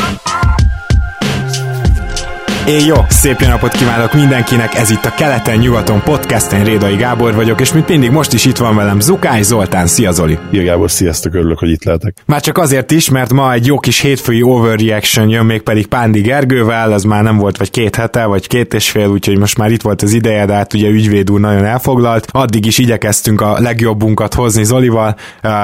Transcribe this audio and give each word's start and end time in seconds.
Bye. 0.00 0.49
Én 2.66 2.86
jó, 2.86 2.94
szép 3.08 3.40
jó 3.40 3.48
napot 3.48 3.72
kívánok 3.72 4.12
mindenkinek, 4.14 4.74
ez 4.74 4.90
itt 4.90 5.04
a 5.04 5.14
Keleten-nyugaton 5.14 6.02
podcast, 6.02 6.52
én 6.52 6.64
Rédai 6.64 6.96
Gábor 6.96 7.34
vagyok, 7.34 7.60
és 7.60 7.72
mint 7.72 7.88
mindig 7.88 8.10
most 8.10 8.32
is 8.32 8.44
itt 8.44 8.56
van 8.56 8.76
velem 8.76 9.00
Zukály 9.00 9.42
Zoltán, 9.42 9.86
szia 9.86 10.10
Zoli! 10.10 10.38
Szia 10.50 10.62
Gábor, 10.62 10.90
sziasztok, 10.90 11.34
örülök, 11.34 11.58
hogy 11.58 11.70
itt 11.70 11.84
lehetek. 11.84 12.14
Már 12.26 12.40
csak 12.40 12.58
azért 12.58 12.90
is, 12.90 13.08
mert 13.08 13.32
ma 13.32 13.52
egy 13.52 13.66
jó 13.66 13.78
kis 13.78 14.00
hétfői 14.00 14.42
overreaction 14.42 15.28
jön 15.28 15.44
még 15.44 15.62
pedig 15.62 15.86
Pándi 15.86 16.20
Gergővel, 16.20 16.92
az 16.92 17.02
már 17.02 17.22
nem 17.22 17.36
volt 17.36 17.56
vagy 17.56 17.70
két 17.70 17.96
hete, 17.96 18.24
vagy 18.24 18.46
két 18.46 18.74
és 18.74 18.90
fél, 18.90 19.06
úgyhogy 19.06 19.38
most 19.38 19.58
már 19.58 19.70
itt 19.70 19.82
volt 19.82 20.02
az 20.02 20.12
ideje, 20.12 20.46
de 20.46 20.54
hát 20.54 20.74
ugye 20.74 20.88
ügyvéd 20.88 21.30
úr 21.30 21.40
nagyon 21.40 21.64
elfoglalt. 21.64 22.26
Addig 22.30 22.66
is 22.66 22.78
igyekeztünk 22.78 23.40
a 23.40 23.60
legjobbunkat 23.60 24.34
hozni 24.34 24.64
Zolival, 24.64 25.16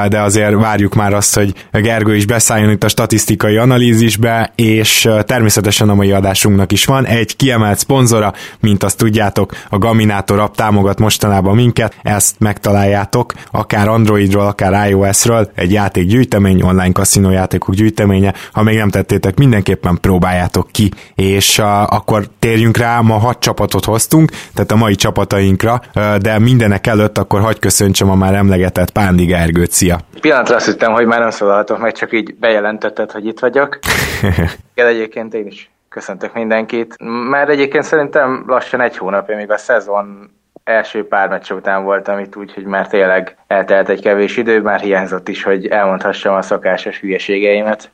de 0.08 0.20
azért 0.20 0.54
várjuk 0.54 0.94
már 0.94 1.14
azt, 1.14 1.34
hogy 1.34 1.54
Gergő 1.72 2.14
is 2.14 2.26
beszálljon 2.26 2.70
itt 2.70 2.84
a 2.84 2.88
statisztikai 2.88 3.56
analízisbe, 3.56 4.52
és 4.54 5.08
természetesen 5.22 5.88
a 5.88 5.94
mai 5.94 6.12
adásunknak 6.12 6.72
is 6.72 6.84
van 6.86 7.06
egy 7.06 7.36
kiemelt 7.36 7.78
szponzora, 7.78 8.32
mint 8.60 8.82
azt 8.82 8.96
tudjátok, 8.96 9.52
a 9.68 9.78
Gaminator 9.78 10.38
app 10.38 10.54
támogat 10.54 10.98
mostanában 10.98 11.54
minket, 11.54 11.94
ezt 12.02 12.40
megtaláljátok, 12.40 13.32
akár 13.50 13.88
Androidról, 13.88 14.46
akár 14.46 14.88
iOS-ről, 14.88 15.50
egy 15.54 15.72
játékgyűjtemény, 15.72 16.62
online 16.62 16.92
kaszinó 16.92 17.30
játékok 17.30 17.74
gyűjteménye, 17.74 18.34
ha 18.52 18.62
még 18.62 18.76
nem 18.76 18.90
tettétek, 18.90 19.38
mindenképpen 19.38 19.98
próbáljátok 20.00 20.68
ki, 20.70 20.90
és 21.14 21.58
uh, 21.58 21.66
akkor 21.94 22.28
térjünk 22.38 22.76
rá, 22.76 23.00
ma 23.00 23.18
hat 23.18 23.38
csapatot 23.38 23.84
hoztunk, 23.84 24.30
tehát 24.54 24.72
a 24.72 24.76
mai 24.76 24.94
csapatainkra, 24.94 25.80
de 26.20 26.38
mindenek 26.38 26.86
előtt 26.86 27.18
akkor 27.18 27.40
hagy 27.40 27.58
köszöntsem 27.58 28.10
a 28.10 28.14
már 28.14 28.34
emlegetett 28.34 28.90
Pándi 28.90 29.24
Gergőt, 29.24 29.70
szia! 29.70 29.98
Pillanatra 30.20 30.56
azt 30.56 30.66
hittem, 30.66 30.92
hogy 30.92 31.06
már 31.06 31.20
nem 31.20 31.30
szólalhatok 31.30 31.78
meg, 31.78 31.92
csak 31.92 32.12
így 32.12 32.34
bejelentetted, 32.34 33.10
hogy 33.10 33.26
itt 33.26 33.38
vagyok. 33.38 33.78
Igen, 34.74 34.88
egyébként 34.88 35.34
én 35.34 35.46
is 35.46 35.70
köszöntök 35.96 36.34
mindenkit. 36.34 36.96
Már 37.30 37.48
egyébként 37.48 37.84
szerintem 37.84 38.44
lassan 38.46 38.80
egy 38.80 38.96
hónapja, 38.96 39.36
még 39.36 39.50
a 39.50 39.58
szezon 39.58 40.30
első 40.64 41.06
pár 41.06 41.28
meccs 41.28 41.50
után 41.50 41.84
voltam 41.84 42.18
itt 42.18 42.36
úgy, 42.36 42.52
hogy 42.54 42.64
már 42.64 42.88
tényleg 42.88 43.36
eltelt 43.46 43.88
egy 43.88 44.00
kevés 44.00 44.36
idő, 44.36 44.60
már 44.60 44.80
hiányzott 44.80 45.28
is, 45.28 45.42
hogy 45.42 45.66
elmondhassam 45.66 46.34
a 46.34 46.42
szokásos 46.42 47.00
hülyeségeimet. 47.00 47.90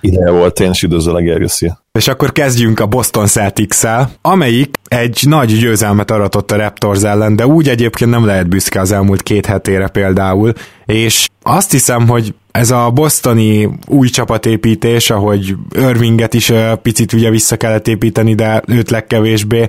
Ideje 0.00 0.30
volt, 0.30 0.60
én 0.60 0.70
is 0.70 0.82
üdvözöllek, 0.82 1.24
Gergő, 1.24 1.46
És 1.92 2.08
akkor 2.08 2.32
kezdjünk 2.32 2.80
a 2.80 2.86
Boston 2.86 3.26
celtics 3.26 3.82
amelyik 4.22 4.74
egy 4.88 5.22
nagy 5.28 5.58
győzelmet 5.58 6.10
aratott 6.10 6.50
a 6.50 6.56
Raptors 6.56 7.02
ellen, 7.02 7.36
de 7.36 7.46
úgy 7.46 7.68
egyébként 7.68 8.10
nem 8.10 8.26
lehet 8.26 8.48
büszke 8.48 8.80
az 8.80 8.92
elmúlt 8.92 9.22
két 9.22 9.46
hetére 9.46 9.88
például, 9.88 10.52
és 10.84 11.28
azt 11.42 11.70
hiszem, 11.70 12.08
hogy 12.08 12.34
ez 12.58 12.70
a 12.70 12.90
bostoni 12.90 13.68
új 13.86 14.08
csapatépítés, 14.08 15.10
ahogy 15.10 15.56
Irvinget 15.76 16.34
is 16.34 16.52
picit 16.82 17.12
ugye 17.12 17.30
vissza 17.30 17.56
kellett 17.56 17.88
építeni, 17.88 18.34
de 18.34 18.62
őt 18.66 18.90
legkevésbé, 18.90 19.68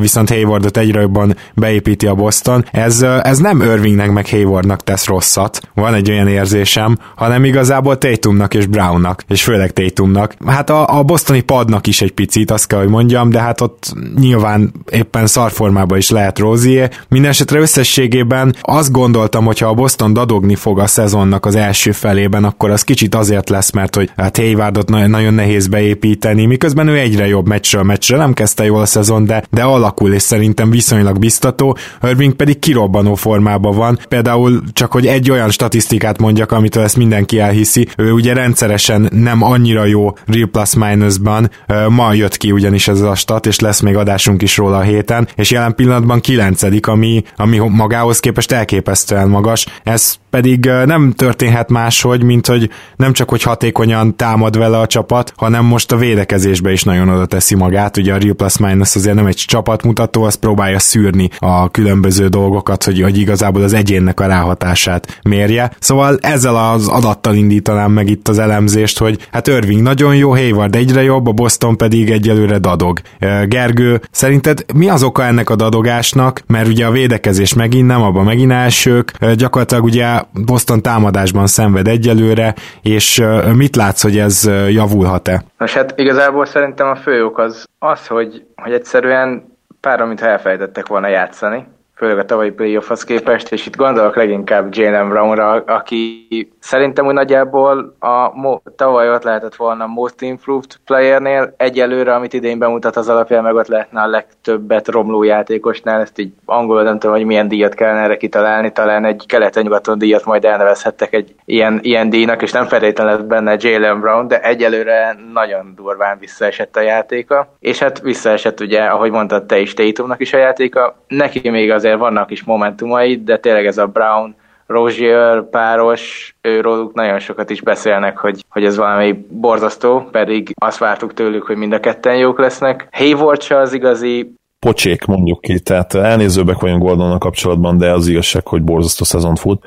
viszont 0.00 0.28
Haywardot 0.28 0.76
egyre 0.76 1.00
jobban 1.00 1.36
beépíti 1.54 2.06
a 2.06 2.14
Boston. 2.14 2.64
Ez, 2.70 3.02
ez 3.02 3.38
nem 3.38 3.60
Irvingnek 3.60 4.10
meg 4.10 4.28
Haywardnak 4.28 4.84
tesz 4.84 5.06
rosszat, 5.06 5.60
van 5.74 5.94
egy 5.94 6.10
olyan 6.10 6.28
érzésem, 6.28 6.98
hanem 7.16 7.44
igazából 7.44 7.98
Tatumnak 7.98 8.54
és 8.54 8.66
Brownnak, 8.66 9.22
és 9.28 9.42
főleg 9.42 9.72
Tatumnak. 9.72 10.34
Hát 10.46 10.70
a, 10.70 10.98
a 10.98 11.02
bostoni 11.02 11.40
padnak 11.40 11.86
is 11.86 12.02
egy 12.02 12.12
picit, 12.12 12.50
azt 12.50 12.66
kell, 12.66 12.78
hogy 12.78 12.88
mondjam, 12.88 13.30
de 13.30 13.40
hát 13.40 13.60
ott 13.60 13.94
nyilván 14.18 14.72
éppen 14.90 15.26
szarformában 15.26 15.98
is 15.98 16.10
lehet 16.10 16.38
Rozier. 16.38 16.90
Mindenesetre 17.08 17.58
összességében 17.58 18.54
azt 18.60 18.92
gondoltam, 18.92 19.44
hogyha 19.44 19.66
a 19.66 19.74
Boston 19.74 20.12
dadogni 20.12 20.54
fog 20.54 20.78
a 20.78 20.86
szezonnak 20.86 21.46
az 21.46 21.54
első 21.54 21.92
felé, 21.92 22.20
felében, 22.22 22.44
akkor 22.44 22.70
az 22.70 22.82
kicsit 22.82 23.14
azért 23.14 23.48
lesz, 23.48 23.70
mert 23.70 23.94
hogy 23.94 24.10
hát 24.16 24.36
Haywardot 24.36 24.88
nagyon 24.88 25.34
nehéz 25.34 25.66
beépíteni, 25.66 26.46
miközben 26.46 26.88
ő 26.88 26.98
egyre 26.98 27.26
jobb 27.26 27.48
meccsről 27.48 27.82
meccsre, 27.82 28.16
nem 28.16 28.32
kezdte 28.32 28.64
jól 28.64 28.80
a 28.80 28.86
szezon, 28.86 29.24
de, 29.24 29.44
de 29.50 29.62
alakul, 29.62 30.12
és 30.12 30.22
szerintem 30.22 30.70
viszonylag 30.70 31.18
biztató, 31.18 31.76
Irving 32.02 32.32
pedig 32.32 32.58
kirobbanó 32.58 33.14
formában 33.14 33.76
van. 33.76 33.98
Például 34.08 34.62
csak, 34.72 34.92
hogy 34.92 35.06
egy 35.06 35.30
olyan 35.30 35.50
statisztikát 35.50 36.18
mondjak, 36.18 36.52
amitől 36.52 36.82
ezt 36.82 36.96
mindenki 36.96 37.38
elhiszi, 37.38 37.88
ő 37.96 38.12
ugye 38.12 38.32
rendszeresen 38.32 39.08
nem 39.12 39.42
annyira 39.42 39.84
jó 39.84 40.12
real 40.26 40.48
plus 40.48 40.74
minusban, 40.74 41.50
ma 41.88 42.12
jött 42.12 42.36
ki 42.36 42.52
ugyanis 42.52 42.88
ez 42.88 43.00
a 43.00 43.14
stat, 43.14 43.46
és 43.46 43.60
lesz 43.60 43.80
még 43.80 43.96
adásunk 43.96 44.42
is 44.42 44.56
róla 44.56 44.76
a 44.76 44.82
héten, 44.82 45.28
és 45.34 45.50
jelen 45.50 45.74
pillanatban 45.74 46.20
kilencedik, 46.20 46.86
ami, 46.86 47.22
ami 47.36 47.58
magához 47.58 48.20
képest 48.20 48.52
elképesztően 48.52 49.28
magas. 49.28 49.66
Ez 49.82 50.20
pedig 50.32 50.70
nem 50.84 51.12
történhet 51.12 51.70
máshogy, 51.70 52.22
mint 52.22 52.46
hogy 52.46 52.70
nem 52.96 53.12
csak 53.12 53.30
hogy 53.30 53.42
hatékonyan 53.42 54.16
támad 54.16 54.58
vele 54.58 54.78
a 54.78 54.86
csapat, 54.86 55.32
hanem 55.36 55.64
most 55.64 55.92
a 55.92 55.96
védekezésbe 55.96 56.72
is 56.72 56.82
nagyon 56.82 57.08
oda 57.08 57.26
teszi 57.26 57.54
magát. 57.54 57.96
Ugye 57.96 58.14
a 58.14 58.18
Real 58.18 58.34
Plus 58.34 58.58
Minus 58.58 58.94
azért 58.94 59.14
nem 59.14 59.26
egy 59.26 59.34
csapatmutató, 59.34 60.22
az 60.22 60.34
próbálja 60.34 60.78
szűrni 60.78 61.28
a 61.38 61.70
különböző 61.70 62.28
dolgokat, 62.28 62.84
hogy, 62.84 63.02
hogy 63.02 63.18
igazából 63.18 63.62
az 63.62 63.72
egyénnek 63.72 64.20
a 64.20 64.26
ráhatását 64.26 65.18
mérje. 65.22 65.70
Szóval 65.78 66.18
ezzel 66.20 66.56
az 66.56 66.88
adattal 66.88 67.34
indítanám 67.34 67.92
meg 67.92 68.08
itt 68.10 68.28
az 68.28 68.38
elemzést, 68.38 68.98
hogy 68.98 69.28
hát 69.30 69.46
Irving 69.46 69.82
nagyon 69.82 70.16
jó, 70.16 70.30
Hayward 70.30 70.74
egyre 70.74 71.02
jobb, 71.02 71.26
a 71.26 71.32
Boston 71.32 71.76
pedig 71.76 72.10
egyelőre 72.10 72.58
dadog. 72.58 73.00
Gergő, 73.44 74.00
szerinted 74.10 74.64
mi 74.74 74.88
az 74.88 75.02
oka 75.02 75.24
ennek 75.24 75.50
a 75.50 75.56
dadogásnak? 75.56 76.42
Mert 76.46 76.68
ugye 76.68 76.86
a 76.86 76.90
védekezés 76.90 77.54
megint 77.54 77.86
nem, 77.86 78.02
abban 78.02 78.24
megint 78.24 78.52
elsők, 78.52 79.12
gyakorlatilag 79.34 79.84
ugye 79.84 80.21
Boston 80.32 80.82
támadásban 80.82 81.46
szenved 81.46 81.88
egyelőre, 81.88 82.54
és 82.82 83.22
mit 83.54 83.76
látsz, 83.76 84.02
hogy 84.02 84.18
ez 84.18 84.50
javulhat-e? 84.68 85.42
Nos 85.58 85.74
hát 85.74 85.94
igazából 85.96 86.46
szerintem 86.46 86.88
a 86.88 86.96
fő 86.96 87.24
ok 87.24 87.38
az 87.38 87.64
az, 87.78 88.06
hogy, 88.06 88.44
hogy 88.56 88.72
egyszerűen 88.72 89.44
pár, 89.80 90.00
amit 90.00 90.20
elfelejtettek 90.20 90.86
volna 90.86 91.08
játszani 91.08 91.66
főleg 92.02 92.18
a 92.18 92.24
tavalyi 92.24 92.50
playoffhoz 92.50 93.04
képest, 93.04 93.52
és 93.52 93.66
itt 93.66 93.76
gondolok 93.76 94.16
leginkább 94.16 94.74
Jalen 94.74 95.08
Brownra, 95.08 95.50
aki 95.52 96.28
szerintem 96.60 97.06
úgy 97.06 97.12
nagyjából 97.12 97.96
a 97.98 98.30
mo- 98.34 98.62
tavaly 98.76 99.10
ott 99.10 99.22
lehetett 99.22 99.54
volna 99.54 99.86
most 99.86 100.20
improved 100.20 100.70
playernél, 100.84 101.54
egyelőre, 101.56 102.14
amit 102.14 102.32
idén 102.32 102.58
bemutat 102.58 102.96
az 102.96 103.08
alapján, 103.08 103.42
meg 103.42 103.54
ott 103.54 103.66
lehetne 103.66 104.00
a 104.00 104.06
legtöbbet 104.06 104.88
romló 104.88 105.22
játékosnál, 105.22 106.00
ezt 106.00 106.18
így 106.18 106.32
angolul 106.44 106.82
nem 106.82 106.98
tudom, 106.98 107.16
hogy 107.16 107.24
milyen 107.24 107.48
díjat 107.48 107.74
kellene 107.74 108.00
erre 108.02 108.16
kitalálni, 108.16 108.72
talán 108.72 109.04
egy 109.04 109.24
keleten-nyugaton 109.26 109.98
díjat 109.98 110.24
majd 110.24 110.44
elnevezhettek 110.44 111.12
egy 111.12 111.34
ilyen, 111.44 111.78
ilyen 111.82 112.10
díjnak, 112.10 112.42
és 112.42 112.52
nem 112.52 112.64
feltétlenül 112.64 113.12
lett 113.12 113.26
benne 113.26 113.56
Jalen 113.58 114.00
Brown, 114.00 114.28
de 114.28 114.40
egyelőre 114.40 115.16
nagyon 115.32 115.72
durván 115.76 116.18
visszaesett 116.18 116.76
a 116.76 116.80
játéka, 116.80 117.48
és 117.60 117.78
hát 117.78 118.00
visszaesett 118.00 118.60
ugye, 118.60 118.82
ahogy 118.82 119.10
mondtad 119.10 119.44
te 119.44 119.58
is, 119.58 119.74
Tatumnak 119.74 120.20
is 120.20 120.32
a 120.32 120.38
játéka, 120.38 120.96
neki 121.08 121.50
még 121.50 121.70
azért 121.70 121.91
azért 121.92 122.10
vannak 122.10 122.30
is 122.30 122.44
momentumai, 122.44 123.22
de 123.22 123.38
tényleg 123.38 123.66
ez 123.66 123.78
a 123.78 123.86
Brown 123.86 124.34
Rozier 124.66 125.48
páros, 125.50 126.34
őróluk 126.40 126.94
nagyon 126.94 127.18
sokat 127.18 127.50
is 127.50 127.60
beszélnek, 127.60 128.18
hogy, 128.18 128.44
hogy 128.48 128.64
ez 128.64 128.76
valami 128.76 129.26
borzasztó, 129.28 130.08
pedig 130.10 130.52
azt 130.54 130.78
vártuk 130.78 131.14
tőlük, 131.14 131.42
hogy 131.42 131.56
mind 131.56 131.72
a 131.72 131.80
ketten 131.80 132.16
jók 132.16 132.38
lesznek. 132.38 132.88
Hayward 132.92 133.42
se 133.42 133.58
az 133.58 133.72
igazi 133.72 134.34
pocsék 134.58 135.04
mondjuk 135.04 135.40
ki, 135.40 135.60
tehát 135.60 135.94
elnézőbbek 135.94 136.60
vagyunk 136.60 136.82
Gordonnal 136.82 137.18
kapcsolatban, 137.18 137.78
de 137.78 137.90
az 137.90 138.08
igazság, 138.08 138.46
hogy 138.46 138.62
borzasztó 138.62 139.04
szezon 139.04 139.34
fut. 139.34 139.64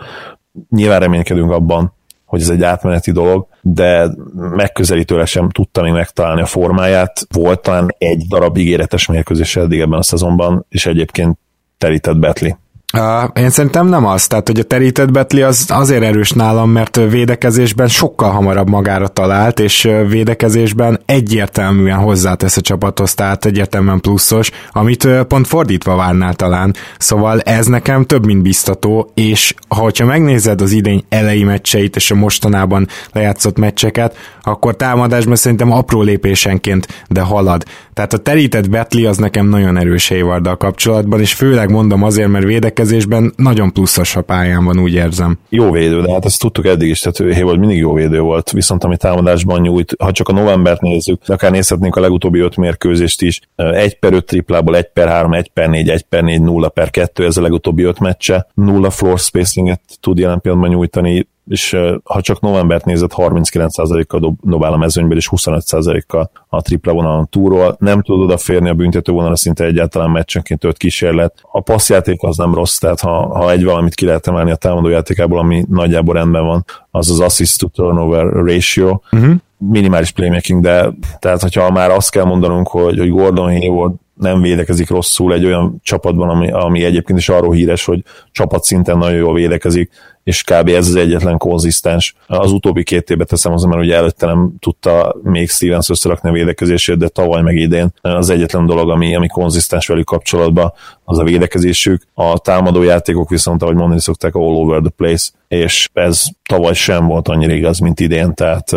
Nyilván 0.69 1.00
reménykedünk 1.00 1.51
abban, 1.51 1.94
hogy 2.25 2.42
ez 2.42 2.50
egy 2.50 2.63
átmeneti 2.63 3.12
dolog, 3.12 3.48
de 3.62 4.10
megközelítőre 4.33 5.25
sem 5.25 5.50
tudta 5.50 5.81
még 5.81 5.92
megtalálni 5.92 6.42
a 6.42 6.45
formáját. 6.45 7.27
Volt 7.33 7.62
talán 7.62 7.95
egy 7.98 8.25
darab 8.27 8.57
ígéretes 8.57 9.07
mérkőzés 9.07 9.56
eddig 9.56 9.80
ebben 9.80 10.00
a 10.00 10.04
szezonban, 10.04 10.66
és 10.69 10.86
egyébként 10.86 11.38
terített 11.77 12.18
Betli. 12.18 12.56
Uh, 12.98 13.30
én 13.33 13.50
szerintem 13.50 13.88
nem 13.88 14.06
az, 14.06 14.27
tehát 14.27 14.48
hogy 14.48 14.60
a 14.60 14.63
terített 14.63 15.12
Betli 15.12 15.42
az 15.42 15.66
azért 15.68 16.04
erős 16.04 16.31
nálam, 16.31 16.69
mert 16.69 16.95
védekezésben 16.95 17.88
sokkal 17.88 18.31
hamarabb 18.31 18.69
magára 18.69 19.07
talált, 19.07 19.60
és 19.60 19.89
védekezésben 20.07 21.00
egyértelműen 21.06 21.98
hozzátesz 21.98 22.57
a 22.57 22.62
csapathoz, 22.62 23.13
tehát 23.13 23.45
egyértelműen 23.45 24.00
pluszos, 24.01 24.51
amit 24.72 25.07
pont 25.27 25.48
fordítva 25.48 25.95
várnál 25.95 26.33
talán. 26.33 26.75
Szóval 26.98 27.39
ez 27.39 27.66
nekem 27.66 28.06
több, 28.06 28.25
mint 28.25 28.42
biztató, 28.42 29.12
és 29.13 29.54
ha 29.68 29.92
megnézed 30.06 30.62
az 30.62 30.72
idény 30.72 31.04
elejé 31.10 31.44
meccseit 31.44 31.95
és 31.95 32.12
a 32.12 32.16
mostanában 32.16 32.88
lejátszott 33.12 33.57
meccseket, 33.57 34.18
akkor 34.42 34.75
támadásban 34.75 35.36
szerintem 35.36 35.72
apró 35.72 36.01
lépésenként, 36.01 36.88
de 37.07 37.22
halad. 37.22 37.63
Tehát 37.95 38.13
a 38.13 38.18
terített 38.18 38.69
Betli 38.69 39.06
az 39.06 39.18
nekem 39.18 39.50
nagyon 39.50 39.77
erős 39.77 40.07
Haywarddal 40.07 40.57
kapcsolatban, 40.57 41.19
és 41.19 41.33
főleg 41.33 41.69
mondom 41.71 42.03
azért, 42.03 42.30
mert 42.30 42.45
védekezésben 42.45 43.33
nagyon 43.36 43.74
pluszos 43.74 44.15
a 44.15 44.21
pályán 44.21 44.65
van, 44.65 44.80
úgy 44.80 44.94
érzem. 44.94 45.39
Jó 45.50 45.71
védő, 45.71 46.01
de 46.01 46.12
hát 46.12 46.25
ezt 46.25 46.39
tudtuk 46.39 46.65
eddig 46.65 46.89
is, 46.89 47.00
tehát 47.00 47.33
Hayward 47.36 47.59
mindig 47.59 47.77
jó 47.77 47.94
védő 47.94 48.19
volt, 48.19 48.51
viszont 48.51 48.83
ami 48.83 48.97
támadásban 48.97 49.62
nyújt, 49.62 49.95
ha 50.00 50.12
csak 50.12 50.27
a 50.27 50.33
novembert 50.33 50.81
nézzük, 50.81 51.21
akár 51.25 51.51
nézhetnénk 51.51 51.95
a 51.95 52.00
legutóbbi 52.00 52.39
öt 52.39 52.57
mérkőzést 52.57 53.21
is, 53.21 53.42
1 53.56 54.00
per 54.00 54.13
5 54.13 54.25
triplából 54.25 54.77
1 54.77 54.89
per 54.94 55.07
3, 55.07 55.33
1 55.33 55.50
per 55.50 55.69
4, 55.69 55.89
1 55.89 56.01
per 56.01 56.24
4, 56.24 56.41
0 56.41 56.69
per 56.69 56.89
2, 56.89 57.25
ez 57.25 57.38
a 57.38 57.41
legutóbbi 57.41 57.83
öt 57.83 58.00
meccse, 58.00 58.48
nulla 58.53 58.89
floor 58.89 59.19
spacinget 59.19 59.81
tud 60.00 60.18
jelen 60.18 60.41
pillanatban 60.41 60.71
nyújtani, 60.71 61.27
és 61.47 61.77
ha 62.03 62.21
csak 62.21 62.39
novembert 62.39 62.86
nézett, 62.86 63.12
39%-kal 63.15 64.19
dob, 64.19 64.38
dobál 64.42 64.74
a 64.74 64.77
mezőnyből, 64.77 65.18
és 65.18 65.30
25%-kal 65.31 66.31
a 66.47 66.62
tripla 66.62 66.94
vonalon 66.94 67.27
túról. 67.30 67.75
Nem 67.80 68.01
tud 68.01 68.21
odaférni 68.21 68.69
a 68.69 68.74
büntető 68.74 69.12
vonalra 69.12 69.36
szinte 69.36 69.63
egyáltalán 69.63 70.09
meccsenként 70.09 70.63
öt 70.63 70.77
kísérlet. 70.77 71.42
A 71.51 71.62
passzjáték 71.62 72.24
az 72.24 72.38
nem 72.38 72.53
rossz, 72.53 72.77
tehát 72.77 73.00
ha, 73.00 73.38
ha 73.38 73.51
egy 73.51 73.63
valamit 73.63 73.94
ki 73.94 74.06
lehet 74.06 74.27
emelni 74.27 74.51
a 74.51 74.56
támadó 74.56 74.88
játékából, 74.88 75.39
ami 75.39 75.65
nagyjából 75.69 76.13
rendben 76.13 76.45
van, 76.45 76.65
az 76.92 77.09
az 77.09 77.19
assist 77.19 77.59
to 77.59 77.68
turnover 77.68 78.25
ratio. 78.25 79.00
Uh-huh. 79.12 79.36
Minimális 79.57 80.12
playmaking, 80.12 80.62
de 80.62 80.94
tehát 81.19 81.41
hogyha 81.41 81.71
már 81.71 81.91
azt 81.91 82.12
kell 82.12 82.24
mondanunk, 82.24 82.68
hogy, 82.68 82.98
hogy 82.98 83.09
Gordon 83.09 83.51
Hayward 83.51 83.94
nem 84.15 84.41
védekezik 84.41 84.89
rosszul 84.89 85.33
egy 85.33 85.45
olyan 85.45 85.80
csapatban, 85.83 86.30
ami, 86.30 86.51
ami 86.51 86.83
egyébként 86.83 87.19
is 87.19 87.30
arról 87.30 87.53
híres, 87.53 87.86
hogy 87.86 88.03
csapatszinten 88.31 88.98
nagyon 88.98 89.18
jól 89.18 89.33
védekezik, 89.33 89.89
és 90.25 90.44
kb. 90.44 90.69
ez 90.69 90.88
az 90.88 90.95
egyetlen 90.95 91.38
konzisztens. 91.38 92.16
Az 92.27 92.51
utóbbi 92.51 92.83
két 92.83 93.10
évben 93.10 93.27
teszem 93.27 93.54
az, 93.54 93.63
mert 93.63 93.81
ugye 93.81 93.95
előtte 93.95 94.25
nem 94.25 94.51
tudta 94.60 95.16
még 95.24 95.50
Stevens 95.50 95.89
összerakni 95.89 96.30
a 96.30 96.31
védekezését, 96.31 96.98
de 96.98 97.07
tavaly 97.07 97.42
meg 97.42 97.56
idén 97.56 97.94
az 98.01 98.30
egyetlen 98.30 98.66
dolog, 98.66 98.89
ami, 98.89 99.16
ami 99.16 99.27
konzisztens 99.27 99.88
velük 99.88 100.06
kapcsolatban, 100.06 100.74
az 101.04 101.19
a 101.19 101.24
védekezésük. 101.24 102.01
A 102.13 102.38
támadó 102.38 102.83
játékok 102.83 103.30
viszont, 103.30 103.62
ahogy 103.62 103.75
mondani 103.75 104.01
szokták, 104.01 104.36
all 104.36 104.56
over 104.56 104.80
the 104.80 104.94
place, 104.98 105.30
és 105.48 105.89
ez 105.94 106.24
tavaly 106.50 106.74
sem 106.74 107.06
volt 107.06 107.27
annyira 107.27 107.54
igaz, 107.54 107.80
mint 107.80 108.00
idén, 108.00 108.33
tehát 108.33 108.72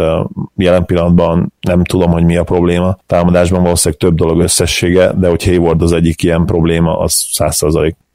jelen 0.56 0.85
pillanatban 0.85 1.53
nem 1.61 1.85
tudom, 1.85 2.11
hogy 2.11 2.25
mi 2.25 2.37
a 2.37 2.45
probléma. 2.45 2.99
Támadásban 3.06 3.62
valószínűleg 3.62 4.00
több 4.00 4.15
dolog 4.15 4.41
összessége, 4.41 5.12
de 5.12 5.29
hogy 5.29 5.45
Hayward 5.45 5.83
az 5.83 5.93
egyik 5.93 6.23
ilyen 6.23 6.47
probléma, 6.47 6.99
az 6.99 7.12
százszerzalék. 7.33 7.93
Hmm. 7.95 8.07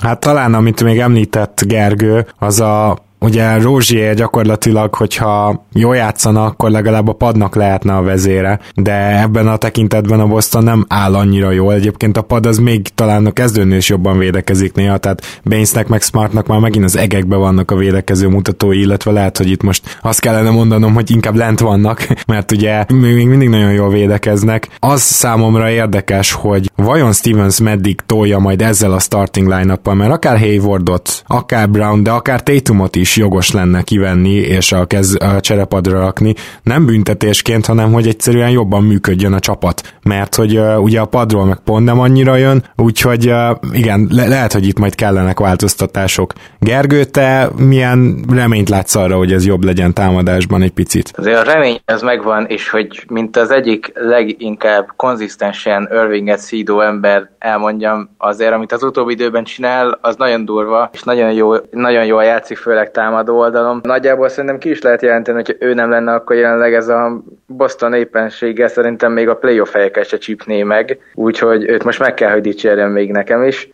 Hát 0.00 0.20
talán, 0.20 0.54
amit 0.54 0.82
még 0.82 0.98
említett 0.98 1.60
Gergő, 1.66 2.26
az 2.38 2.60
a 2.60 2.98
ugye 3.20 3.58
Rózsié 3.58 4.12
gyakorlatilag, 4.14 4.94
hogyha 4.94 5.66
jól 5.72 5.96
játszana, 5.96 6.44
akkor 6.44 6.70
legalább 6.70 7.08
a 7.08 7.12
padnak 7.12 7.54
lehetne 7.54 7.96
a 7.96 8.02
vezére, 8.02 8.60
de 8.74 9.20
ebben 9.20 9.48
a 9.48 9.56
tekintetben 9.56 10.20
a 10.20 10.26
Boston 10.26 10.64
nem 10.64 10.84
áll 10.88 11.14
annyira 11.14 11.50
jól. 11.50 11.72
Egyébként 11.72 12.16
a 12.16 12.22
pad 12.22 12.46
az 12.46 12.58
még 12.58 12.88
talán 12.94 13.26
a 13.26 13.30
kezdőnél 13.30 13.76
is 13.76 13.88
jobban 13.88 14.18
védekezik 14.18 14.74
néha, 14.74 14.98
tehát 14.98 15.40
Bainesnek 15.44 15.88
meg 15.88 16.02
Smartnak 16.02 16.46
már 16.46 16.60
megint 16.60 16.84
az 16.84 16.96
egekbe 16.96 17.36
vannak 17.36 17.70
a 17.70 17.76
védekező 17.76 18.28
mutatói, 18.28 18.80
illetve 18.80 19.10
lehet, 19.10 19.36
hogy 19.36 19.50
itt 19.50 19.62
most 19.62 19.98
azt 20.02 20.20
kellene 20.20 20.50
mondanom, 20.50 20.94
hogy 20.94 21.10
inkább 21.10 21.34
lent 21.34 21.60
vannak, 21.60 22.06
mert 22.26 22.52
ugye 22.52 22.84
még 22.88 23.26
mindig 23.26 23.48
nagyon 23.48 23.72
jól 23.72 23.90
védekeznek. 23.90 24.68
Az 24.78 25.00
számomra 25.00 25.70
érdekes, 25.70 26.32
hogy 26.32 26.70
vajon 26.76 27.12
Stevens 27.12 27.60
meddig 27.60 28.00
tolja 28.06 28.38
majd 28.38 28.62
ezzel 28.62 28.92
a 28.92 28.98
starting 28.98 29.48
line 29.48 29.78
mert 29.84 30.12
akár 30.12 30.38
Haywardot, 30.38 31.22
akár 31.26 31.70
Brown, 31.70 32.02
de 32.02 32.10
akár 32.10 32.42
Tatumot 32.42 32.96
is 32.96 33.07
is 33.08 33.16
jogos 33.16 33.50
lenne 33.50 33.82
kivenni 33.82 34.34
és 34.34 34.72
a, 34.72 34.86
kez, 34.86 35.16
a 35.20 35.40
cserepadra 35.40 35.98
rakni, 35.98 36.34
nem 36.62 36.86
büntetésként, 36.86 37.66
hanem 37.66 37.92
hogy 37.92 38.06
egyszerűen 38.06 38.50
jobban 38.50 38.84
működjön 38.84 39.32
a 39.32 39.40
csapat. 39.40 39.94
Mert 40.08 40.34
hogy 40.34 40.58
uh, 40.58 40.82
ugye 40.82 41.00
a 41.00 41.04
padról 41.04 41.44
meg 41.44 41.58
pont 41.64 41.84
nem 41.84 42.00
annyira 42.00 42.36
jön, 42.36 42.64
úgyhogy 42.76 43.28
uh, 43.28 43.56
igen, 43.72 44.08
le- 44.10 44.26
lehet, 44.26 44.52
hogy 44.52 44.66
itt 44.66 44.78
majd 44.78 44.94
kellenek 44.94 45.38
változtatások. 45.38 46.32
Gergő, 46.58 47.04
te 47.04 47.48
milyen 47.56 48.24
reményt 48.34 48.68
látsz 48.68 48.94
arra, 48.94 49.16
hogy 49.16 49.32
ez 49.32 49.46
jobb 49.46 49.64
legyen 49.64 49.94
támadásban 49.94 50.62
egy 50.62 50.72
picit? 50.72 51.12
Azért 51.16 51.38
a 51.38 51.52
remény 51.52 51.80
az 51.84 52.02
megvan, 52.02 52.46
és 52.46 52.70
hogy 52.70 53.04
mint 53.08 53.36
az 53.36 53.50
egyik 53.50 53.92
leginkább 53.94 54.86
konzisztensen 54.96 55.88
Irvinget 55.92 56.38
szídó 56.38 56.80
ember 56.80 57.30
elmondjam, 57.38 58.10
azért, 58.18 58.52
amit 58.52 58.72
az 58.72 58.82
utóbbi 58.82 59.12
időben 59.12 59.44
csinál, 59.44 59.98
az 60.00 60.16
nagyon 60.16 60.44
durva, 60.44 60.90
és 60.92 61.02
nagyon 61.02 61.32
jó, 61.32 61.52
nagyon 61.70 62.04
jól 62.04 62.24
játszik, 62.24 62.56
főleg 62.56 62.90
támadó 62.90 63.38
oldalon. 63.38 63.80
Nagyjából 63.82 64.28
szerintem 64.28 64.58
ki 64.58 64.70
is 64.70 64.80
lehet 64.80 65.02
jelenteni, 65.02 65.42
hogy 65.44 65.56
ő 65.60 65.74
nem 65.74 65.90
lenne, 65.90 66.12
akkor 66.12 66.36
jelenleg 66.36 66.74
ez 66.74 66.88
a 66.88 67.22
Boston 67.46 67.94
éppensége 67.94 68.68
szerintem 68.68 69.12
még 69.12 69.28
a 69.28 69.34
playoff 69.34 69.74
helyeket 69.98 70.08
se 70.08 70.18
csípné 70.18 70.62
meg, 70.62 70.98
úgyhogy 71.14 71.68
őt 71.68 71.84
most 71.84 71.98
meg 71.98 72.14
kell, 72.14 72.30
hogy 72.30 72.40
dicsérjen 72.40 72.90
még 72.90 73.10
nekem 73.10 73.42
is. 73.42 73.68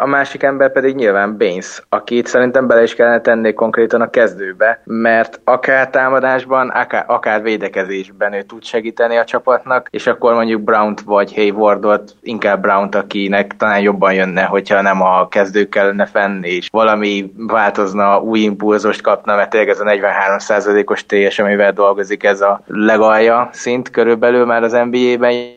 A 0.00 0.06
másik 0.06 0.42
ember 0.42 0.72
pedig 0.72 0.94
nyilván 0.94 1.36
Baines, 1.36 1.82
akit 1.88 2.26
szerintem 2.26 2.66
bele 2.66 2.82
is 2.82 2.94
kellene 2.94 3.20
tenni 3.20 3.52
konkrétan 3.52 4.00
a 4.00 4.10
kezdőbe, 4.10 4.80
mert 4.84 5.40
akár 5.44 5.90
támadásban, 5.90 6.68
akár, 6.68 7.04
akár 7.06 7.42
védekezésben 7.42 8.32
ő 8.32 8.42
tud 8.42 8.64
segíteni 8.64 9.16
a 9.16 9.24
csapatnak, 9.24 9.88
és 9.90 10.06
akkor 10.06 10.34
mondjuk 10.34 10.62
Brown-t 10.62 11.00
vagy 11.00 11.34
Haywardot, 11.34 12.14
inkább 12.22 12.60
Brown-t, 12.60 12.94
akinek 12.94 13.56
talán 13.56 13.80
jobban 13.80 14.14
jönne, 14.14 14.42
hogyha 14.42 14.82
nem 14.82 15.02
a 15.02 15.28
kezdők 15.28 15.68
kellene 15.68 16.06
fenni, 16.06 16.48
és 16.48 16.68
valami 16.70 17.32
változna 17.36 18.20
új 18.20 18.40
impulzust 18.40 19.00
kapna, 19.00 19.36
mert 19.36 19.50
tényleg 19.50 19.68
ez 19.68 19.80
a 19.80 19.84
43%-os 19.84 21.06
TS, 21.06 21.38
amivel 21.38 21.72
dolgozik 21.72 22.24
ez 22.24 22.40
a 22.40 22.60
legalja 22.66 23.48
szint 23.52 23.90
körülbelül 23.90 24.44
már 24.44 24.62
az 24.62 24.72
NBA-ben, 24.72 25.47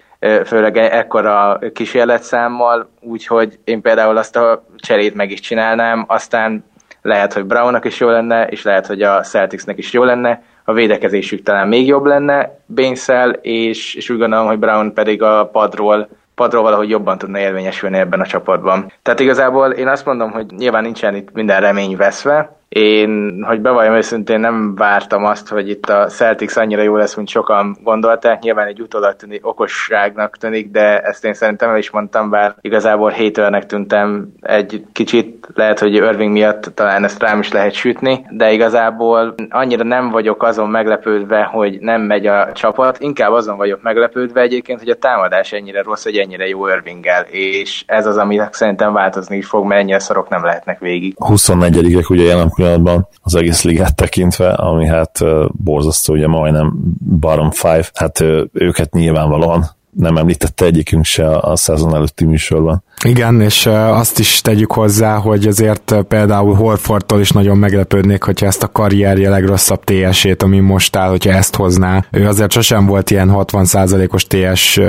főleg 0.46 0.78
ekkora 0.78 1.60
kísérletszámmal, 1.74 2.90
úgyhogy 3.00 3.60
én 3.64 3.82
például 3.82 4.18
azt 4.18 4.36
a 4.36 4.64
cserét 4.78 5.16
meg 5.16 5.32
is 5.32 5.40
csinálnám, 5.40 6.06
aztán 6.08 6.66
lehet, 7.02 7.34
hogy 7.34 7.46
Brownnak 7.46 7.86
is 7.86 8.00
jó 8.00 8.10
lenne, 8.10 8.48
és 8.48 8.64
lehet, 8.64 8.88
hogy 8.88 9.02
a 9.02 9.22
Celticsnek 9.22 9.78
is 9.78 9.94
jó 9.94 10.04
lenne, 10.04 10.44
a 10.66 10.74
védekezésük 10.74 11.44
talán 11.44 11.68
még 11.68 11.88
jobb 11.88 12.06
lenne 12.06 12.60
Bainsel, 12.76 13.30
és, 13.32 13.96
és 13.96 14.10
úgy 14.10 14.18
gondolom, 14.18 14.48
hogy 14.48 14.60
Brown 14.60 14.94
pedig 14.94 15.22
a 15.22 15.50
padról 15.52 16.08
padról 16.36 16.62
valahogy 16.62 16.90
jobban 16.90 17.18
tudna 17.18 17.40
érvényesülni 17.40 17.98
ebben 17.98 18.20
a 18.20 18.26
csapatban. 18.26 18.92
Tehát 19.02 19.20
igazából 19.20 19.72
én 19.72 19.88
azt 19.88 20.06
mondom, 20.06 20.32
hogy 20.32 20.46
nyilván 20.58 20.84
nincsen 20.84 21.16
itt 21.16 21.32
minden 21.34 21.62
remény 21.62 21.96
veszve, 21.96 22.61
én, 22.76 23.44
hogy 23.48 23.62
bevalljam 23.62 23.96
őszintén, 23.96 24.40
nem 24.40 24.76
vártam 24.76 25.26
azt, 25.26 25.48
hogy 25.50 25.70
itt 25.70 25.90
a 25.90 26.06
Celtics 26.06 26.56
annyira 26.56 26.82
jó 26.82 26.96
lesz, 26.96 27.16
mint 27.16 27.28
sokan 27.28 27.78
gondolták. 27.84 28.42
Nyilván 28.42 28.68
egy 28.68 28.82
utólag 28.82 29.16
tűnik, 29.16 29.48
okosságnak 29.48 30.38
tűnik, 30.38 30.72
de 30.72 31.00
ezt 31.00 31.26
én 31.26 31.34
szerintem 31.34 31.70
el 31.70 31.78
is 31.78 31.92
mondtam, 31.92 32.30
bár 32.30 32.56
igazából 32.62 33.10
haternek 33.10 33.66
tűntem 33.66 34.28
egy 34.42 34.86
kicsit, 34.92 35.48
lehet, 35.54 35.80
hogy 35.80 35.94
Irving 35.94 36.32
miatt 36.32 36.72
talán 36.76 37.04
ezt 37.04 37.22
rám 37.22 37.40
is 37.40 37.52
lehet 37.52 37.74
sütni, 37.74 38.26
de 38.30 38.52
igazából 38.52 39.36
annyira 39.50 39.84
nem 39.84 40.10
vagyok 40.10 40.44
azon 40.44 40.70
meglepődve, 40.70 41.44
hogy 41.44 41.80
nem 41.80 42.02
megy 42.02 42.28
a 42.28 42.52
csapat, 42.54 43.00
inkább 43.00 43.32
azon 43.32 43.58
vagyok 43.58 43.82
meglepődve 43.82 44.42
egyébként, 44.42 44.80
hogy 44.80 44.90
a 44.90 44.96
támadás 44.96 45.52
ennyire 45.52 45.82
rossz, 45.82 46.04
hogy 46.04 46.18
ennyire 46.18 46.48
jó 46.48 46.68
Irvinggel, 46.68 47.24
és 47.30 47.84
ez 47.88 48.06
az, 48.06 48.18
ami 48.18 48.42
szerintem 48.52 48.94
változni 48.94 49.38
is 49.38 49.48
fog, 49.48 49.66
mert 49.66 49.82
ennyire 49.82 50.00
szorok 50.00 50.30
nem 50.30 50.44
lehetnek 50.44 50.80
végig. 50.80 51.14
24 51.18 52.10
ugye 52.10 52.24
jelen 52.24 52.50
pillanatban 52.62 53.08
az 53.22 53.36
egész 53.36 53.64
ligát 53.64 53.96
tekintve, 53.96 54.50
ami 54.50 54.88
hát 54.88 55.20
borzasztó, 55.52 56.14
ugye 56.14 56.28
majdnem 56.28 56.74
bottom 57.00 57.52
five, 57.52 57.90
hát 57.94 58.24
őket 58.52 58.94
nyilvánvalóan 58.94 59.66
nem 59.92 60.18
említette 60.18 60.66
egyikünk 60.66 61.06
se 61.06 61.38
a 61.38 61.56
szezon 61.56 61.96
előtti 61.96 62.26
műsorban. 62.26 62.84
Igen, 63.04 63.42
és 63.42 63.66
azt 63.66 64.20
is 64.20 64.42
tegyük 64.42 64.72
hozzá, 64.72 65.16
hogy 65.16 65.48
azért 65.48 65.96
például 66.08 66.56
Horfordtól 66.56 67.20
is 67.20 67.30
nagyon 67.30 67.58
meglepődnék, 67.58 68.24
hogyha 68.24 68.46
ezt 68.46 68.64
a 68.64 68.72
karrierje 68.72 69.30
legrosszabb 69.30 69.84
TS-ét, 69.84 70.44
ami 70.44 70.60
most 70.60 70.96
áll, 70.96 71.10
hogyha 71.10 71.32
ezt 71.32 71.56
hozná. 71.56 72.06
Ő 72.12 72.28
azért 72.28 72.52
sosem 72.52 72.86
volt 72.86 73.10
ilyen 73.10 73.32
60%-os 73.34 74.26
TS 74.28 74.80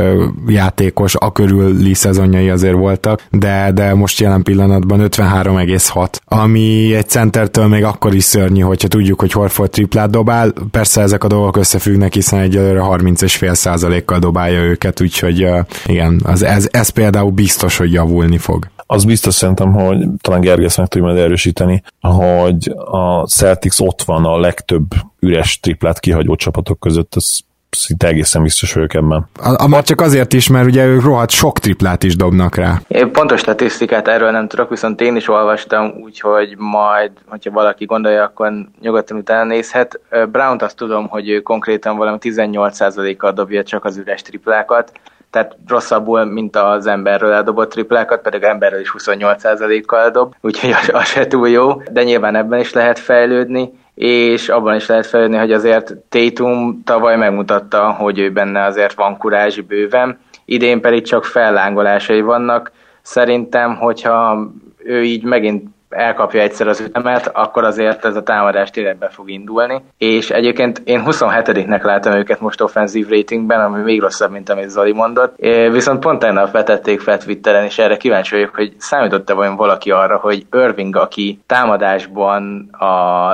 játékos, 0.46 1.14
a 1.18 1.32
körüli 1.32 1.94
szezonjai 1.94 2.50
azért 2.50 2.74
voltak, 2.74 3.22
de, 3.30 3.70
de 3.74 3.94
most 3.94 4.20
jelen 4.20 4.42
pillanatban 4.42 5.00
53,6, 5.02 6.08
ami 6.24 6.94
egy 6.94 7.08
centertől 7.08 7.66
még 7.66 7.84
akkor 7.84 8.14
is 8.14 8.24
szörnyű, 8.24 8.60
hogyha 8.60 8.88
tudjuk, 8.88 9.20
hogy 9.20 9.32
Horford 9.32 9.70
triplát 9.70 10.10
dobál. 10.10 10.52
Persze 10.70 11.00
ezek 11.00 11.24
a 11.24 11.28
dolgok 11.28 11.56
összefüggnek, 11.56 12.14
hiszen 12.14 12.40
egyelőre 12.40 12.80
30,5%-kal 12.84 14.18
dobálja 14.18 14.60
őket, 14.60 15.00
úgyhogy 15.00 15.48
igen, 15.86 16.20
az, 16.24 16.42
ez, 16.42 16.68
ez 16.70 16.88
például 16.88 17.30
biztos, 17.30 17.76
hogy 17.76 17.92
javulni 18.02 18.38
fog. 18.38 18.66
Az 18.86 19.04
biztos 19.04 19.34
szerintem, 19.34 19.72
hogy 19.72 20.06
talán 20.20 20.40
Gergesz 20.40 20.76
meg 20.76 20.86
tudja 20.86 21.06
majd 21.06 21.18
erősíteni, 21.18 21.82
hogy 22.00 22.74
a 22.84 23.26
Celtics 23.26 23.78
ott 23.78 24.02
van 24.02 24.24
a 24.24 24.38
legtöbb 24.38 24.86
üres 25.20 25.60
triplát 25.60 26.00
kihagyó 26.00 26.34
csapatok 26.34 26.80
között, 26.80 27.16
ez 27.16 27.38
szinte 27.76 28.06
egészen 28.06 28.42
biztos 28.42 28.72
vagyok 28.72 28.94
ebben. 28.94 29.26
A, 29.38 29.62
a, 29.62 29.68
már 29.68 29.82
csak 29.82 30.00
azért 30.00 30.32
is, 30.32 30.48
mert 30.48 30.66
ugye 30.66 30.86
ők 30.86 31.02
rohadt 31.02 31.30
sok 31.30 31.58
triplát 31.58 32.02
is 32.02 32.16
dobnak 32.16 32.54
rá. 32.54 32.80
Én 32.88 33.12
pontos 33.12 33.40
statisztikát 33.40 34.08
erről 34.08 34.30
nem 34.30 34.48
tudok, 34.48 34.70
viszont 34.70 35.00
én 35.00 35.16
is 35.16 35.28
olvastam, 35.28 35.92
úgyhogy 36.02 36.54
majd, 36.58 37.10
hogyha 37.28 37.50
valaki 37.50 37.84
gondolja, 37.84 38.22
akkor 38.22 38.52
nyugodtan 38.80 39.16
utána 39.16 39.44
nézhet. 39.44 40.00
brown 40.32 40.58
azt 40.60 40.76
tudom, 40.76 41.08
hogy 41.08 41.28
ő 41.28 41.40
konkrétan 41.40 41.96
valami 41.96 42.18
18%-kal 42.20 43.32
dobja 43.32 43.62
csak 43.62 43.84
az 43.84 43.96
üres 43.96 44.22
triplákat, 44.22 44.92
tehát 45.32 45.56
rosszabbul, 45.68 46.24
mint 46.24 46.56
az 46.56 46.86
emberről 46.86 47.32
eldobott 47.32 47.70
triplákat, 47.70 48.22
pedig 48.22 48.42
emberről 48.42 48.80
is 48.80 48.94
28%-kal 48.98 50.10
dob, 50.10 50.34
úgyhogy 50.40 50.70
az, 50.70 50.90
az 50.92 51.04
se 51.04 51.26
túl 51.26 51.48
jó, 51.48 51.82
de 51.90 52.02
nyilván 52.02 52.36
ebben 52.36 52.60
is 52.60 52.72
lehet 52.72 52.98
fejlődni 52.98 53.80
és 53.94 54.48
abban 54.48 54.74
is 54.74 54.86
lehet 54.86 55.06
fejlődni, 55.06 55.36
hogy 55.36 55.52
azért 55.52 55.94
Tatum 56.08 56.82
tavaly 56.84 57.16
megmutatta, 57.16 57.90
hogy 57.90 58.18
ő 58.18 58.32
benne 58.32 58.64
azért 58.64 58.94
van 58.94 59.16
kurázsi 59.16 59.60
bőven, 59.60 60.18
idén 60.44 60.80
pedig 60.80 61.04
csak 61.04 61.24
fellángolásai 61.24 62.20
vannak. 62.20 62.72
Szerintem, 63.02 63.76
hogyha 63.76 64.50
ő 64.84 65.02
így 65.02 65.24
megint 65.24 65.68
elkapja 65.92 66.40
egyszer 66.40 66.68
az 66.68 66.80
ütemet, 66.80 67.30
akkor 67.34 67.64
azért 67.64 68.04
ez 68.04 68.16
a 68.16 68.22
támadás 68.22 68.70
tényleg 68.70 68.98
be 68.98 69.08
fog 69.08 69.30
indulni. 69.30 69.82
És 69.98 70.30
egyébként 70.30 70.82
én 70.84 71.02
27-nek 71.06 71.82
látom 71.82 72.12
őket 72.12 72.40
most 72.40 72.60
offenzív 72.60 73.08
ratingben, 73.08 73.60
ami 73.60 73.82
még 73.82 74.00
rosszabb, 74.00 74.30
mint 74.30 74.48
amit 74.48 74.68
Zoli 74.68 74.92
mondott. 74.92 75.34
Viszont 75.70 76.00
pont 76.00 76.18
tegnap 76.18 76.50
vetették 76.50 77.00
fel 77.00 77.18
Twitteren, 77.18 77.64
és 77.64 77.78
erre 77.78 77.96
kíváncsi 77.96 78.34
vagyok, 78.34 78.54
hogy 78.54 78.72
számított-e 78.78 79.34
vajon 79.34 79.56
valaki 79.56 79.90
arra, 79.90 80.18
hogy 80.18 80.46
Irving, 80.52 80.96
aki 80.96 81.40
támadásban 81.46 82.68
a, 82.72 82.86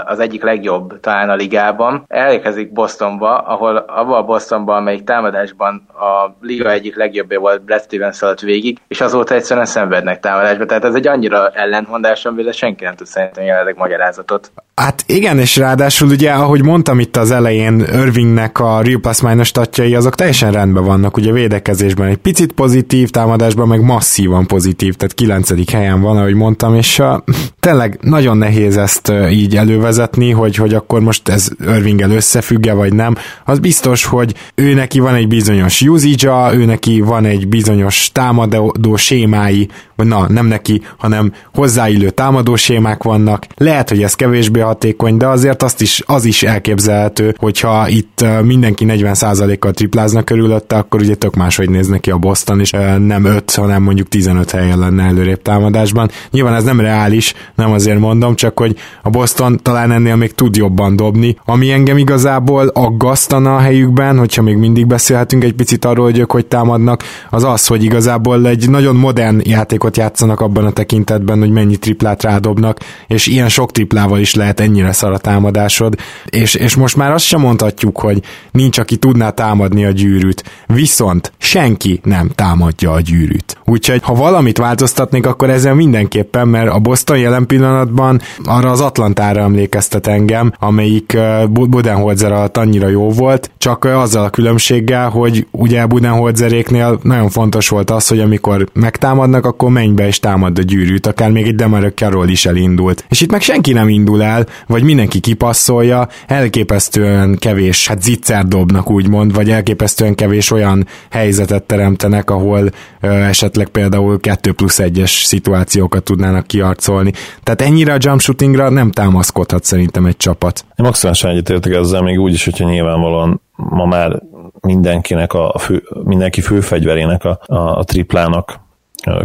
az 0.05 0.19
egyik 0.19 0.43
legjobb 0.43 1.01
talán 1.01 1.31
a 1.31 1.35
ligában, 1.35 2.05
elérkezik 2.09 2.73
Bostonba, 2.73 3.39
ahol 3.39 3.77
abban 3.77 4.19
a 4.19 4.25
Bostonban, 4.25 4.77
amelyik 4.77 5.05
támadásban 5.05 5.87
a 5.95 6.37
liga 6.41 6.71
egyik 6.71 6.97
legjobbja 6.97 7.41
volt 7.41 7.65
Brad 7.65 7.83
Stevens 7.83 8.23
alatt 8.23 8.41
végig, 8.41 8.79
és 8.89 9.01
azóta 9.01 9.35
egyszerűen 9.35 9.67
szenvednek 9.67 10.21
támadásba. 10.21 10.67
Tehát 10.67 10.85
ez 10.85 10.95
egy 10.95 11.07
annyira 11.07 11.49
ellentmondás, 11.49 12.25
amivel 12.25 12.48
de 12.49 12.55
senki 12.55 12.85
nem 12.85 12.95
tud 12.95 13.07
szerintem 13.07 13.45
jelenleg 13.45 13.77
magyarázatot. 13.77 14.51
Hát 14.75 15.05
igen, 15.07 15.39
és 15.39 15.57
ráadásul 15.57 16.09
ugye, 16.09 16.31
ahogy 16.31 16.65
mondtam 16.65 17.01
itt 17.01 17.17
az 17.17 17.31
elején, 17.31 17.81
Irvingnek 17.81 18.59
a 18.59 18.81
Real 18.83 19.01
Plus 19.01 19.21
Minus 19.21 19.47
statjai, 19.47 19.95
azok 19.95 20.15
teljesen 20.15 20.53
rendben 20.53 20.85
vannak, 20.85 21.17
ugye 21.17 21.33
védekezésben 21.33 22.09
egy 22.09 22.17
picit 22.17 22.53
pozitív, 22.53 23.11
támadásban 23.11 23.69
meg 23.69 23.81
masszívan 23.81 24.47
pozitív, 24.47 24.95
tehát 24.95 25.15
kilencedik 25.15 25.71
helyen 25.71 26.01
van, 26.01 26.17
ahogy 26.17 26.35
mondtam, 26.35 26.75
és 26.75 26.99
a, 26.99 27.25
tényleg 27.61 27.99
nagyon 28.01 28.37
nehéz 28.37 28.77
ezt 28.77 29.13
így 29.31 29.57
elővezetni, 29.57 30.31
hogy, 30.31 30.57
hogy 30.57 30.75
akkor 30.75 31.01
most 31.01 31.29
ez 31.29 31.49
Irvinggel 31.61 32.11
összefügge, 32.11 32.73
vagy 32.73 32.95
nem. 32.95 33.15
Az 33.45 33.59
biztos, 33.59 34.05
hogy 34.05 34.35
ő 34.55 34.75
neki 34.75 35.01
van 35.01 35.15
egy 35.15 35.29
bizonyos 35.29 35.83
usage 35.83 36.53
ő 36.55 36.65
neki 36.65 37.01
van 37.01 37.25
egy 37.25 37.49
bizonyos 37.49 38.11
támadó 38.13 38.97
sémái, 38.97 39.69
vagy 39.97 40.07
na, 40.07 40.29
nem 40.29 40.47
neki, 40.47 40.83
hanem 40.97 41.33
hozzáillő 41.55 42.11
támadó 42.11 42.38
sémák 42.57 43.03
vannak. 43.03 43.47
Lehet, 43.57 43.89
hogy 43.89 44.03
ez 44.03 44.15
kevésbé 44.15 44.61
hatékony, 44.61 45.17
de 45.17 45.27
azért 45.27 45.63
azt 45.63 45.81
is, 45.81 46.03
az 46.07 46.25
is 46.25 46.43
elképzelhető, 46.43 47.35
hogyha 47.39 47.89
itt 47.89 48.25
mindenki 48.43 48.87
40%-kal 48.89 49.73
triplázna 49.73 50.23
körülötte, 50.23 50.77
akkor 50.77 51.01
ugye 51.01 51.15
tök 51.15 51.35
máshogy 51.35 51.71
néz 51.71 51.87
neki 51.87 52.11
a 52.11 52.17
Boston, 52.17 52.61
és 52.61 52.71
nem 52.99 53.25
5, 53.25 53.55
hanem 53.55 53.83
mondjuk 53.83 54.09
15 54.09 54.51
helyen 54.51 54.79
lenne 54.79 55.03
előrébb 55.03 55.43
támadásban. 55.43 56.11
Nyilván 56.31 56.55
ez 56.55 56.65
nem 56.65 56.81
reális, 56.81 57.35
nem 57.55 57.73
azért 57.73 57.99
mondom, 57.99 58.35
csak 58.35 58.59
hogy 58.59 58.77
a 59.03 59.11
Boston 59.11 59.59
talán 59.63 59.93
ennél 59.93 60.17
még 60.17 60.35
tud 60.35 60.57
jobban 60.57 60.97
dobni. 60.97 61.37
Ami 61.45 61.71
engem 61.71 61.99
igazából 61.99 62.67
aggasztana 62.67 63.57
a 63.57 63.61
helyükben, 63.61 64.19
hogyha 64.19 64.43
még 64.43 64.57
mindig 64.57 64.87
beszélhetünk 64.87 65.45
egy 65.45 65.55
picit 65.55 65.85
arról, 65.85 66.05
hogy 66.05 66.19
ők 66.19 66.33
hogy 66.33 66.47
támadnak, 66.47 67.03
az 67.31 67.45
az, 67.45 67.67
hogy 67.67 67.85
igazából 67.85 68.47
egy 68.47 68.71
nagyon 68.71 68.97
modern 68.97 69.41
játékot 69.45 69.97
játszanak 69.97 70.41
abban 70.41 70.65
a 70.65 70.71
tekintetben, 70.71 71.39
hogy 71.39 71.51
mennyi 71.51 71.77
triplát 71.77 72.23
rádobnak, 72.29 72.79
és 73.07 73.27
ilyen 73.27 73.49
sok 73.49 73.73
triplával 73.73 74.19
is 74.19 74.35
lehet 74.35 74.61
ennyire 74.61 74.93
szar 74.93 75.13
a 75.13 75.19
támadásod, 75.19 75.95
és, 76.25 76.55
és 76.55 76.75
most 76.75 76.97
már 76.97 77.13
azt 77.13 77.25
sem 77.25 77.41
mondhatjuk, 77.41 78.01
hogy 78.01 78.23
nincs, 78.51 78.79
aki 78.79 78.97
tudná 78.97 79.31
támadni 79.31 79.85
a 79.85 79.91
gyűrűt, 79.91 80.45
viszont 80.67 81.33
senki 81.39 82.01
nem 82.05 82.31
támadja 82.35 82.93
a 82.93 83.01
gyűrűt. 83.01 83.57
Úgyhogy 83.65 84.01
ha 84.03 84.15
valamit 84.15 84.59
változtatnék, 84.59 85.27
akkor 85.27 85.51
ezzel 85.51 85.75
mindenképpen, 85.75 86.49
mert 86.49 86.71
a 86.71 86.79
Boston 86.79 87.19
jelen 87.19 87.47
pillanatban 87.47 88.21
arra 88.45 88.71
az 88.71 88.81
Atlantára 88.81 89.41
emlékeztet 89.41 90.07
engem, 90.07 90.53
amelyik 90.59 91.17
Budenholzer 91.51 92.33
alatt 92.33 92.57
annyira 92.57 92.89
jó 92.89 93.11
volt, 93.11 93.51
csak 93.59 93.85
azzal 93.85 94.25
a 94.25 94.31
különbséggel, 94.31 95.09
hogy 95.09 95.47
ugye 95.51 95.87
Budenholzeréknél 95.87 96.99
nagyon 97.03 97.29
fontos 97.29 97.69
volt 97.69 97.91
az, 97.91 98.09
hogy 98.09 98.21
amikor 98.21 98.69
megtámadnak, 98.73 99.47
akkor 99.47 99.71
menj 99.71 99.93
be 99.93 100.07
és 100.07 100.19
támad 100.19 100.59
a 100.59 100.63
gyűrűt, 100.63 101.07
akár 101.07 101.31
még 101.31 101.47
egy 101.47 101.55
Demarek 101.55 101.95
Carroll 102.09 102.29
is 102.29 102.47
elindult. 102.47 103.05
És 103.09 103.21
itt 103.21 103.31
meg 103.31 103.41
senki 103.41 103.73
nem 103.73 103.89
indul 103.89 104.23
el, 104.23 104.47
vagy 104.67 104.83
mindenki 104.83 105.21
kipasszolja, 105.21 106.09
elképesztően 106.27 107.37
kevés, 107.39 107.89
hát 107.89 108.03
zicser 108.03 108.45
dobnak 108.45 108.91
úgymond, 108.91 109.35
vagy 109.35 109.51
elképesztően 109.51 110.15
kevés 110.15 110.51
olyan 110.51 110.87
helyzetet 111.11 111.63
teremtenek, 111.63 112.31
ahol 112.31 112.71
ö, 113.01 113.09
esetleg 113.09 113.69
például 113.69 114.21
2 114.21 114.53
plusz 114.53 114.79
1-es 114.83 115.25
szituációkat 115.25 116.03
tudnának 116.03 116.47
kiarcolni. 116.47 117.13
Tehát 117.43 117.63
ennyire 117.63 117.93
a 117.93 117.99
jump 118.01 118.21
shootingra 118.21 118.71
nem 118.71 118.91
támaszkodhat 118.91 119.65
szerintem 119.65 120.07
egy 120.07 120.17
csapat. 120.17 120.65
Én 120.77 120.85
maximálisan 120.85 121.31
egyetértek 121.31 121.73
ezzel, 121.73 122.03
még 122.03 122.19
úgy 122.19 122.33
is, 122.33 122.45
hogyha 122.45 122.69
nyilvánvalóan 122.69 123.41
ma 123.57 123.85
már 123.85 124.23
mindenkinek 124.61 125.33
a 125.33 125.59
fő, 125.59 125.83
mindenki 126.05 126.41
főfegyverének 126.41 127.25
a, 127.25 127.41
a, 127.47 127.79
a 127.79 127.85
triplának 127.85 128.67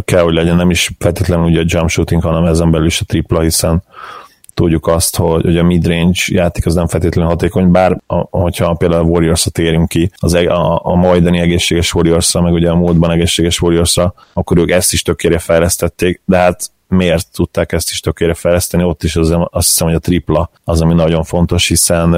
kell, 0.04 0.22
hogy 0.22 0.34
legyen. 0.34 0.56
Nem 0.56 0.70
is 0.70 0.90
feltétlenül 0.98 1.44
ugye 1.44 1.60
a 1.60 1.64
jump 1.66 1.88
shooting, 1.88 2.22
hanem 2.22 2.44
ezen 2.44 2.70
belül 2.70 2.86
is 2.86 3.00
a 3.00 3.04
tripla, 3.04 3.40
hiszen 3.40 3.82
tudjuk 4.54 4.86
azt, 4.86 5.16
hogy, 5.16 5.42
hogy 5.42 5.58
a 5.58 5.62
midrange 5.62 6.20
játék 6.26 6.66
az 6.66 6.74
nem 6.74 6.86
feltétlenül 6.86 7.30
hatékony, 7.30 7.70
bár 7.70 8.00
a, 8.06 8.38
hogyha 8.38 8.74
például 8.74 9.02
a 9.02 9.08
Warriors-ra 9.08 9.50
térünk 9.50 9.88
ki, 9.88 10.10
az, 10.16 10.34
e, 10.34 10.52
a, 10.52 10.80
a 10.84 10.94
majdani 10.94 11.38
egészséges 11.38 11.94
warriors 11.94 12.32
meg 12.32 12.52
ugye 12.52 12.70
a 12.70 12.74
módban 12.74 13.10
egészséges 13.10 13.60
warriors 13.60 13.96
akkor 14.32 14.58
ők 14.58 14.70
ezt 14.70 14.92
is 14.92 15.02
tökére 15.02 15.38
fejlesztették, 15.38 16.20
de 16.24 16.36
hát 16.36 16.70
miért 16.88 17.26
tudták 17.32 17.72
ezt 17.72 17.90
is 17.90 18.00
tökére 18.00 18.34
fejleszteni, 18.34 18.82
ott 18.82 19.02
is 19.02 19.16
az, 19.16 19.30
azt 19.30 19.68
hiszem, 19.68 19.86
hogy 19.86 19.96
a 19.96 20.00
tripla 20.00 20.50
az, 20.64 20.80
ami 20.80 20.94
nagyon 20.94 21.22
fontos, 21.22 21.68
hiszen 21.68 22.16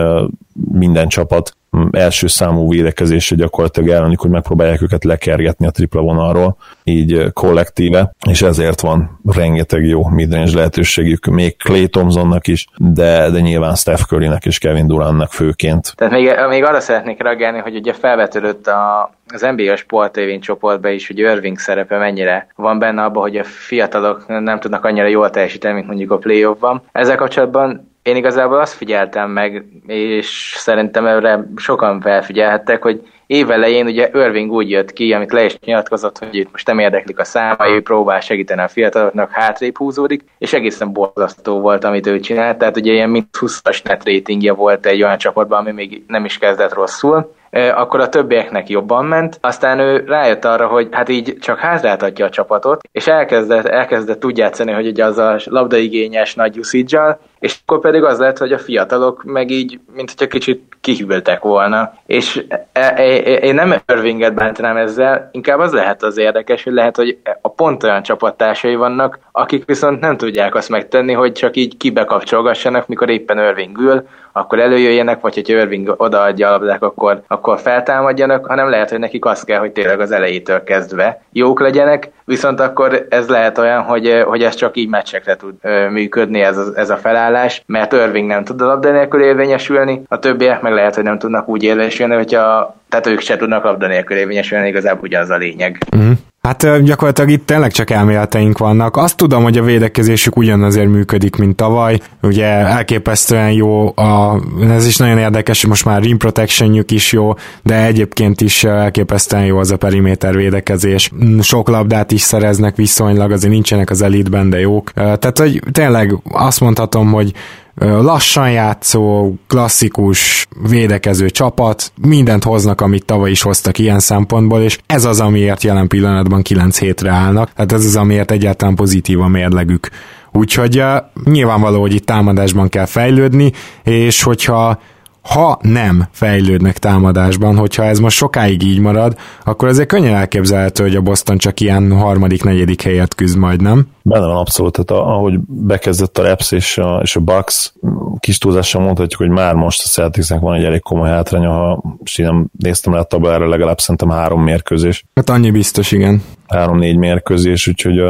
minden 0.72 1.08
csapat 1.08 1.56
első 1.90 2.26
számú 2.26 2.71
védekezésre 2.71 3.37
gyakorlatilag 3.37 3.88
ellenik, 3.88 4.18
hogy 4.18 4.30
megpróbálják 4.30 4.83
őket 4.83 5.04
lekergetni 5.04 5.66
a 5.66 5.71
tripla 5.71 6.00
vonalról, 6.00 6.56
így 6.85 7.33
kollektíve, 7.33 8.12
és 8.30 8.42
ezért 8.42 8.80
van 8.80 9.21
rengeteg 9.25 9.85
jó 9.85 10.09
midrange 10.09 10.54
lehetőségük, 10.54 11.25
még 11.25 11.56
Clay 11.56 11.88
Thompsonnak 11.88 12.47
is, 12.47 12.66
de, 12.76 13.30
de 13.30 13.40
nyilván 13.40 13.75
Steph 13.75 14.02
Currynek 14.02 14.45
és 14.45 14.59
Kevin 14.59 14.87
Durantnak 14.87 15.33
főként. 15.33 15.92
Tehát 15.97 16.12
még, 16.12 16.30
még 16.49 16.64
arra 16.64 16.80
szeretnék 16.80 17.23
reagálni, 17.23 17.59
hogy 17.59 17.76
ugye 17.76 17.92
felvetődött 17.92 18.66
a, 18.66 19.11
az 19.28 19.47
NBA 19.56 19.76
Sport 19.76 20.12
TV 20.12 20.40
csoportban 20.40 20.92
is, 20.92 21.06
hogy 21.06 21.18
Irving 21.18 21.59
szerepe 21.59 21.99
mennyire 21.99 22.47
van 22.56 22.78
benne 22.78 23.02
abban, 23.02 23.23
hogy 23.23 23.37
a 23.37 23.45
fiatalok 23.45 24.25
nem 24.26 24.61
tudnak 24.61 24.85
annyira 24.85 25.06
jól 25.06 25.30
teljesíteni, 25.30 25.75
mint 25.75 25.87
mondjuk 25.87 26.11
a 26.11 26.18
playoffban. 26.18 26.83
Ezzel 26.92 27.16
kapcsolatban 27.16 27.95
én 28.06 28.16
igazából 28.16 28.58
azt 28.58 28.75
figyeltem 28.75 29.30
meg, 29.30 29.64
és 29.86 30.54
szerintem 30.56 31.06
erre 31.06 31.46
sokan 31.56 32.00
felfigyelhettek, 32.00 32.82
hogy 32.82 33.02
évelején 33.26 33.87
ugye 33.87 34.11
Irving 34.14 34.52
úgy 34.52 34.71
jött 34.71 34.92
ki, 34.92 35.12
amit 35.12 35.33
le 35.33 35.45
is 35.45 35.59
nyilatkozott, 35.59 36.18
hogy 36.18 36.35
itt 36.35 36.52
most 36.52 36.66
nem 36.66 36.78
érdeklik 36.78 37.18
a 37.18 37.25
számai, 37.25 37.80
próbál 37.80 38.21
segíteni 38.21 38.61
a 38.61 38.68
fiataloknak, 38.68 39.30
hátrébb 39.30 39.76
húzódik, 39.76 40.25
és 40.38 40.52
egészen 40.52 40.92
borzasztó 40.92 41.61
volt, 41.61 41.85
amit 41.85 42.06
ő 42.06 42.21
csinált, 42.21 42.59
tehát 42.59 42.76
ugye 42.76 42.92
ilyen 42.92 43.11
mint 43.11 43.28
20-as 43.40 43.85
net 43.85 44.04
ratingje 44.04 44.52
volt 44.52 44.87
egy 44.87 45.02
olyan 45.02 45.18
csapatban, 45.18 45.59
ami 45.59 45.73
még 45.73 46.02
nem 46.06 46.25
is 46.25 46.38
kezdett 46.38 46.75
rosszul, 46.75 47.35
akkor 47.75 48.00
a 48.00 48.09
többieknek 48.09 48.68
jobban 48.68 49.04
ment, 49.04 49.38
aztán 49.40 49.78
ő 49.78 50.04
rájött 50.06 50.45
arra, 50.45 50.66
hogy 50.66 50.88
hát 50.90 51.09
így 51.09 51.37
csak 51.40 51.59
házláthatja 51.59 52.25
a 52.25 52.30
csapatot, 52.30 52.80
és 52.92 53.06
elkezdett, 53.06 53.64
elkezdett 53.64 54.25
úgy 54.25 54.38
játszani, 54.38 54.73
hogy 54.73 54.87
ugye 54.87 55.04
az 55.04 55.18
a 55.18 55.37
labdaigényes 55.45 56.35
nagy 56.35 56.59
usage 56.59 57.18
és 57.38 57.59
akkor 57.64 57.80
pedig 57.80 58.02
az 58.02 58.18
lett, 58.18 58.38
hogy 58.38 58.52
a 58.52 58.59
fiatalok 58.59 59.25
meg 59.25 59.50
így, 59.50 59.80
mint 59.95 60.11
hogyha 60.11 60.26
kicsit 60.26 60.75
kihűltek 60.87 61.43
volna. 61.43 61.93
És 62.07 62.45
e, 62.49 62.66
e, 62.73 62.93
e, 62.97 63.16
én 63.21 63.55
nem 63.55 63.75
Irvinget 63.87 64.35
bántanám 64.35 64.76
ezzel, 64.76 65.28
inkább 65.33 65.59
az 65.59 65.73
lehet 65.73 66.02
az 66.02 66.19
érdekes, 66.19 66.62
hogy 66.62 66.73
lehet, 66.73 66.97
hogy 66.97 67.19
a 67.40 67.49
pont 67.49 67.83
olyan 67.83 68.02
csapattársai 68.02 68.75
vannak, 68.75 69.19
akik 69.33 69.64
viszont 69.64 70.00
nem 70.00 70.16
tudják 70.16 70.55
azt 70.55 70.69
megtenni, 70.69 71.12
hogy 71.12 71.33
csak 71.33 71.57
így 71.57 71.76
kibekapcsolgassanak, 71.76 72.87
mikor 72.87 73.11
éppen 73.11 73.38
Irving 73.38 73.78
ül, 73.78 74.09
akkor 74.37 74.59
előjöjjenek, 74.59 75.21
vagy 75.21 75.35
hogy 75.35 75.49
Irving 75.49 75.95
odaadja 75.97 76.49
a 76.49 76.50
labdák, 76.50 76.83
akkor, 76.83 77.23
akkor 77.26 77.59
feltámadjanak, 77.59 78.47
hanem 78.47 78.71
lehet, 78.71 78.90
hogy 78.90 78.99
nekik 78.99 79.25
az 79.25 79.43
kell, 79.43 79.59
hogy 79.59 79.73
tényleg 79.73 80.00
az 80.00 80.11
elejétől 80.11 80.62
kezdve 80.64 81.23
jók 81.33 81.61
legyenek, 81.61 82.11
viszont 82.25 82.61
akkor 82.61 83.07
ez 83.09 83.28
lehet 83.28 83.59
olyan, 83.59 83.83
hogy, 83.83 84.23
hogy 84.26 84.43
ez 84.43 84.55
csak 84.55 84.76
így 84.76 84.88
meccsekre 84.88 85.37
tud 85.37 85.55
működni 85.90 86.40
ez 86.40 86.59
a, 86.59 86.64
ez 86.75 86.90
a 86.90 86.97
felállás, 86.97 87.62
mert 87.66 87.93
Irving 87.93 88.26
nem 88.26 88.45
tud 88.45 88.61
a 88.61 88.66
labda 88.66 88.90
nélkül 88.90 89.23
érvényesülni, 89.23 90.02
a 90.09 90.19
többiek 90.19 90.61
meg 90.61 90.73
lehet, 90.73 90.95
hogy 90.95 91.05
nem 91.05 91.19
tudnak 91.19 91.49
úgy 91.49 91.62
érvényesülni, 91.62 92.14
hogyha 92.14 92.76
tehát 92.88 93.07
ők 93.07 93.21
se 93.21 93.37
tudnak 93.37 93.64
labda 93.64 93.87
nélkül 93.87 94.16
érvényesülni, 94.16 94.69
igazából 94.69 95.02
ugyanaz 95.02 95.31
a 95.31 95.37
lényeg. 95.37 95.78
Uh-huh. 95.97 96.16
Hát 96.46 96.82
gyakorlatilag 96.82 97.30
itt 97.30 97.46
tényleg 97.46 97.72
csak 97.72 97.90
elméleteink 97.90 98.58
vannak. 98.58 98.96
Azt 98.96 99.16
tudom, 99.16 99.42
hogy 99.42 99.58
a 99.58 99.62
védekezésük 99.62 100.36
ugyanazért 100.36 100.88
működik, 100.88 101.36
mint 101.36 101.56
tavaly. 101.56 102.00
Ugye 102.22 102.46
elképesztően 102.46 103.52
jó, 103.52 103.86
a, 103.96 104.40
ez 104.70 104.86
is 104.86 104.96
nagyon 104.96 105.18
érdekes, 105.18 105.66
most 105.66 105.84
már 105.84 106.02
rim 106.02 106.16
protectionjük 106.16 106.90
is 106.90 107.12
jó, 107.12 107.34
de 107.62 107.84
egyébként 107.84 108.40
is 108.40 108.64
elképesztően 108.64 109.44
jó 109.44 109.58
az 109.58 109.70
a 109.70 109.76
periméter 109.76 110.36
védekezés. 110.36 111.10
Sok 111.40 111.68
labdát 111.68 112.12
is 112.12 112.20
szereznek 112.20 112.76
viszonylag, 112.76 113.30
azért 113.30 113.52
nincsenek 113.52 113.90
az 113.90 114.02
elitben, 114.02 114.50
de 114.50 114.60
jók. 114.60 114.90
Tehát, 114.92 115.38
hogy 115.38 115.62
tényleg 115.72 116.14
azt 116.30 116.60
mondhatom, 116.60 117.12
hogy 117.12 117.32
lassan 117.78 118.50
játszó, 118.50 119.35
klasszikus, 119.47 120.47
védekező 120.68 121.30
csapat, 121.30 121.92
mindent 122.02 122.45
hoznak, 122.45 122.80
amit 122.80 123.04
tavaly 123.04 123.30
is 123.30 123.42
hoztak 123.42 123.78
ilyen 123.78 124.00
szempontból, 124.00 124.61
és 124.61 124.78
ez 124.87 125.04
az, 125.04 125.21
amiért 125.21 125.62
jelen 125.62 125.88
pillanatban 125.88 126.42
9 126.42 126.78
hétre 126.78 127.11
állnak, 127.11 127.52
tehát 127.52 127.73
ez 127.73 127.85
az, 127.85 127.97
amiért 127.97 128.30
egyáltalán 128.30 128.75
pozitív 128.75 129.21
a 129.21 129.28
mérlegük. 129.28 129.88
Úgyhogy 130.33 130.83
nyilvánvaló, 131.25 131.80
hogy 131.80 131.95
itt 131.95 132.06
támadásban 132.06 132.68
kell 132.68 132.87
fejlődni, 132.87 133.52
és 133.83 134.23
hogyha 134.23 134.80
ha 135.28 135.59
nem 135.61 136.09
fejlődnek 136.11 136.78
támadásban, 136.78 137.56
hogyha 137.56 137.85
ez 137.85 137.99
most 137.99 138.16
sokáig 138.16 138.62
így 138.62 138.78
marad, 138.78 139.16
akkor 139.45 139.68
azért 139.68 139.88
könnyen 139.88 140.14
elképzelhető, 140.14 140.83
hogy 140.83 140.97
a 140.97 141.00
Boston 141.00 141.38
csak 141.38 141.61
ilyen 141.61 141.92
harmadik, 141.92 142.45
negyedik 142.45 142.83
helyet 142.83 143.14
küzd 143.14 143.38
majd, 143.38 143.62
nem? 143.62 143.87
Benne 144.02 144.26
van 144.26 144.37
abszolút, 144.37 144.73
tehát 144.73 145.04
ahogy 145.04 145.38
bekezdett 145.47 146.18
a 146.18 146.23
Reps 146.23 146.52
és 146.52 146.78
a, 146.78 147.00
és 147.02 147.16
a 147.16 147.21
Bucks, 147.21 147.73
kis 148.18 148.38
túlzással 148.38 148.83
mondhatjuk, 148.83 149.21
hogy 149.21 149.30
már 149.30 149.54
most 149.54 149.83
a 149.85 149.88
Celticsnek 149.88 150.40
van 150.40 150.54
egy 150.54 150.64
elég 150.64 150.80
komoly 150.80 151.09
hátránya, 151.09 151.50
ha 151.50 151.83
és 152.04 152.18
én 152.18 152.26
nem 152.26 152.47
néztem 152.59 152.92
le 152.92 152.99
a 152.99 153.04
tablára, 153.04 153.49
legalább 153.49 153.78
szerintem 153.78 154.11
három 154.11 154.42
mérkőzés. 154.42 155.04
Hát 155.14 155.30
annyi 155.30 155.50
biztos, 155.50 155.92
igen. 155.92 156.23
Három-négy 156.47 156.97
mérkőzés, 156.97 157.66
úgyhogy 157.66 158.02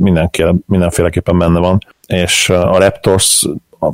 mindenki, 0.00 0.44
mindenféleképpen 0.66 1.38
benne 1.38 1.58
van. 1.58 1.78
És 2.06 2.48
a 2.48 2.78
Raptors 2.78 3.48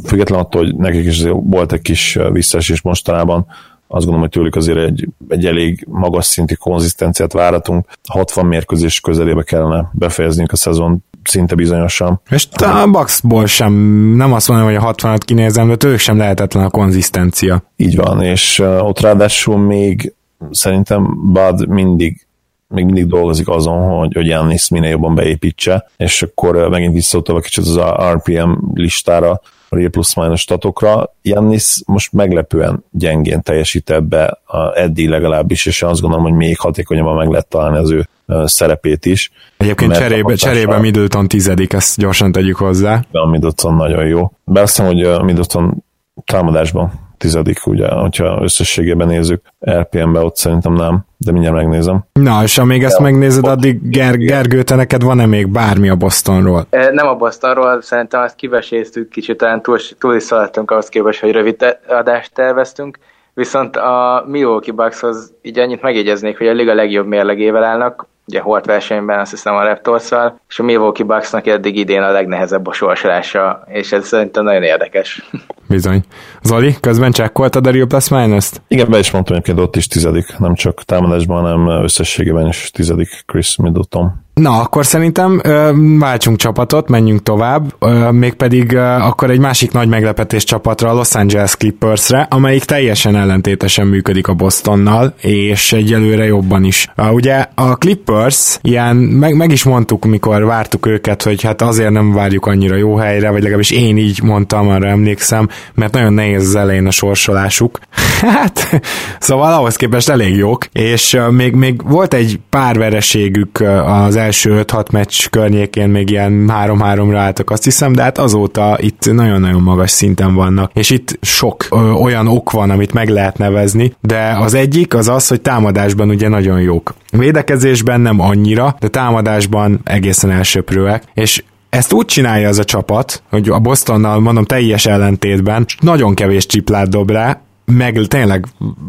független 0.05 0.38
attól, 0.38 0.64
hogy 0.64 0.76
nekik 0.76 1.05
is 1.07 1.23
volt 1.33 1.73
egy 1.73 1.83
kis 1.83 2.19
visszaesés 2.33 2.83
mostanában, 2.83 3.47
azt 3.88 4.05
gondolom, 4.05 4.21
hogy 4.21 4.31
tőlük 4.31 4.57
azért 4.57 4.78
egy, 4.78 5.09
egy 5.28 5.47
elég 5.47 5.87
magas 5.90 6.25
szintű 6.25 6.55
konzisztenciát 6.55 7.33
váratunk. 7.33 7.87
60 8.09 8.47
mérkőzés 8.47 9.00
közelébe 9.00 9.43
kellene 9.43 9.90
befejezniük 9.93 10.52
a 10.52 10.57
szezon 10.57 11.05
szinte 11.23 11.55
bizonyosan. 11.55 12.21
És 12.31 12.49
a 12.50 12.87
Bucksból 12.90 13.47
sem, 13.47 13.73
nem 14.16 14.33
azt 14.33 14.49
mondom, 14.49 14.66
hogy 14.66 14.76
a 14.76 14.95
60-at 14.95 15.21
kinézem, 15.25 15.69
de 15.69 15.76
tőlük 15.76 15.99
sem 15.99 16.16
lehetetlen 16.16 16.64
a 16.64 16.71
konzisztencia. 16.71 17.62
Így 17.76 17.97
van, 17.97 18.23
és 18.23 18.59
ott 18.59 19.00
ráadásul 19.00 19.59
még 19.59 20.14
szerintem 20.50 21.33
Bud 21.33 21.69
mindig 21.69 22.26
még 22.69 22.85
mindig 22.85 23.07
dolgozik 23.07 23.49
azon, 23.49 23.99
hogy, 23.99 24.14
hogy 24.14 24.26
Jannis 24.26 24.69
minél 24.69 24.90
jobban 24.90 25.14
beépítse, 25.14 25.90
és 25.97 26.23
akkor 26.23 26.69
megint 26.69 26.95
visszautalva 26.95 27.40
kicsit 27.40 27.64
az 27.64 27.81
RPM 28.12 28.50
listára, 28.75 29.40
real 29.68 29.90
plus-minus 29.90 30.40
statokra. 30.40 31.14
Jannis 31.23 31.80
most 31.87 32.12
meglepően 32.12 32.85
gyengén 32.90 33.42
teljesít 33.42 33.90
ebbe 33.90 34.40
a 34.44 34.78
eddig 34.78 35.08
legalábbis, 35.08 35.66
és 35.66 35.82
azt 35.82 36.00
gondolom, 36.00 36.25
hogy 36.25 36.35
még 36.35 36.58
hatékonyabban 36.58 37.16
meg 37.16 37.28
lehet 37.28 37.46
találni 37.46 37.78
az 37.78 37.90
ő 37.90 38.08
szerepét 38.44 39.06
is. 39.06 39.31
Egyébként 39.57 39.94
cserébe, 39.94 40.35
cserébe 40.35 40.79
Middleton 40.79 41.29
tizedik, 41.29 41.72
ezt 41.72 41.98
gyorsan 41.98 42.33
tegyük 42.33 42.57
hozzá. 42.57 43.05
De 43.11 43.18
a 43.18 43.26
Middleton 43.26 43.74
nagyon 43.74 44.07
jó. 44.07 44.33
Be 44.44 44.61
azt 44.61 44.76
hiszem, 44.76 44.92
hogy 44.94 45.24
Middleton 45.24 45.85
támadásban 46.24 46.92
tizedik, 47.18 47.66
ugye, 47.66 47.88
hogyha 47.88 48.42
összességében 48.42 49.07
nézzük. 49.07 49.42
RPM-be 49.70 50.20
ott 50.20 50.37
szerintem 50.37 50.72
nem, 50.72 51.05
de 51.16 51.33
mindjárt 51.33 51.57
megnézem. 51.57 52.05
Na, 52.12 52.42
és 52.42 52.59
amíg 52.59 52.83
ezt 52.83 53.00
megnézed, 53.00 53.46
addig 53.46 53.90
Ger- 53.90 54.18
Gergő, 54.18 54.62
te 54.62 54.74
neked 54.74 55.02
van-e 55.02 55.26
még 55.26 55.48
bármi 55.48 55.88
a 55.88 55.96
Bostonról? 55.96 56.66
Nem 56.70 57.07
a 57.07 57.14
Bostonról, 57.14 57.83
szerintem 57.83 58.22
azt 58.22 58.35
kiveséztük 58.35 59.09
kicsit, 59.09 59.37
talán 59.37 59.62
túl, 59.62 59.79
túl 59.98 60.14
is 60.14 60.22
szaladtunk 60.22 60.70
ahhoz 60.70 60.88
képest, 60.88 61.20
hogy 61.20 61.31
rövid 61.31 61.79
adást 61.88 62.35
terveztünk. 62.35 62.98
Viszont 63.35 63.76
a 63.76 64.24
Milwaukee 64.29 64.74
Buckshoz 64.74 65.33
így 65.42 65.59
annyit 65.59 65.83
megjegyeznék, 65.83 66.38
hogy 66.38 66.46
a 66.46 66.52
liga 66.52 66.74
legjobb 66.74 67.07
mérlegével 67.07 67.64
állnak, 67.64 68.07
ugye 68.26 68.40
Holt 68.40 68.64
versenyben 68.64 69.18
azt 69.18 69.30
hiszem 69.30 69.54
a 69.54 69.62
raptors 69.62 70.08
és 70.48 70.58
a 70.58 70.62
Milwaukee 70.62 71.06
Bucksnak 71.06 71.46
eddig 71.46 71.76
idén 71.76 72.02
a 72.02 72.10
legnehezebb 72.10 72.66
a 72.66 72.72
sorsolása, 72.72 73.64
és 73.68 73.92
ez 73.92 74.06
szerintem 74.06 74.44
nagyon 74.44 74.62
érdekes. 74.62 75.30
Bizony. 75.68 76.04
Zoli, 76.42 76.74
közben 76.80 77.12
csekkoltad 77.12 77.66
a 77.66 77.70
Real 77.70 77.86
Plus 77.86 78.08
minus 78.08 78.48
-t? 78.48 78.60
Igen, 78.68 78.90
be 78.90 78.98
is 78.98 79.10
mondtam, 79.10 79.40
hogy 79.44 79.60
ott 79.60 79.76
is 79.76 79.86
tizedik, 79.86 80.38
nem 80.38 80.54
csak 80.54 80.82
támadásban, 80.82 81.42
hanem 81.42 81.82
összességében 81.82 82.46
is 82.46 82.70
tizedik 82.70 83.08
Chris 83.26 83.56
Middleton. 83.56 84.25
Na, 84.40 84.61
akkor 84.61 84.87
szerintem 84.87 85.40
ö, 85.44 85.70
váltsunk 85.99 86.37
csapatot, 86.38 86.88
menjünk 86.88 87.22
tovább, 87.22 87.75
ö, 87.79 88.11
mégpedig 88.11 88.72
ö, 88.72 88.81
akkor 88.81 89.31
egy 89.31 89.38
másik 89.38 89.72
nagy 89.72 89.88
meglepetés 89.88 90.44
csapatra, 90.44 90.90
a 90.90 90.94
Los 90.94 91.14
Angeles 91.14 91.57
Clippersre, 91.57 92.27
amelyik 92.31 92.64
teljesen 92.64 93.16
ellentétesen 93.16 93.87
működik 93.87 94.29
a 94.29 94.35
Bostonnal, 94.35 95.14
és 95.20 95.72
egyelőre 95.72 96.25
jobban 96.25 96.64
is. 96.64 96.88
Uh, 96.96 97.12
ugye 97.12 97.46
a 97.55 97.77
Clippers, 97.77 98.59
ilyen, 98.62 98.96
meg, 98.96 99.37
meg 99.37 99.51
is 99.51 99.64
mondtuk, 99.64 100.05
mikor 100.05 100.44
vártuk 100.44 100.87
őket, 100.87 101.22
hogy 101.22 101.42
hát 101.42 101.62
azért 101.62 101.90
nem 101.90 102.12
várjuk 102.12 102.46
annyira 102.46 102.77
jó 102.77 102.96
helyre, 102.96 103.31
vagy 103.31 103.40
legalábbis 103.40 103.70
én 103.70 103.96
így 103.96 104.22
mondtam, 104.22 104.68
arra 104.68 104.88
emlékszem, 104.88 105.49
mert 105.75 105.92
nagyon 105.92 106.12
nehéz 106.12 106.46
az 106.46 106.55
elején 106.55 106.87
a 106.87 106.90
sorsolásuk. 106.90 107.79
hát, 108.35 108.81
szóval 109.18 109.53
ahhoz 109.53 109.77
képest 109.77 110.09
elég 110.09 110.37
jók, 110.37 110.64
és 110.72 111.12
uh, 111.12 111.31
még, 111.31 111.55
még 111.55 111.88
volt 111.88 112.14
egy 112.14 112.40
pár 112.51 112.79
vereségük 112.79 113.61
az 113.87 114.25
első 114.26 114.62
5-6 114.64 114.90
meccs 114.90 115.26
környékén 115.30 115.88
még 115.88 116.10
ilyen 116.10 116.50
3-3-ra 116.52 117.16
álltak, 117.16 117.50
azt 117.50 117.64
hiszem, 117.64 117.92
de 117.92 118.02
hát 118.02 118.18
azóta 118.18 118.76
itt 118.80 119.12
nagyon-nagyon 119.12 119.62
magas 119.62 119.90
szinten 119.90 120.34
vannak, 120.34 120.70
és 120.74 120.90
itt 120.90 121.18
sok 121.20 121.66
ö, 121.70 121.90
olyan 121.90 122.28
ok 122.28 122.50
van, 122.50 122.70
amit 122.70 122.92
meg 122.92 123.08
lehet 123.08 123.38
nevezni, 123.38 123.94
de 124.00 124.36
az 124.40 124.54
egyik 124.54 124.94
az 124.94 125.08
az, 125.08 125.28
hogy 125.28 125.40
támadásban 125.40 126.08
ugye 126.08 126.28
nagyon 126.28 126.60
jók. 126.60 126.94
Védekezésben 127.10 128.00
nem 128.00 128.20
annyira, 128.20 128.76
de 128.80 128.88
támadásban 128.88 129.80
egészen 129.84 130.30
elsöprőek, 130.30 131.02
és 131.14 131.42
ezt 131.70 131.92
úgy 131.92 132.06
csinálja 132.06 132.48
az 132.48 132.58
a 132.58 132.64
csapat, 132.64 133.22
hogy 133.30 133.48
a 133.48 133.58
Bostonnal 133.58 134.20
mondom 134.20 134.44
teljes 134.44 134.86
ellentétben 134.86 135.66
nagyon 135.80 136.14
kevés 136.14 136.46
csiplát 136.46 136.88
dob 136.88 137.10
rá, 137.10 137.40
meg 137.66 138.00
tényleg 138.09 138.46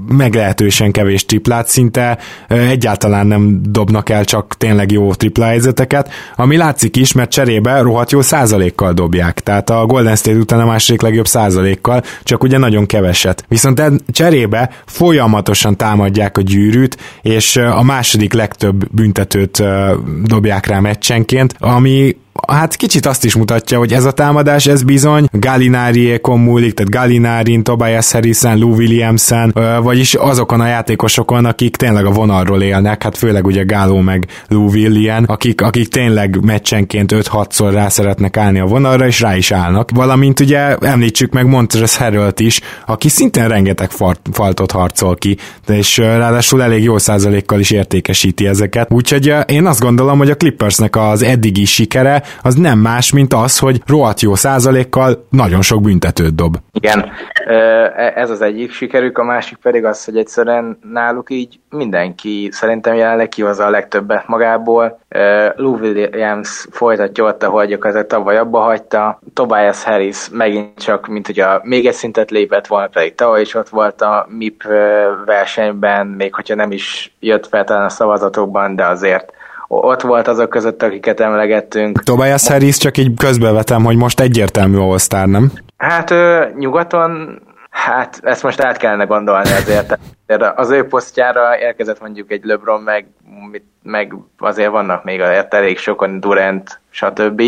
meglehetősen 0.08 0.92
kevés 0.92 1.26
triplát, 1.26 1.68
szinte 1.68 2.18
egyáltalán 2.48 3.28
nem 3.28 3.60
dobnak 3.70 4.10
el 4.10 4.26
csak 4.26 4.56
tényleg 4.58 4.92
jó 4.92 5.14
tripla 5.14 5.46
helyzeteket, 5.46 6.12
ami 6.36 6.58
látszik 6.58 6.96
is, 6.96 7.12
mert 7.12 7.32
cserébe 7.32 7.82
rohadt 7.82 8.12
jó 8.12 8.22
százalékkal 8.22 8.94
dobják, 8.94 9.40
tehát 9.40 9.70
a 9.70 9.86
Golden 9.86 10.16
State 10.16 10.38
után 10.38 10.60
a 10.60 10.66
második 10.66 11.02
legjobb 11.02 11.28
százalékkal, 11.28 12.04
csak 12.24 12.44
ugye 12.44 12.58
nagyon 12.58 12.86
keveset. 12.86 13.46
Viszont 13.48 13.82
cserébe 14.12 14.70
folyamatosan 14.86 15.78
támadják 15.78 16.38
a 16.38 16.42
gyűrűt, 16.42 16.98
és 17.22 17.56
a 17.56 17.84
második 17.84 18.34
legtöbb 18.34 18.90
büntetőt 18.92 19.64
dobják 20.24 20.66
rá 20.66 20.80
meccsenként, 20.80 21.56
ami 21.60 22.16
hát 22.48 22.76
kicsit 22.76 23.06
azt 23.06 23.26
is 23.26 23.36
mutatja, 23.36 23.78
hogy 23.78 23.94
ez 23.94 24.06
a 24.06 24.12
támadás, 24.12 24.66
ez 24.66 24.84
bizony 24.84 25.28
Gallinari-ékon 25.32 26.40
múlik, 26.40 26.74
tehát 26.74 26.92
Gallinari, 26.92 27.62
Tobias 27.62 28.12
Harrison, 28.12 28.58
Lou 28.58 28.76
Williamson, 28.76 29.54
vagyis 29.82 30.14
azokon 30.14 30.62
a 30.62 30.68
játékosokon, 30.68 31.46
akik 31.46 31.76
tényleg 31.76 32.06
a 32.06 32.12
vonalról 32.12 32.62
élnek, 32.62 33.04
hát 33.04 33.18
főleg 33.18 33.46
ugye 33.46 33.64
Gáló 33.64 34.00
meg 34.00 34.28
Lou 34.48 34.70
William, 34.70 35.24
akik, 35.28 35.62
akik 35.62 35.88
tényleg 35.88 36.46
meccsenként 36.46 37.12
5-6-szor 37.16 37.70
rá 37.72 37.90
szeretnek 37.90 38.38
állni 38.38 38.60
a 38.60 38.66
vonalra, 38.66 39.08
és 39.08 39.20
rá 39.20 39.36
is 39.36 39.52
állnak. 39.52 39.90
Valamint 39.94 40.40
ugye 40.40 40.76
említsük 40.76 41.34
meg 41.34 41.46
Montres 41.46 41.98
Herölt 41.98 42.40
is, 42.40 42.62
aki 42.86 43.10
szintén 43.10 43.48
rengeteg 43.48 43.90
faltot 44.32 44.72
harcol 44.72 45.16
ki, 45.16 45.38
és 45.68 45.98
ráadásul 45.98 46.64
elég 46.64 46.84
jó 46.84 46.98
százalékkal 46.98 47.60
is 47.60 47.72
értékesíti 47.72 48.48
ezeket. 48.48 48.92
Úgyhogy 48.92 49.34
én 49.46 49.66
azt 49.66 49.80
gondolom, 49.80 50.18
hogy 50.18 50.30
a 50.30 50.36
Clippersnek 50.36 50.96
az 50.96 51.22
eddigi 51.24 51.66
sikere 51.66 52.24
az 52.42 52.56
nem 52.56 52.80
más, 52.80 53.12
mint 53.12 53.34
az, 53.34 53.60
hogy 53.60 53.82
rohadt 53.86 54.22
jó 54.22 54.36
százalékkal 54.36 55.28
nagyon 55.30 55.62
sok 55.62 55.82
büntetőt 55.82 56.36
dob. 56.36 56.58
Igen, 56.72 57.12
e, 57.48 58.14
ez 58.16 58.30
az 58.30 58.42
egyik 58.42 58.72
sikerük, 58.72 59.18
a 59.18 59.24
másik 59.24 59.58
pedig 59.58 59.86
az, 59.86 60.06
hogy 60.06 60.18
egyszerűen 60.18 60.80
náluk 60.92 61.30
így 61.32 61.60
mindenki 61.70 62.50
szerintem 62.52 62.96
jelenleg 62.96 63.30
kihozza 63.30 63.66
a 63.66 63.70
legtöbbet 63.70 64.28
magából. 64.28 65.00
Lou 65.56 65.78
Williams 65.78 66.68
folytatja 66.72 67.24
ott, 67.24 67.44
ahogy 67.44 67.74
a 67.74 68.06
tavaly 68.08 68.38
abba 68.38 68.60
hagyta. 68.60 69.20
Tobias 69.34 69.84
Harris 69.84 70.30
megint 70.32 70.80
csak, 70.80 71.08
mint 71.08 71.26
hogy 71.26 71.40
a 71.40 71.62
még 71.64 71.86
egy 71.86 71.94
szintet 71.94 72.32
lépett 72.32 72.68
volna, 72.68 72.88
pedig 72.88 73.16
tavaly 73.16 73.42
is 73.42 73.54
ott 73.54 73.70
volt 73.70 74.02
a 74.02 74.28
MIP 74.30 74.64
versenyben, 75.26 76.08
még 76.08 76.34
hogyha 76.34 76.56
nem 76.56 76.72
is 76.72 77.16
jött 77.20 77.48
fel 77.48 77.64
talán 77.64 77.86
a 77.86 77.90
szavazatokban, 77.90 78.76
de 78.76 78.86
azért 78.86 79.32
ott 79.68 80.02
volt 80.02 80.28
azok 80.28 80.50
között, 80.50 80.84
akiket 80.84 81.20
emlegettünk. 81.20 82.04
Tobias 82.04 82.48
Harris 82.48 82.78
csak 82.78 82.98
így 82.98 83.18
közbevetem, 83.18 83.84
hogy 83.84 83.96
most 83.96 84.20
egyértelmű 84.20 84.78
all 84.78 84.98
nem? 85.26 85.52
Hát 85.78 86.14
nyugaton 86.58 87.42
Hát 87.86 88.20
ezt 88.24 88.44
most 88.44 88.60
át 88.60 88.78
kellene 88.78 89.04
gondolni 89.04 89.50
azért. 89.52 90.00
Az 90.56 90.70
ő 90.70 90.88
posztjára 90.88 91.60
érkezett 91.60 92.02
mondjuk 92.02 92.32
egy 92.32 92.44
LeBron, 92.44 92.82
meg, 92.82 93.08
meg 93.84 94.16
azért 94.38 94.70
vannak 94.70 95.04
még 95.04 95.22
azért 95.22 95.54
elég 95.54 95.78
sokan, 95.78 96.20
Durant, 96.20 96.80
stb. 96.90 97.42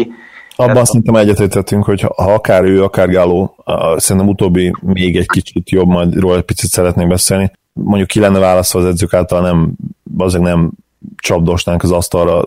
Abban 0.55 0.73
Tehát, 0.73 0.85
szerintem 0.85 1.15
egyetértettünk, 1.15 1.83
hogy 1.83 2.01
ha 2.01 2.13
akár 2.33 2.63
ő, 2.63 2.83
akár 2.83 3.09
Gáló, 3.09 3.55
szerintem 3.95 4.31
utóbbi 4.31 4.73
még 4.81 5.17
egy 5.17 5.27
kicsit 5.27 5.69
jobb, 5.69 5.87
majd 5.87 6.19
róla 6.19 6.35
egy 6.35 6.41
picit 6.41 6.69
szeretnék 6.69 7.07
beszélni. 7.07 7.51
Mondjuk 7.73 8.07
ki 8.07 8.19
lenne 8.19 8.39
válaszol 8.39 8.81
az 8.81 8.87
edzők 8.87 9.13
által 9.13 9.41
nem, 9.41 9.71
azért 10.17 10.43
nem 10.43 10.71
csapdosnánk 11.15 11.83
az 11.83 11.91
asztalra 11.91 12.43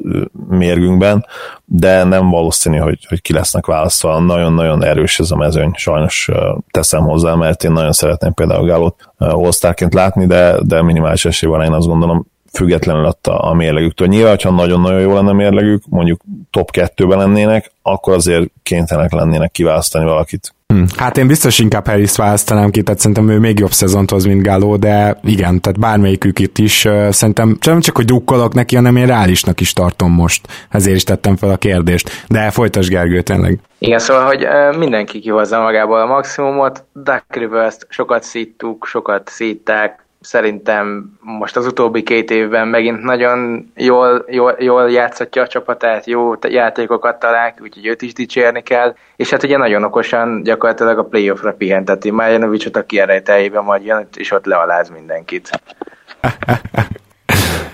mérgünkben, 0.49 1.27
de 1.65 2.05
nem 2.05 2.31
valószínű, 2.31 2.77
hogy, 2.77 3.07
hogy 3.09 3.23
ki 3.23 3.33
lesznek 3.33 3.67
választva. 3.67 4.19
Nagyon-nagyon 4.19 4.85
erős 4.85 5.19
ez 5.19 5.31
a 5.31 5.37
mezőny, 5.37 5.71
sajnos 5.75 6.31
teszem 6.71 7.03
hozzá, 7.03 7.35
mert 7.35 7.65
én 7.65 7.73
nagyon 7.73 7.93
szeretném 7.93 8.35
például 8.35 8.67
Gálót 8.67 9.13
all 9.19 9.51
látni, 9.91 10.27
de, 10.27 10.57
de 10.63 10.83
minimális 10.83 11.25
esély 11.25 11.51
van, 11.51 11.63
én 11.63 11.73
azt 11.73 11.87
gondolom, 11.87 12.27
függetlenül 12.53 13.05
a, 13.05 13.49
a 13.49 13.55
mérlegüktől. 13.55 14.09
Nyilván, 14.09 14.39
ha 14.43 14.51
nagyon-nagyon 14.51 15.01
jó 15.01 15.15
lenne 15.15 15.31
a 15.31 15.33
mérlegük, 15.33 15.83
mondjuk 15.89 16.21
top 16.51 16.71
2-ben 16.73 17.19
lennének, 17.19 17.73
akkor 17.83 18.15
azért 18.15 18.51
kénytelenek 18.63 19.13
lennének 19.13 19.51
kiválasztani 19.51 20.05
valakit. 20.05 20.55
Hm. 20.73 20.83
Hát 20.97 21.17
én 21.17 21.27
biztos 21.27 21.59
inkább 21.59 21.87
Harris 21.87 22.17
választanám 22.17 22.71
ki, 22.71 22.83
tehát 22.83 23.01
szerintem 23.01 23.29
ő 23.29 23.39
még 23.39 23.59
jobb 23.59 23.71
szezont 23.71 24.11
hoz, 24.11 24.25
mint 24.25 24.43
Gáló, 24.43 24.77
de 24.77 25.19
igen, 25.23 25.61
tehát 25.61 25.79
bármelyikük 25.79 26.39
itt 26.39 26.59
is 26.59 26.89
szerintem 27.11 27.57
nem 27.65 27.81
csak, 27.81 27.97
hogy 27.97 28.05
drukkolok 28.05 28.55
neki, 28.55 28.77
hanem 28.77 28.97
én 28.97 29.07
reálisnak 29.07 29.61
is 29.61 29.73
tartom 29.73 30.13
most. 30.13 30.49
Ezért 30.71 30.97
is 30.97 31.05
tettem 31.05 31.37
fel 31.37 31.51
a 31.51 31.57
kérdést. 31.57 32.25
De 32.29 32.51
folytas 32.51 32.89
Gergő, 32.89 33.21
tényleg. 33.21 33.59
Igen, 33.79 33.99
szóval, 33.99 34.25
hogy 34.25 34.47
mindenki 34.79 35.21
kihozza 35.21 35.61
magából 35.61 36.01
a 36.01 36.07
maximumot. 36.07 36.85
Duck 36.93 37.25
Rivers-t 37.29 37.87
sokat 37.89 38.23
szíttuk, 38.23 38.87
sokat 38.87 39.29
szítták, 39.29 40.07
szerintem 40.23 41.19
most 41.21 41.57
az 41.57 41.67
utóbbi 41.67 42.03
két 42.03 42.31
évben 42.31 42.69
megint 42.69 43.03
nagyon 43.03 43.71
jól, 43.77 44.25
jól, 44.29 44.57
jól 44.59 44.91
játszhatja 44.91 45.43
a 45.43 45.47
csapatát, 45.47 46.07
jó 46.07 46.33
játékokat 46.49 47.19
talál, 47.19 47.55
úgyhogy 47.61 47.87
őt 47.87 48.03
is 48.03 48.13
dicsérni 48.13 48.63
kell, 48.63 48.95
és 49.17 49.31
hát 49.31 49.43
ugye 49.43 49.57
nagyon 49.57 49.85
okosan 49.85 50.43
gyakorlatilag 50.43 50.99
a 50.99 51.05
playoffra 51.05 51.53
pihenteti 51.53 52.11
Marjanovicsot 52.11 52.77
a 52.77 52.87
kiállítájében 52.87 53.65
majd 53.65 53.85
jön, 53.85 54.09
és 54.17 54.31
ott 54.31 54.45
lealáz 54.45 54.91
mindenkit. 54.91 55.51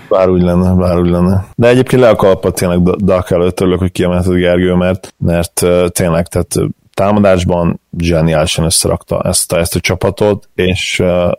Bár 0.09 0.29
úgy 0.29 0.41
lenne, 0.41 0.73
bár 0.73 0.99
úgy 0.99 1.09
lenne. 1.09 1.45
De 1.55 1.67
egyébként 1.67 2.01
le 2.01 2.09
a 2.09 2.15
kalpat 2.15 2.55
tényleg 2.55 2.81
Dak 2.81 3.31
előtt, 3.31 3.59
örülök, 3.59 3.79
hogy 3.79 3.91
kiemelted 3.91 4.33
Gergő, 4.33 4.73
mert, 4.73 5.13
mert 5.17 5.65
tényleg, 5.91 6.27
tehát 6.27 6.55
támadásban 6.99 7.79
zseniálisan 7.97 8.65
összerakta 8.65 9.21
ezt 9.21 9.51
a, 9.51 9.57
ezt 9.57 9.75
a 9.75 9.79
csapatot, 9.79 10.49
és 10.55 10.99
uh, 10.99 11.31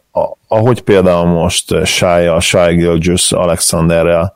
ahogy 0.48 0.80
például 0.80 1.26
most 1.26 1.84
Shai, 1.84 2.40
Shai 2.40 2.74
Gilgis 2.74 3.32
Alexanderrel 3.32 4.34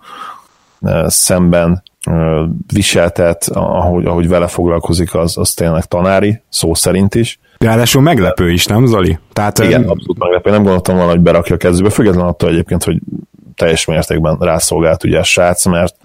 uh, 0.80 1.06
szemben 1.06 1.82
uh, 2.06 2.48
viseltet, 2.72 3.48
ahogy, 3.52 4.04
ahogy 4.04 4.28
vele 4.28 4.46
foglalkozik, 4.46 5.14
az, 5.14 5.38
az 5.38 5.54
tényleg 5.54 5.84
tanári, 5.84 6.42
szó 6.48 6.74
szerint 6.74 7.14
is. 7.14 7.38
Ráadásul 7.58 8.02
meglepő 8.02 8.50
is, 8.50 8.66
nem 8.66 8.86
Zoli? 8.86 9.18
Tehát, 9.32 9.58
Igen, 9.58 9.82
ön... 9.82 9.88
abszolút 9.88 10.18
meglepő. 10.18 10.50
Nem 10.50 10.62
gondoltam 10.62 10.96
volna, 10.96 11.10
hogy 11.10 11.20
berakja 11.20 11.54
a 11.54 11.58
kezdőbe, 11.58 11.90
függetlenül 11.90 12.28
attól 12.28 12.50
egyébként, 12.50 12.84
hogy 12.84 12.98
teljes 13.54 13.84
mértékben 13.84 14.36
rászolgált 14.40 15.04
ugye 15.04 15.18
a 15.18 15.22
srác, 15.22 15.64
mert 15.66 15.96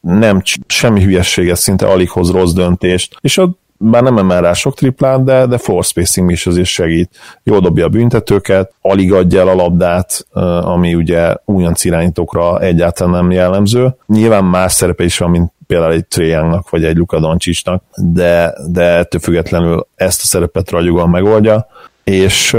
nem 0.00 0.42
semmi 0.66 1.02
hülyességet, 1.02 1.56
szinte 1.56 1.86
alig 1.86 2.10
hoz 2.10 2.30
rossz 2.30 2.52
döntést, 2.52 3.16
és 3.20 3.38
a 3.38 3.56
bár 3.78 4.02
nem 4.02 4.18
emel 4.18 4.40
rá 4.40 4.52
sok 4.52 4.74
triplát, 4.74 5.24
de, 5.24 5.46
de 5.46 5.58
floor 5.58 5.84
spacing 5.84 6.30
is 6.30 6.46
azért 6.46 6.66
segít. 6.66 7.10
Jól 7.42 7.60
dobja 7.60 7.84
a 7.84 7.88
büntetőket, 7.88 8.72
alig 8.80 9.12
adja 9.12 9.40
el 9.40 9.48
a 9.48 9.54
labdát, 9.54 10.26
ami 10.60 10.94
ugye 10.94 11.34
újonc 11.44 11.84
irányítókra 11.84 12.60
egyáltalán 12.60 13.12
nem 13.12 13.30
jellemző. 13.30 13.96
Nyilván 14.06 14.44
más 14.44 14.72
szerepe 14.72 15.04
is 15.04 15.18
van, 15.18 15.30
mint 15.30 15.52
például 15.66 15.92
egy 15.92 16.06
Trae 16.06 16.62
vagy 16.70 16.84
egy 16.84 16.96
Luka 16.96 17.20
Doncsicsnak, 17.20 17.82
de, 17.96 18.54
de 18.68 18.82
ettől 18.82 19.20
függetlenül 19.20 19.86
ezt 19.94 20.20
a 20.22 20.26
szerepet 20.26 20.70
ragyogóan 20.70 21.08
megoldja, 21.08 21.66
és 22.04 22.56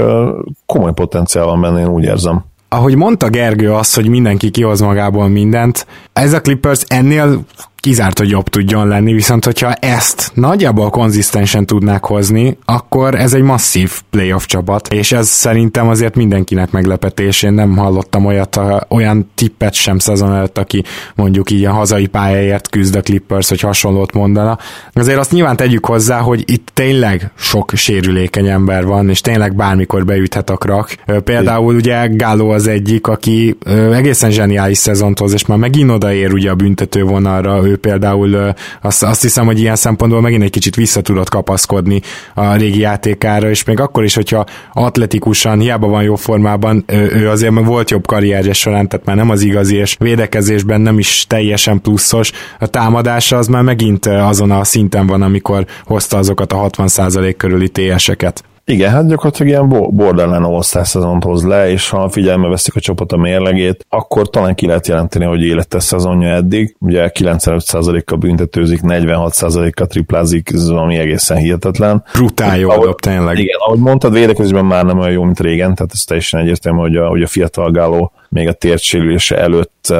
komoly 0.66 0.92
potenciál 0.92 1.44
van 1.44 1.60
benne, 1.60 1.80
én 1.80 1.88
úgy 1.88 2.04
érzem 2.04 2.44
ahogy 2.68 2.94
mondta 2.94 3.28
Gergő 3.28 3.72
azt, 3.72 3.94
hogy 3.94 4.08
mindenki 4.08 4.50
kihoz 4.50 4.80
magából 4.80 5.28
mindent, 5.28 5.86
ez 6.12 6.32
a 6.32 6.40
Clippers 6.40 6.82
ennél 6.86 7.40
kizárt, 7.80 8.18
hogy 8.18 8.28
jobb 8.28 8.48
tudjon 8.48 8.88
lenni, 8.88 9.12
viszont 9.12 9.44
hogyha 9.44 9.72
ezt 9.72 10.30
nagyjából 10.34 10.90
konzisztensen 10.90 11.66
tudnák 11.66 12.04
hozni, 12.04 12.58
akkor 12.64 13.14
ez 13.14 13.34
egy 13.34 13.42
masszív 13.42 13.92
playoff 14.10 14.44
csapat, 14.44 14.88
és 14.92 15.12
ez 15.12 15.28
szerintem 15.28 15.88
azért 15.88 16.14
mindenkinek 16.14 16.70
meglepetés. 16.70 17.42
Én 17.42 17.52
nem 17.52 17.76
hallottam 17.76 18.24
olyat, 18.26 18.60
olyan 18.88 19.30
tippet 19.34 19.74
sem 19.74 19.98
szezon 19.98 20.34
előtt, 20.34 20.58
aki 20.58 20.84
mondjuk 21.14 21.50
így 21.50 21.64
a 21.64 21.72
hazai 21.72 22.06
pályáért 22.06 22.68
küzd 22.68 22.96
a 22.96 23.00
Clippers, 23.00 23.48
hogy 23.48 23.60
hasonlót 23.60 24.12
mondana. 24.12 24.58
Azért 24.92 25.18
azt 25.18 25.32
nyilván 25.32 25.56
tegyük 25.56 25.86
hozzá, 25.86 26.18
hogy 26.18 26.42
itt 26.46 26.68
tényleg 26.74 27.30
sok 27.34 27.72
sérülékeny 27.74 28.46
ember 28.46 28.86
van, 28.86 29.08
és 29.08 29.20
tényleg 29.20 29.54
bármikor 29.54 30.04
beüthet 30.04 30.50
a 30.50 30.56
krak. 30.56 30.94
Például 31.24 31.74
ugye 31.74 32.06
Gáló 32.06 32.50
az 32.50 32.66
egyik, 32.66 33.06
aki 33.06 33.56
egészen 33.92 34.30
zseniális 34.30 34.78
szezont 34.78 35.18
hoz, 35.18 35.32
és 35.32 35.46
már 35.46 35.58
megint 35.58 35.90
odaér 35.90 36.32
ugye 36.32 36.50
a 36.50 36.54
büntető 36.54 37.02
vonalra, 37.02 37.60
ő 37.68 37.76
például 37.76 38.54
azt, 38.82 39.02
azt 39.02 39.22
hiszem, 39.22 39.46
hogy 39.46 39.60
ilyen 39.60 39.76
szempontból 39.76 40.20
megint 40.20 40.42
egy 40.42 40.50
kicsit 40.50 40.74
vissza 40.74 41.00
tudott 41.00 41.28
kapaszkodni 41.28 42.00
a 42.34 42.54
régi 42.54 42.78
játékára, 42.78 43.50
és 43.50 43.64
még 43.64 43.80
akkor 43.80 44.04
is, 44.04 44.14
hogyha 44.14 44.46
atletikusan, 44.72 45.60
hiába 45.60 45.86
van 45.86 46.02
jó 46.02 46.14
formában, 46.14 46.84
ő 47.12 47.28
azért 47.28 47.52
meg 47.52 47.64
volt 47.64 47.90
jobb 47.90 48.06
karrierje 48.06 48.52
során, 48.52 48.88
tehát 48.88 49.06
már 49.06 49.16
nem 49.16 49.30
az 49.30 49.42
igazi, 49.42 49.76
és 49.76 49.96
védekezésben 49.98 50.80
nem 50.80 50.98
is 50.98 51.24
teljesen 51.28 51.80
pluszos. 51.80 52.32
A 52.58 52.66
támadása 52.66 53.36
az 53.36 53.46
már 53.46 53.62
megint 53.62 54.06
azon 54.06 54.50
a 54.50 54.64
szinten 54.64 55.06
van, 55.06 55.22
amikor 55.22 55.66
hozta 55.84 56.16
azokat 56.16 56.52
a 56.52 56.70
60% 56.70 57.34
körüli 57.36 57.68
TS-eket. 57.68 58.44
Igen, 58.70 58.90
hát 58.90 59.08
gyakorlatilag 59.08 59.48
ilyen 59.48 59.68
borderline 59.96 60.46
all 60.46 60.62
szezont 60.62 61.24
hoz 61.24 61.44
le, 61.44 61.70
és 61.70 61.88
ha 61.88 62.08
figyelme 62.08 62.48
veszik 62.48 62.76
a 62.76 62.80
csapat 62.80 63.12
a 63.12 63.16
mérlegét, 63.16 63.86
akkor 63.88 64.30
talán 64.30 64.54
ki 64.54 64.66
lehet 64.66 64.86
jelenteni, 64.86 65.24
hogy 65.24 65.42
életes 65.42 65.82
szezonja 65.82 66.28
eddig. 66.28 66.76
Ugye 66.80 67.10
95%-kal 67.14 68.18
büntetőzik, 68.18 68.80
46%-kal 68.82 69.86
triplázik, 69.86 70.50
ez 70.52 70.70
valami 70.70 70.96
egészen 70.96 71.36
hihetetlen. 71.36 72.04
Brutál 72.12 72.58
jó 72.58 72.70
ahogy, 72.70 72.94
tényleg. 72.94 73.38
Igen, 73.38 73.56
ahogy 73.58 73.78
mondtad, 73.78 74.12
védekezésben 74.12 74.64
már 74.64 74.84
nem 74.84 74.98
olyan 74.98 75.12
jó, 75.12 75.22
mint 75.22 75.40
régen, 75.40 75.74
tehát 75.74 75.92
ez 75.92 76.04
teljesen 76.04 76.40
egyértelmű, 76.40 76.78
hogy 76.78 76.96
a, 76.96 77.08
hogy 77.08 77.22
a 77.22 77.26
fiatal 77.26 77.70
Gáló 77.70 78.12
még 78.28 78.48
a 78.48 78.52
térdsérülése 78.52 79.38
előtt 79.38 79.94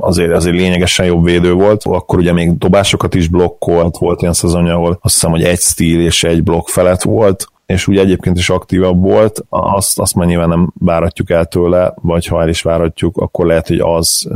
azért, 0.00 0.32
azért 0.32 0.56
lényegesen 0.56 1.06
jobb 1.06 1.24
védő 1.24 1.52
volt, 1.52 1.82
akkor 1.84 2.18
ugye 2.18 2.32
még 2.32 2.58
dobásokat 2.58 3.14
is 3.14 3.28
blokkolt, 3.28 3.98
volt 3.98 4.20
ilyen 4.20 4.34
szezonja, 4.34 4.74
ahol 4.74 4.98
azt 5.00 5.14
hiszem, 5.14 5.30
hogy 5.30 5.42
egy 5.42 5.60
stíl 5.60 6.00
és 6.00 6.24
egy 6.24 6.42
blokk 6.42 6.68
felett 6.68 7.02
volt, 7.02 7.46
és 7.70 7.86
ugye 7.86 8.00
egyébként 8.00 8.38
is 8.38 8.50
aktívabb 8.50 9.00
volt, 9.00 9.44
azt, 9.48 9.98
azt 9.98 10.14
már 10.14 10.26
nyilván 10.26 10.48
nem 10.48 10.72
váratjuk 10.78 11.30
el 11.30 11.44
tőle, 11.44 11.94
vagy 12.02 12.26
ha 12.26 12.40
el 12.40 12.48
is 12.48 12.62
váratjuk, 12.62 13.16
akkor 13.16 13.46
lehet, 13.46 13.68
hogy 13.68 13.78
az 13.78 14.28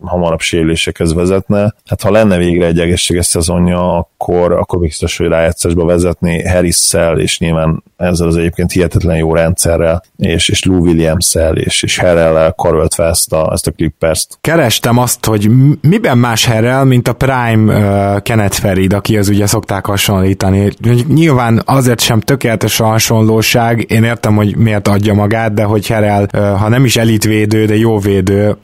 hamarabb 0.00 0.40
sérülésekhez 0.40 1.14
vezetne. 1.14 1.74
Hát 1.86 2.02
ha 2.02 2.10
lenne 2.10 2.36
végre 2.36 2.66
egy 2.66 2.80
egészséges 2.80 3.26
szezonja, 3.26 3.96
akkor, 3.96 4.52
akkor 4.52 4.78
biztos, 4.78 5.16
hogy 5.16 5.26
rájátszásba 5.26 5.84
vezetni 5.84 6.48
harris 6.48 6.94
és 7.16 7.38
nyilván 7.38 7.82
ezzel 7.96 8.26
az 8.26 8.36
egyébként 8.36 8.72
hihetetlen 8.72 9.16
jó 9.16 9.34
rendszerrel, 9.34 10.02
és, 10.16 10.48
és 10.48 10.64
Lou 10.64 10.78
Williams-szel, 10.78 11.56
és, 11.56 11.82
és 11.82 11.98
Herrell-el 11.98 12.52
karöltve 12.52 13.04
ezt 13.04 13.32
a, 13.32 13.52
ezt 13.52 13.66
a 13.66 13.70
Clippers-t. 13.70 14.38
Kerestem 14.40 14.98
azt, 14.98 15.24
hogy 15.24 15.50
miben 15.80 16.18
más 16.18 16.44
Herrell, 16.44 16.84
mint 16.84 17.08
a 17.08 17.12
Prime 17.12 17.74
uh, 18.14 18.22
Kenneth 18.22 18.60
Ferid, 18.60 18.92
aki 18.92 19.16
az 19.16 19.28
ugye 19.28 19.46
szokták 19.46 19.86
hasonlítani. 19.86 20.70
Nyilván 21.08 21.62
azért 21.64 22.00
sem 22.00 22.20
tökéletes 22.20 22.57
a 22.62 22.84
hasonlóság, 22.84 23.84
én 23.88 24.04
értem, 24.04 24.36
hogy 24.36 24.56
miért 24.56 24.88
adja 24.88 25.14
magát, 25.14 25.54
de 25.54 25.62
hogy 25.62 25.86
Herrell, 25.86 26.26
uh, 26.34 26.40
ha 26.58 26.68
nem 26.68 26.84
is 26.84 26.96
elitvédő, 26.96 27.64
de 27.64 27.76
jó 27.76 27.98
védő, 27.98 28.56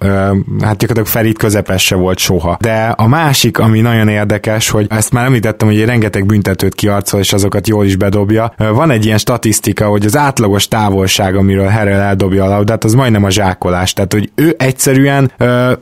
hát 0.60 0.76
gyakorlatilag 0.76 1.06
Ferid 1.06 1.38
közepes 1.38 1.84
se 1.84 1.94
volt 1.94 2.18
soha. 2.18 2.56
De 2.60 2.94
a 2.96 3.08
másik, 3.08 3.58
ami 3.58 3.80
nagyon 3.80 4.08
érdekes, 4.08 4.70
hogy 4.70 4.86
ezt 4.90 5.12
már 5.12 5.24
említettem, 5.24 5.68
hogy 5.68 5.84
rengeteg 5.84 6.26
büntetőt 6.26 6.74
kiarcol, 6.74 7.20
és 7.20 7.32
azokat 7.32 7.68
jól 7.68 7.84
is 7.84 7.96
bedobja. 7.96 8.54
Van 8.56 8.90
egy 8.90 9.04
ilyen 9.04 9.18
statisztika, 9.18 9.86
hogy 9.86 10.04
az 10.04 10.16
átlagos 10.16 10.68
távolság, 10.68 11.36
amiről 11.36 11.68
Harrell 11.68 12.00
eldobja 12.00 12.44
a 12.44 12.48
labdát, 12.48 12.84
az 12.84 12.94
majdnem 12.94 13.24
a 13.24 13.30
zsákolás. 13.30 13.92
Tehát, 13.92 14.12
hogy 14.12 14.30
ő 14.34 14.54
egyszerűen 14.58 15.32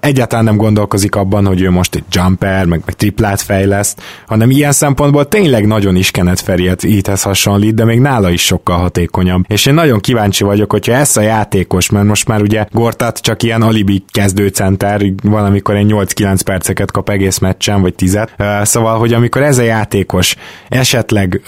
egyáltalán 0.01 0.44
nem 0.44 0.57
gondolkozik 0.57 1.14
abban, 1.14 1.46
hogy 1.46 1.61
ő 1.61 1.70
most 1.70 1.94
egy 1.94 2.05
jumper, 2.11 2.64
meg, 2.64 2.83
meg 2.85 2.94
triplát 2.94 3.40
fejleszt, 3.40 4.01
hanem 4.27 4.51
ilyen 4.51 4.72
szempontból 4.72 5.29
tényleg 5.29 5.66
nagyon 5.66 5.96
is 5.96 6.11
Kenneth 6.11 6.42
Feriet 6.42 6.85
íthez 6.85 7.22
hasonlít, 7.22 7.75
de 7.75 7.85
még 7.85 8.01
nála 8.03 8.31
is 8.31 8.45
sokkal 8.45 8.79
hatékonyabb. 8.79 9.45
És 9.49 9.67
én 9.67 9.75
nagyon 9.75 10.01
kíváncsi 10.01 10.45
vagyok, 10.45 10.71
hogyha 10.73 10.93
ezt 10.93 11.17
a 11.17 11.21
játékos, 11.21 11.91
mert 11.91 12.07
most 12.07 12.29
már 12.29 12.41
ugye 12.41 12.65
Gortat 12.71 13.19
csak 13.19 13.43
ilyen 13.43 13.62
alibi 13.62 14.05
kezdőcenter, 14.09 15.03
valamikor 15.23 15.77
egy 15.77 15.93
8-9 15.93 16.41
perceket 16.45 16.91
kap 16.91 17.09
egész 17.09 17.38
meccsen, 17.38 17.81
vagy 17.81 17.95
10 17.95 18.19
Szóval, 18.62 18.99
hogy 18.99 19.12
amikor 19.12 19.43
ez 19.43 19.59
a 19.59 19.62
játékos 19.62 20.37
esetleg 20.69 21.41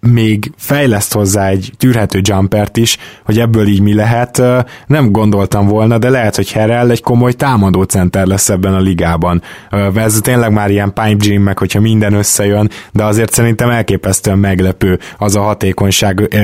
még 0.00 0.52
fejleszt 0.56 1.12
hozzá 1.12 1.48
egy 1.48 1.72
tűrhető 1.76 2.20
jumpert 2.22 2.76
is, 2.76 2.96
hogy 3.24 3.38
ebből 3.38 3.66
így 3.66 3.80
mi 3.80 3.94
lehet, 3.94 4.42
nem 4.86 5.12
gondoltam 5.12 5.66
volna, 5.66 5.98
de 5.98 6.08
lehet, 6.08 6.36
hogy 6.36 6.52
Herrell 6.52 6.90
egy 6.90 7.02
komoly 7.02 7.32
támadó 7.32 7.82
center 7.82 8.26
lesz 8.26 8.48
ebben 8.48 8.74
a 8.74 8.80
ligában. 8.80 9.42
Ez 9.94 10.18
tényleg 10.22 10.52
már 10.52 10.70
ilyen 10.70 10.92
pipe 10.92 11.14
dream, 11.14 11.42
meg 11.42 11.58
hogyha 11.58 11.80
minden 11.80 12.12
összejön, 12.12 12.70
de 12.92 13.04
azért 13.04 13.32
szerintem 13.32 13.70
elképesztően 13.70 14.38
meglepő 14.38 14.98
az 15.18 15.36
a 15.36 15.40
hatékonyság, 15.40 16.36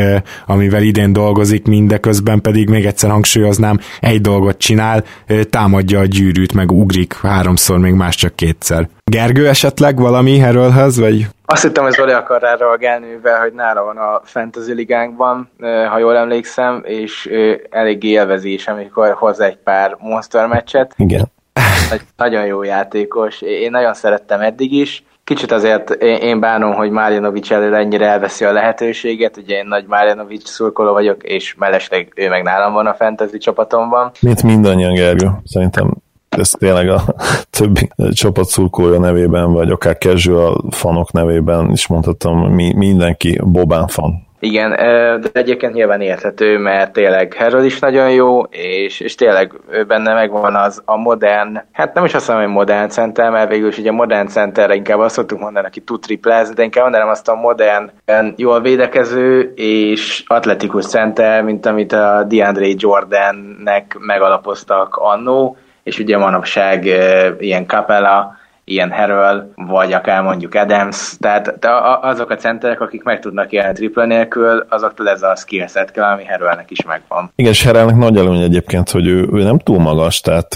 amivel 0.46 0.82
idén 0.82 1.12
dolgozik, 1.12 1.66
mindeközben 1.66 2.40
pedig 2.40 2.68
még 2.68 2.84
egyszer 2.84 3.10
hangsúlyoznám, 3.10 3.78
egy 4.00 4.20
dolgot 4.20 4.58
csinál, 4.58 5.04
támadja 5.50 5.98
a 5.98 6.04
gyűrűt, 6.04 6.52
meg 6.52 6.72
ugrik 6.72 7.14
háromszor, 7.14 7.78
még 7.78 7.92
más 7.92 8.16
csak 8.16 8.36
kétszer. 8.36 8.88
Gergő 9.10 9.48
esetleg 9.48 9.98
valami 9.98 10.38
Herölhöz, 10.38 10.98
vagy 10.98 11.26
azt 11.46 11.62
hittem, 11.62 11.84
hogy 11.84 11.92
Zoli 11.92 12.12
akar 12.12 12.40
rá 12.40 12.54
reagálni, 12.54 13.06
mivel 13.06 13.40
hogy 13.40 13.52
nála 13.52 13.84
van 13.84 13.96
a 13.96 14.20
Fantasy 14.24 14.72
ligánkban, 14.72 15.50
ha 15.88 15.98
jól 15.98 16.16
emlékszem, 16.16 16.82
és 16.84 17.30
elég 17.70 18.02
élvezi 18.02 18.52
is, 18.52 18.68
amikor 18.68 19.12
hoz 19.12 19.40
egy 19.40 19.56
pár 19.56 19.96
monster 19.98 20.46
meccset. 20.46 20.94
Igen. 20.96 21.32
Nagyon 22.16 22.46
jó 22.46 22.62
játékos. 22.62 23.42
Én 23.42 23.70
nagyon 23.70 23.94
szerettem 23.94 24.40
eddig 24.40 24.72
is. 24.72 25.04
Kicsit 25.24 25.52
azért 25.52 25.90
én 26.00 26.40
bánom, 26.40 26.74
hogy 26.74 26.90
Marjanovic 26.90 27.50
elől 27.50 27.74
ennyire 27.74 28.06
elveszi 28.06 28.44
a 28.44 28.52
lehetőséget, 28.52 29.36
ugye 29.36 29.56
én 29.56 29.66
nagy 29.66 29.86
Marjanovic 29.86 30.48
szurkoló 30.48 30.92
vagyok, 30.92 31.22
és 31.22 31.54
mellesleg 31.54 32.12
ő 32.16 32.28
meg 32.28 32.42
nálam 32.42 32.72
van 32.72 32.86
a 32.86 32.94
fantasy 32.94 33.38
csapatomban. 33.38 34.10
Mint 34.20 34.42
mindannyian, 34.42 34.94
Gergő. 34.94 35.28
Szerintem 35.44 35.90
ez 36.38 36.50
tényleg 36.50 36.88
a 36.88 37.00
többi 37.50 37.90
csapat 38.12 38.44
szurkolója 38.44 38.98
nevében, 38.98 39.52
vagy 39.52 39.70
akár 39.70 39.98
casual 39.98 40.64
fanok 40.70 41.12
nevében 41.12 41.70
is 41.70 41.86
mondhatom, 41.86 42.54
mi, 42.54 42.72
mindenki 42.76 43.40
Bobán 43.42 43.86
fan. 43.86 44.24
Igen, 44.44 44.70
de 45.20 45.28
egyébként 45.32 45.72
nyilván 45.72 46.00
érthető, 46.00 46.58
mert 46.58 46.92
tényleg 46.92 47.34
Harold 47.38 47.64
is 47.64 47.78
nagyon 47.78 48.10
jó, 48.10 48.42
és, 48.50 49.00
és 49.00 49.14
tényleg 49.14 49.52
benne 49.86 50.14
megvan 50.14 50.54
az 50.54 50.82
a 50.84 50.96
modern, 50.96 51.60
hát 51.72 51.94
nem 51.94 52.04
is 52.04 52.14
azt 52.14 52.28
mondom, 52.28 52.46
hogy 52.46 52.54
modern 52.54 52.88
center, 52.88 53.30
mert 53.30 53.50
végül 53.50 53.68
is 53.68 53.78
ugye 53.78 53.90
modern 53.90 54.26
centerre 54.26 54.74
inkább 54.74 54.98
azt 54.98 55.14
szoktuk 55.14 55.38
mondani, 55.38 55.66
aki 55.66 55.80
tud 55.80 56.00
triplázni, 56.00 56.54
de 56.54 56.62
inkább 56.62 56.82
mondanám 56.82 57.08
azt 57.08 57.28
a 57.28 57.34
modern, 57.34 57.90
jól 58.36 58.60
védekező 58.60 59.52
és 59.54 60.22
atletikus 60.26 60.86
center, 60.86 61.42
mint 61.42 61.66
amit 61.66 61.92
a 61.92 62.24
DeAndre 62.28 62.66
Jordannek 62.76 63.96
megalapoztak 63.98 64.96
annó, 64.96 65.56
és 65.84 65.98
ugye 65.98 66.18
manapság 66.18 66.84
ilyen 67.38 67.66
Capella, 67.66 68.36
ilyen 68.64 68.92
Harrell, 68.92 69.50
vagy 69.54 69.92
akár 69.92 70.22
mondjuk 70.22 70.54
Adams, 70.54 71.16
tehát 71.18 71.58
azok 72.00 72.30
a 72.30 72.36
centerek, 72.36 72.80
akik 72.80 73.02
meg 73.02 73.20
tudnak 73.20 73.52
élni 73.52 73.72
triple 73.72 74.04
nélkül, 74.04 74.66
azoktól 74.68 75.08
ez 75.08 75.22
a 75.22 75.36
skillset 75.36 75.90
kell, 75.90 76.04
ami 76.04 76.24
Harrellnek 76.24 76.70
is 76.70 76.84
megvan. 76.84 77.32
Igen, 77.36 77.50
és 77.50 77.64
Harrellnek 77.64 77.96
nagy 77.96 78.16
előny 78.16 78.42
egyébként, 78.42 78.90
hogy 78.90 79.06
ő, 79.06 79.28
ő 79.32 79.42
nem 79.42 79.58
túl 79.58 79.78
magas, 79.78 80.20
tehát 80.20 80.54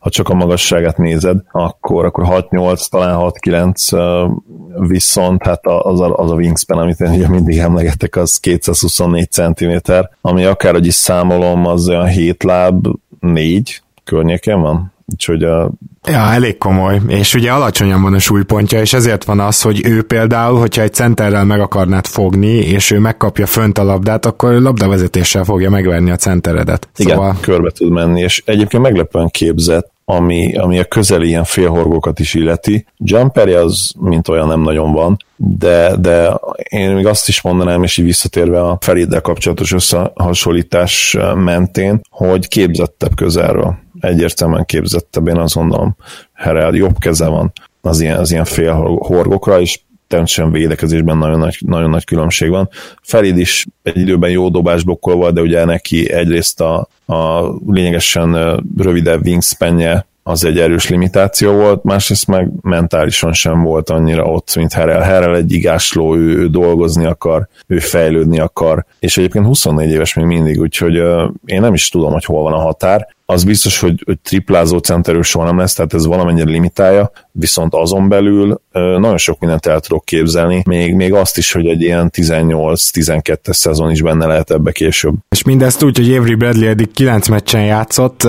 ha 0.00 0.10
csak 0.10 0.28
a 0.28 0.34
magasságát 0.34 0.96
nézed, 0.96 1.36
akkor, 1.52 2.04
akkor 2.04 2.24
6-8, 2.28 2.88
talán 2.90 3.18
6-9, 3.20 4.50
viszont 4.88 5.42
hát 5.44 5.66
az 5.66 6.00
a, 6.00 6.16
az 6.16 6.30
a 6.30 6.34
wingspan, 6.34 6.78
amit 6.78 7.00
én 7.00 7.10
ugye 7.10 7.28
mindig 7.28 7.58
emlegetek, 7.58 8.16
az 8.16 8.38
224 8.38 9.30
cm, 9.30 9.92
ami 10.20 10.44
akár, 10.44 10.72
hogy 10.72 10.86
is 10.86 10.94
számolom, 10.94 11.66
az 11.66 11.88
olyan 11.88 12.06
7 12.06 12.42
láb, 12.42 12.86
4, 13.20 13.82
környéken 14.04 14.60
van? 14.60 14.92
Úgyhogy 15.06 15.42
a... 15.42 15.70
Ja, 16.06 16.18
elég 16.18 16.58
komoly, 16.58 17.00
és 17.06 17.34
ugye 17.34 17.52
alacsonyan 17.52 18.02
van 18.02 18.14
a 18.14 18.18
súlypontja, 18.18 18.80
és 18.80 18.92
ezért 18.92 19.24
van 19.24 19.40
az, 19.40 19.62
hogy 19.62 19.86
ő 19.86 20.02
például, 20.02 20.58
hogyha 20.58 20.82
egy 20.82 20.94
centerrel 20.94 21.44
meg 21.44 21.60
akarnád 21.60 22.06
fogni, 22.06 22.56
és 22.56 22.90
ő 22.90 22.98
megkapja 22.98 23.46
fönt 23.46 23.78
a 23.78 23.84
labdát, 23.84 24.26
akkor 24.26 24.52
labdavezetéssel 24.52 25.44
fogja 25.44 25.70
megverni 25.70 26.10
a 26.10 26.16
centeredet. 26.16 26.88
Igen, 26.96 27.16
szóval... 27.16 27.36
körbe 27.40 27.70
tud 27.70 27.90
menni, 27.90 28.20
és 28.20 28.42
egyébként 28.46 28.82
meglepően 28.82 29.28
képzett, 29.28 29.92
ami, 30.04 30.56
ami 30.56 30.78
a 30.78 30.84
közeli 30.84 31.26
ilyen 31.26 31.44
félhorgókat 31.44 32.18
is 32.18 32.34
illeti. 32.34 32.86
Jumperje 32.96 33.60
az, 33.60 33.92
mint 33.98 34.28
olyan 34.28 34.46
nem 34.46 34.60
nagyon 34.60 34.92
van, 34.92 35.16
de, 35.36 35.96
de 35.96 36.40
én 36.68 36.90
még 36.90 37.06
azt 37.06 37.28
is 37.28 37.42
mondanám, 37.42 37.82
és 37.82 37.96
így 37.96 38.04
visszatérve 38.04 38.60
a 38.60 38.78
Feriddel 38.80 39.20
kapcsolatos 39.20 39.72
összehasonlítás 39.72 41.16
mentén, 41.34 42.00
hogy 42.10 42.48
képzettebb 42.48 43.14
közelről. 43.14 43.76
Egyértelműen 44.00 44.64
képzettebb, 44.64 45.26
én 45.26 45.36
azt 45.38 45.54
gondolom, 45.54 45.96
Herel 46.32 46.74
jobb 46.74 46.98
keze 46.98 47.28
van 47.28 47.52
az 47.80 48.00
ilyen, 48.00 48.18
az 48.18 48.30
ilyen 48.30 48.44
félhorgokra, 48.44 49.60
és 49.60 49.80
természetesen 50.14 50.52
védekezésben 50.52 51.18
nagyon 51.18 51.38
nagy, 51.38 51.56
nagyon 51.66 51.90
nagy 51.90 52.04
különbség 52.04 52.50
van. 52.50 52.68
Felid 53.02 53.38
is 53.38 53.66
egy 53.82 53.98
időben 53.98 54.30
jó 54.30 54.48
dobásblokkol 54.48 55.14
volt, 55.14 55.34
de 55.34 55.40
ugye 55.40 55.64
neki 55.64 56.12
egyrészt 56.12 56.60
a, 56.60 56.88
a 57.06 57.52
lényegesen 57.66 58.62
rövidebb 58.76 59.26
wingspanje 59.26 60.06
az 60.26 60.44
egy 60.44 60.58
erős 60.58 60.88
limitáció 60.88 61.52
volt, 61.52 61.84
másrészt 61.84 62.26
meg 62.26 62.50
mentálisan 62.60 63.32
sem 63.32 63.62
volt 63.62 63.90
annyira 63.90 64.24
ott, 64.24 64.56
mint 64.56 64.72
Herrel. 64.72 65.00
Herrel 65.00 65.36
egy 65.36 65.52
igásló, 65.52 66.16
ő, 66.16 66.38
ő 66.38 66.48
dolgozni 66.48 67.04
akar, 67.04 67.48
ő 67.66 67.78
fejlődni 67.78 68.38
akar, 68.40 68.84
és 68.98 69.16
egyébként 69.16 69.44
24 69.44 69.90
éves 69.90 70.14
még 70.14 70.24
mindig, 70.24 70.60
úgyhogy 70.60 70.98
uh, 70.98 71.30
én 71.44 71.60
nem 71.60 71.74
is 71.74 71.88
tudom, 71.88 72.12
hogy 72.12 72.24
hol 72.24 72.42
van 72.42 72.52
a 72.52 72.60
határ 72.60 73.13
az 73.34 73.44
biztos, 73.44 73.80
hogy, 73.80 74.02
hogy 74.06 74.18
triplázó 74.18 74.78
centerő 74.78 75.22
soha 75.22 75.44
nem 75.44 75.58
lesz, 75.58 75.74
tehát 75.74 75.94
ez 75.94 76.06
valamennyire 76.06 76.50
limitálja, 76.50 77.10
viszont 77.32 77.74
azon 77.74 78.08
belül 78.08 78.60
nagyon 78.72 79.18
sok 79.18 79.38
mindent 79.38 79.66
el 79.66 79.80
tudok 79.80 80.04
képzelni, 80.04 80.62
még, 80.66 80.94
még 80.94 81.12
azt 81.12 81.38
is, 81.38 81.52
hogy 81.52 81.66
egy 81.66 81.82
ilyen 81.82 82.10
18-12-es 82.14 83.52
szezon 83.52 83.90
is 83.90 84.02
benne 84.02 84.26
lehet 84.26 84.50
ebbe 84.50 84.72
később. 84.72 85.14
És 85.28 85.42
mindezt 85.42 85.82
úgy, 85.82 85.96
hogy 85.96 86.14
Avery 86.14 86.34
Bradley 86.34 86.68
eddig 86.68 86.90
9 86.92 87.28
meccsen 87.28 87.64
játszott, 87.64 88.22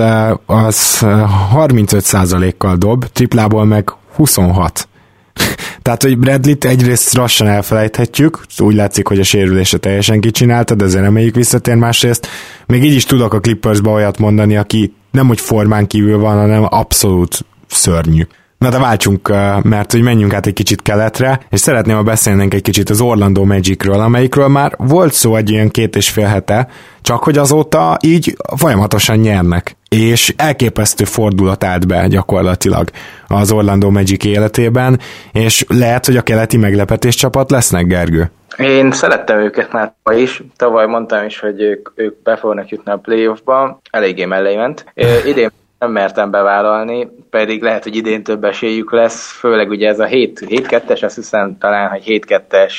az 0.46 0.98
35%-kal 1.54 2.76
dob, 2.76 3.04
triplából 3.12 3.64
meg 3.64 3.92
26. 4.14 4.88
Tehát, 5.86 6.02
hogy 6.02 6.18
Bradley-t 6.18 6.64
egyrészt 6.64 7.14
lassan 7.14 7.48
elfelejthetjük, 7.48 8.40
úgy 8.58 8.74
látszik, 8.74 9.06
hogy 9.06 9.20
a 9.20 9.24
sérülése 9.24 9.78
teljesen 9.78 10.20
kicsinálta, 10.20 10.74
de 10.74 10.84
ezzel 10.84 11.02
reméljük 11.02 11.34
visszatér 11.34 11.74
másrészt. 11.74 12.26
Még 12.66 12.84
így 12.84 12.94
is 12.94 13.04
tudok 13.04 13.34
a 13.34 13.40
Clippersbe 13.40 13.90
olyat 13.90 14.18
mondani, 14.18 14.56
aki 14.56 14.94
nem 15.10 15.26
hogy 15.26 15.40
formán 15.40 15.86
kívül 15.86 16.18
van, 16.18 16.36
hanem 16.36 16.66
abszolút 16.68 17.44
szörnyű. 17.66 18.26
Na 18.58 18.68
de 18.68 18.78
váltsunk, 18.78 19.28
mert 19.62 19.92
hogy 19.92 20.02
menjünk 20.02 20.34
át 20.34 20.46
egy 20.46 20.52
kicsit 20.52 20.82
keletre, 20.82 21.40
és 21.50 21.60
szeretném, 21.60 21.96
ha 21.96 22.02
beszélnénk 22.02 22.54
egy 22.54 22.62
kicsit 22.62 22.90
az 22.90 23.00
Orlando 23.00 23.44
Magicről, 23.44 24.00
amelyikről 24.00 24.48
már 24.48 24.74
volt 24.78 25.12
szó 25.12 25.36
egy 25.36 25.50
ilyen 25.50 25.68
két 25.68 25.96
és 25.96 26.10
fél 26.10 26.26
hete, 26.26 26.68
csak 27.02 27.24
hogy 27.24 27.38
azóta 27.38 27.96
így 28.02 28.36
folyamatosan 28.56 29.16
nyernek. 29.16 29.76
És 29.88 30.34
elképesztő 30.36 31.04
fordulat 31.04 31.64
állt 31.64 31.86
be 31.86 32.06
gyakorlatilag 32.06 32.88
az 33.26 33.52
Orlando 33.52 33.90
Magic 33.90 34.24
életében, 34.24 35.00
és 35.32 35.64
lehet, 35.68 36.06
hogy 36.06 36.16
a 36.16 36.22
keleti 36.22 36.56
meglepetés 36.56 37.14
csapat 37.14 37.50
lesznek, 37.50 37.86
Gergő? 37.86 38.30
Én 38.56 38.92
szerettem 38.92 39.38
őket 39.38 39.72
már 39.72 39.92
is, 40.16 40.42
tavaly 40.56 40.86
mondtam 40.86 41.26
is, 41.26 41.40
hogy 41.40 41.60
ők, 41.60 41.88
ők 41.94 42.22
be 42.22 42.36
fognak 42.36 42.68
jutni 42.68 42.92
a 42.92 42.96
playoffba, 42.96 43.80
eléggé 43.90 44.24
mellé 44.24 44.56
ment. 44.56 44.84
Idén 45.26 45.50
nem 45.86 45.94
mertem 45.94 46.30
bevállalni, 46.30 47.08
pedig 47.30 47.62
lehet, 47.62 47.82
hogy 47.82 47.96
idén 47.96 48.22
több 48.22 48.44
esélyük 48.44 48.92
lesz, 48.92 49.30
főleg 49.30 49.68
ugye 49.68 49.88
ez 49.88 50.00
a 50.00 50.06
7-2-es, 50.06 51.04
azt 51.04 51.14
hiszem 51.14 51.56
talán, 51.58 51.88
hogy 51.88 52.02
7-2-es 52.06 52.72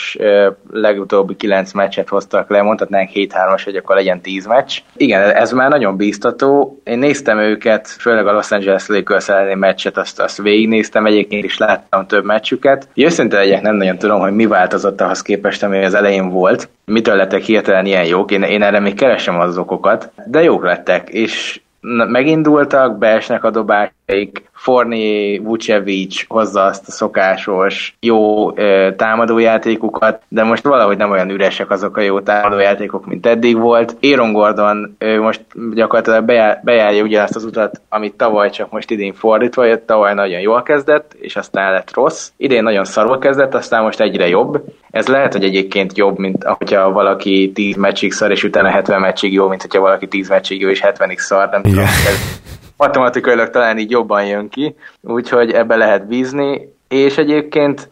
legutóbbi 0.72 1.36
9 1.36 1.72
meccset 1.72 2.10
hoztak 2.10 2.50
le, 2.50 2.62
mondhatnánk 2.62 3.10
7-3-as, 3.14 3.62
hogy 3.64 3.76
akkor 3.76 3.96
legyen 3.96 4.22
10 4.22 4.46
meccs. 4.46 4.78
Igen, 4.98 5.22
ez 5.22 5.52
már 5.52 5.70
nagyon 5.70 5.98
bíztató. 5.98 6.82
Én 6.84 7.00
néztem 7.00 7.38
őket, 7.38 7.88
főleg 7.88 8.28
a 8.28 8.32
Los 8.32 8.52
Angeles 8.52 8.88
Lakers 8.88 9.30
elleni 9.30 9.56
meccset, 9.56 9.98
azt, 9.98 10.20
azt 10.20 10.42
végignéztem, 10.42 11.06
egyébként 11.06 11.44
is 11.44 11.58
láttam 11.58 12.08
több 12.08 12.24
meccsüket. 12.24 12.88
Őszinte 12.96 13.38
legyek, 13.38 13.62
nem 13.62 13.76
nagyon 13.76 13.98
tudom, 13.98 14.20
hogy 14.20 14.34
mi 14.34 14.46
változott 14.46 15.02
ahhoz 15.02 15.22
képest, 15.22 15.64
ami 15.64 15.84
az 15.84 15.94
elején 15.94 16.30
volt. 16.30 16.70
Mitől 16.86 17.16
lettek 17.16 17.42
hirtelen 17.42 17.86
ilyen 17.86 18.06
jók, 18.06 18.32
én, 18.32 18.42
én 18.42 18.62
erre 18.62 18.80
még 18.80 18.96
keresem 18.96 19.40
az 19.40 19.58
okokat, 19.58 20.12
de 20.26 20.44
jók 20.44 20.64
lettek, 20.64 21.10
és 21.10 21.60
megindultak, 21.82 22.98
beesnek 22.98 23.44
a 23.44 23.50
dobásaik, 23.50 24.50
Forni 24.58 25.38
Vucevic 25.38 26.28
hozza 26.28 26.64
azt 26.64 26.88
a 26.88 26.92
szokásos 26.92 27.98
jó 28.00 28.52
ö, 28.58 28.90
támadójátékukat, 28.98 30.22
de 30.28 30.44
most 30.44 30.64
valahogy 30.64 30.98
nem 30.98 31.12
olyan 31.12 31.30
üresek 31.30 31.70
azok 31.70 31.98
a 31.98 32.02
jó 32.02 32.20
támadójátékok, 32.20 33.06
mint 33.06 33.26
eddig 33.26 33.58
volt. 33.58 33.98
Aaron 34.02 34.34
Gordon 34.34 34.96
ö, 34.98 35.20
most 35.20 35.46
gyakorlatilag 35.74 36.24
bejár, 36.24 36.60
bejárja 36.64 37.04
ugyanazt 37.04 37.36
az 37.36 37.44
utat, 37.44 37.82
amit 37.90 38.14
tavaly 38.14 38.50
csak 38.50 38.72
most 38.72 38.92
idén 38.92 39.14
fordítva 39.14 39.66
jött, 39.66 39.88
tavaly 39.88 40.14
nagyon 40.14 40.40
jól 40.40 40.64
kezdett, 40.64 41.16
és 41.20 41.36
aztán 41.36 41.72
lett 41.72 41.94
rossz. 41.94 42.30
Idén 42.38 42.64
nagyon 42.64 42.86
szarul 42.86 43.20
kezdett, 43.20 43.54
aztán 43.54 43.84
most 43.84 44.00
egyre 44.00 44.28
jobb. 44.28 44.64
Ez 44.92 45.08
lehet, 45.08 45.34
hogy 45.34 45.44
egyébként 45.44 45.98
jobb, 45.98 46.18
mint 46.18 46.44
hogyha 46.44 46.92
valaki 46.92 47.52
10 47.54 47.76
meccsig 47.76 48.12
szar, 48.12 48.32
és 48.32 48.44
utána 48.44 48.70
70 48.70 49.02
meccsig 49.02 49.34
jó, 49.34 49.48
mint 49.48 49.62
hogyha 49.62 49.80
valaki 49.80 50.08
10 50.08 50.30
meccsig 50.30 50.62
jó, 50.62 50.70
és 50.70 50.82
70-ig 50.84 51.18
szar, 51.18 51.50
nem 51.50 51.62
tudom. 51.62 51.84
Ez 51.84 52.40
matematikailag 52.78 53.50
talán 53.50 53.78
így 53.78 53.92
jobban 53.92 54.26
jön 54.26 54.50
ki, 54.50 54.76
úgyhogy 55.02 55.52
ebbe 55.52 55.76
lehet 55.76 56.08
bízni, 56.08 56.74
és 56.88 57.18
egyébként 57.18 57.90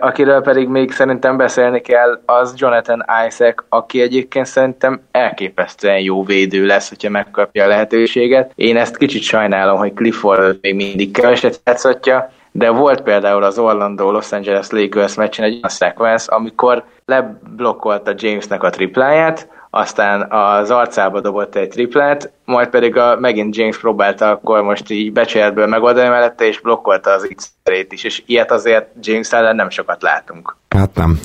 akiről 0.00 0.42
pedig 0.42 0.68
még 0.68 0.92
szerintem 0.92 1.36
beszélni 1.36 1.80
kell, 1.80 2.20
az 2.26 2.54
Jonathan 2.56 3.04
Isaac, 3.28 3.64
aki 3.68 4.00
egyébként 4.00 4.46
szerintem 4.46 5.00
elképesztően 5.10 5.98
jó 5.98 6.24
védő 6.24 6.66
lesz, 6.66 6.88
hogyha 6.88 7.10
megkapja 7.10 7.64
a 7.64 7.68
lehetőséget. 7.68 8.52
Én 8.54 8.76
ezt 8.76 8.96
kicsit 8.96 9.22
sajnálom, 9.22 9.78
hogy 9.78 9.94
Clifford 9.94 10.58
még 10.60 10.74
mindig 10.74 11.12
keveset 11.12 11.60
játszhatja, 11.64 12.30
de 12.52 12.70
volt 12.70 13.02
például 13.02 13.42
az 13.42 13.58
Orlando 13.58 14.10
Los 14.10 14.32
Angeles 14.32 14.70
Lakers 14.70 15.14
meccsen 15.14 15.44
egy 15.44 15.52
olyan 15.52 15.68
szekvensz, 15.68 16.30
amikor 16.30 16.84
leblokkolta 17.04 18.14
Jamesnek 18.16 18.62
a 18.62 18.70
tripláját, 18.70 19.48
aztán 19.76 20.30
az 20.30 20.70
arcába 20.70 21.20
dobott 21.20 21.54
egy 21.54 21.68
triplát, 21.68 22.30
majd 22.44 22.68
pedig 22.68 22.96
a, 22.96 23.16
megint 23.20 23.56
James 23.56 23.78
próbálta 23.78 24.30
akkor 24.30 24.62
most 24.62 24.90
így 24.90 25.12
becsértből 25.12 25.66
megoldani 25.66 26.08
mellette, 26.08 26.44
és 26.44 26.60
blokkolta 26.60 27.10
az 27.10 27.28
x 27.34 27.50
is, 27.88 28.04
és 28.04 28.22
ilyet 28.26 28.50
azért 28.50 28.88
James 29.00 29.32
ellen 29.32 29.56
nem 29.56 29.70
sokat 29.70 30.02
látunk. 30.02 30.56
Hát 30.68 30.94
nem. 30.94 31.20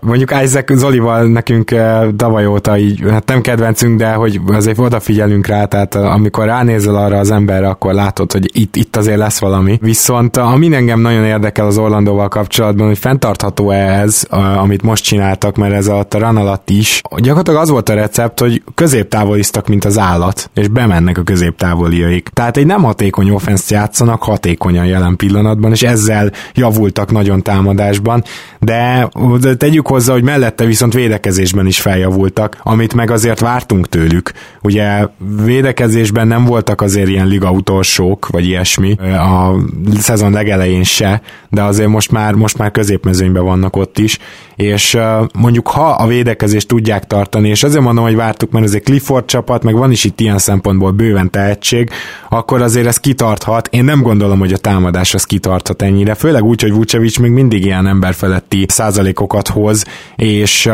Mondjuk 0.00 0.34
Isaac 0.42 0.72
Zolival 0.72 1.24
nekünk 1.24 1.74
tavaly 2.16 2.46
óta 2.46 2.78
így, 2.78 3.04
hát 3.10 3.26
nem 3.26 3.40
kedvencünk, 3.40 3.98
de 3.98 4.12
hogy 4.12 4.40
azért 4.46 4.78
odafigyelünk 4.78 5.46
rá, 5.46 5.64
tehát 5.64 5.94
amikor 5.94 6.44
ránézel 6.44 6.94
arra 6.94 7.18
az 7.18 7.30
emberre, 7.30 7.68
akkor 7.68 7.94
látod, 7.94 8.32
hogy 8.32 8.50
itt, 8.52 8.76
itt 8.76 8.96
azért 8.96 9.18
lesz 9.18 9.40
valami. 9.40 9.78
Viszont 9.80 10.36
ami 10.36 10.74
engem 10.74 11.00
nagyon 11.00 11.24
érdekel 11.24 11.66
az 11.66 11.78
Orlandóval 11.78 12.28
kapcsolatban, 12.28 12.86
hogy 12.86 12.98
fenntartható-e 12.98 14.00
ez, 14.00 14.24
amit 14.56 14.82
most 14.82 15.04
csináltak, 15.04 15.56
mert 15.56 15.74
ez 15.74 15.88
alatt 15.88 16.14
a 16.14 16.18
run 16.18 16.36
alatt 16.36 16.70
is. 16.70 17.00
Gyakorlatilag 17.16 17.60
az 17.60 17.68
volt 17.68 17.88
a 17.88 17.94
recept, 17.94 18.40
hogy 18.40 18.62
középtávoliztak, 18.74 19.68
mint 19.68 19.84
az 19.84 19.98
állat, 19.98 20.50
és 20.54 20.68
bemennek 20.68 21.18
a 21.18 21.22
középtávoliaik. 21.22 22.28
Tehát 22.28 22.56
egy 22.56 22.66
nem 22.66 22.82
hatékony 22.82 23.30
offenszt 23.30 23.70
játszanak 23.70 24.22
hatékonyan 24.22 24.86
jelen 24.86 25.16
pillanatban, 25.16 25.70
és 25.70 25.82
ezzel 25.82 26.30
javultak 26.54 27.10
nagyon 27.10 27.42
támadásban, 27.42 28.22
de 28.60 29.01
de 29.40 29.54
tegyük 29.54 29.86
hozzá, 29.86 30.12
hogy 30.12 30.22
mellette 30.22 30.64
viszont 30.64 30.94
védekezésben 30.94 31.66
is 31.66 31.80
feljavultak, 31.80 32.58
amit 32.62 32.94
meg 32.94 33.10
azért 33.10 33.40
vártunk 33.40 33.88
tőlük. 33.88 34.32
Ugye 34.62 35.06
védekezésben 35.44 36.26
nem 36.26 36.44
voltak 36.44 36.80
azért 36.80 37.08
ilyen 37.08 37.26
liga 37.26 37.50
utolsók, 37.50 38.28
vagy 38.28 38.46
ilyesmi, 38.46 38.96
a 39.00 39.56
szezon 39.98 40.32
legelején 40.32 40.82
se, 40.82 41.22
de 41.48 41.62
azért 41.62 41.88
most 41.88 42.10
már, 42.10 42.34
most 42.34 42.58
már 42.58 42.70
középmezőnyben 42.70 43.44
vannak 43.44 43.76
ott 43.76 43.98
is, 43.98 44.18
és 44.56 44.98
mondjuk 45.38 45.68
ha 45.68 45.88
a 45.88 46.06
védekezést 46.06 46.68
tudják 46.68 47.06
tartani, 47.06 47.48
és 47.48 47.62
azért 47.62 47.82
mondom, 47.82 48.04
hogy 48.04 48.16
vártuk, 48.16 48.50
mert 48.50 48.64
ez 48.64 48.74
egy 48.74 48.82
Clifford 48.82 49.24
csapat, 49.24 49.62
meg 49.62 49.74
van 49.74 49.90
is 49.90 50.04
itt 50.04 50.20
ilyen 50.20 50.38
szempontból 50.38 50.90
bőven 50.90 51.30
tehetség, 51.30 51.90
akkor 52.28 52.62
azért 52.62 52.86
ez 52.86 52.96
kitarthat. 52.96 53.68
Én 53.70 53.84
nem 53.84 54.02
gondolom, 54.02 54.38
hogy 54.38 54.52
a 54.52 54.56
támadás 54.56 55.14
az 55.14 55.24
kitarthat 55.24 55.82
ennyire, 55.82 56.14
főleg 56.14 56.44
úgy, 56.44 56.62
hogy 56.62 56.72
Vucevic 56.72 57.16
még 57.18 57.30
mindig 57.30 57.64
ilyen 57.64 57.86
emberfeletti 57.86 58.66
százalékokat 58.92 59.48
hoz, 59.48 59.84
és 60.16 60.70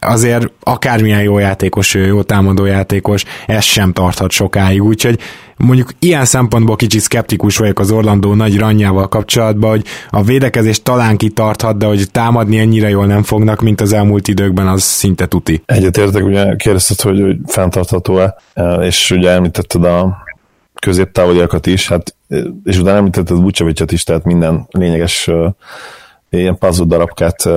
azért 0.00 0.50
akármilyen 0.62 1.22
jó 1.22 1.38
játékos, 1.38 1.94
jó 1.94 2.22
támadó 2.22 2.64
játékos, 2.64 3.24
ez 3.46 3.64
sem 3.64 3.92
tarthat 3.92 4.30
sokáig, 4.30 4.82
úgyhogy 4.82 5.18
mondjuk 5.56 5.90
ilyen 5.98 6.24
szempontból 6.24 6.76
kicsit 6.76 7.00
szkeptikus 7.00 7.56
vagyok 7.56 7.78
az 7.78 7.90
Orlandó 7.90 8.34
nagy 8.34 8.58
ranjával 8.58 9.08
kapcsolatban, 9.08 9.70
hogy 9.70 9.84
a 10.10 10.22
védekezés 10.22 10.82
talán 10.82 11.16
kitarthat, 11.16 11.78
de 11.78 11.86
hogy 11.86 12.10
támadni 12.10 12.58
ennyire 12.58 12.88
jól 12.88 13.06
nem 13.06 13.22
fognak, 13.22 13.60
mint 13.60 13.80
az 13.80 13.92
elmúlt 13.92 14.28
időkben, 14.28 14.66
az 14.66 14.82
szinte 14.82 15.26
tuti. 15.26 15.62
Egyetértek, 15.66 16.24
ugye 16.24 16.56
kérdezted, 16.56 17.00
hogy, 17.00 17.20
hogy 17.20 17.36
fenntartható-e, 17.46 18.36
és 18.80 19.10
ugye 19.10 19.30
említetted 19.30 19.84
a 19.84 20.16
középtávoliakat 20.80 21.66
is, 21.66 21.88
hát, 21.88 22.14
és 22.64 22.78
utána 22.78 22.96
említetted 22.96 23.36
Vucevicet 23.36 23.92
is, 23.92 24.04
tehát 24.04 24.24
minden 24.24 24.66
lényeges 24.70 25.30
ilyen 26.38 26.58
puzzle 26.58 26.84
darabkát 26.84 27.48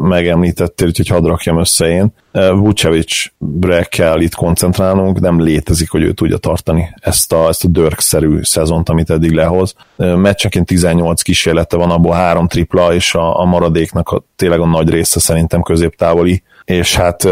megemlítettél, 0.00 0.86
úgyhogy 0.86 1.08
hadd 1.08 1.24
rakjam 1.24 1.58
össze 1.58 1.88
én. 1.88 2.08
Vucevic-bre 2.32 3.82
kell 3.82 4.20
itt 4.20 4.34
koncentrálnunk, 4.34 5.20
nem 5.20 5.40
létezik, 5.40 5.90
hogy 5.90 6.02
ő 6.02 6.12
tudja 6.12 6.36
tartani 6.36 6.94
ezt 7.00 7.32
a, 7.32 7.48
ezt 7.48 7.64
a 7.64 7.68
dörkszerű 7.68 8.42
szezont, 8.42 8.88
amit 8.88 9.10
eddig 9.10 9.30
lehoz. 9.30 9.74
Meccsenként 9.96 10.66
18 10.66 11.22
kísérlete 11.22 11.76
van, 11.76 11.90
abból 11.90 12.14
három 12.14 12.48
tripla, 12.48 12.94
és 12.94 13.14
a, 13.14 13.40
a 13.40 13.44
maradéknak 13.44 14.08
a, 14.08 14.22
tényleg 14.36 14.60
a 14.60 14.66
nagy 14.66 14.90
része 14.90 15.20
szerintem 15.20 15.62
középtávoli 15.62 16.42
és 16.66 16.96
hát 16.96 17.28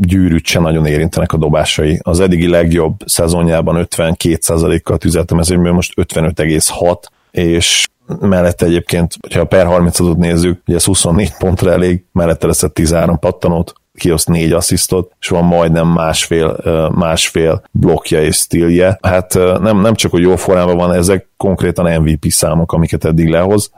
gyűrűt 0.00 0.46
se 0.46 0.60
nagyon 0.60 0.86
érintenek 0.86 1.32
a 1.32 1.36
dobásai. 1.36 2.00
Az 2.02 2.20
eddigi 2.20 2.48
legjobb 2.48 2.94
szezonjában 3.04 3.86
52%-kal 3.90 4.98
tüzeltem 4.98 5.38
ezért, 5.38 5.60
most 5.60 5.92
55,6, 5.96 6.96
és 7.30 7.86
mellette 8.20 8.66
egyébként, 8.66 9.14
ha 9.34 9.44
per 9.44 9.66
30 9.66 9.98
nézzük, 9.98 10.62
ugye 10.66 10.76
ez 10.76 10.84
24 10.84 11.32
pontra 11.38 11.72
elég, 11.72 12.04
mellette 12.12 12.46
lesz 12.46 12.62
a 12.62 12.68
13 12.68 13.18
pattanót, 13.18 13.72
kioszt 13.94 14.28
négy 14.28 14.52
asszisztot, 14.52 15.12
és 15.20 15.28
van 15.28 15.44
majdnem 15.44 15.86
másfél, 15.86 16.56
másfél 16.94 17.62
blokja 17.70 18.22
és 18.22 18.36
stílje. 18.36 18.98
Hát 19.02 19.34
nem, 19.60 19.80
nem 19.80 19.94
csak, 19.94 20.10
hogy 20.10 20.22
jó 20.22 20.36
formában 20.36 20.76
van, 20.76 20.92
ezek 20.92 21.28
konkrétan 21.36 22.00
MVP 22.00 22.24
számok, 22.28 22.72
amiket 22.72 23.04
eddig 23.04 23.28
lehoz, 23.28 23.70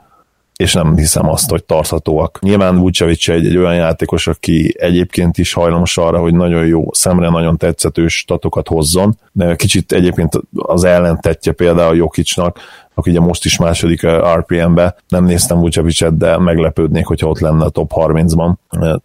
és 0.55 0.73
nem 0.73 0.95
hiszem 0.95 1.29
azt, 1.29 1.49
hogy 1.49 1.63
tarthatóak. 1.63 2.39
Nyilván 2.41 2.79
Vucevic 2.79 3.29
egy, 3.29 3.45
egy 3.45 3.57
olyan 3.57 3.75
játékos, 3.75 4.27
aki 4.27 4.75
egyébként 4.79 5.37
is 5.37 5.53
hajlamos 5.53 5.97
arra, 5.97 6.19
hogy 6.19 6.33
nagyon 6.33 6.65
jó, 6.65 6.87
szemre 6.91 7.29
nagyon 7.29 7.57
tetszetős 7.57 8.17
statokat 8.17 8.67
hozzon, 8.67 9.17
de 9.31 9.55
kicsit 9.55 9.91
egyébként 9.91 10.39
az 10.53 10.83
ellentetje 10.83 11.51
például 11.51 11.95
Jokicsnak, 11.95 12.59
aki 12.93 13.09
ugye 13.09 13.19
most 13.19 13.45
is 13.45 13.57
második 13.57 14.07
RPM-be, 14.35 14.95
nem 15.07 15.25
néztem 15.25 15.59
Vucevicet, 15.59 16.17
de 16.17 16.37
meglepődnék, 16.37 17.05
hogyha 17.05 17.27
ott 17.27 17.39
lenne 17.39 17.63
a 17.63 17.69
top 17.69 17.91
30-ban. 17.95 18.53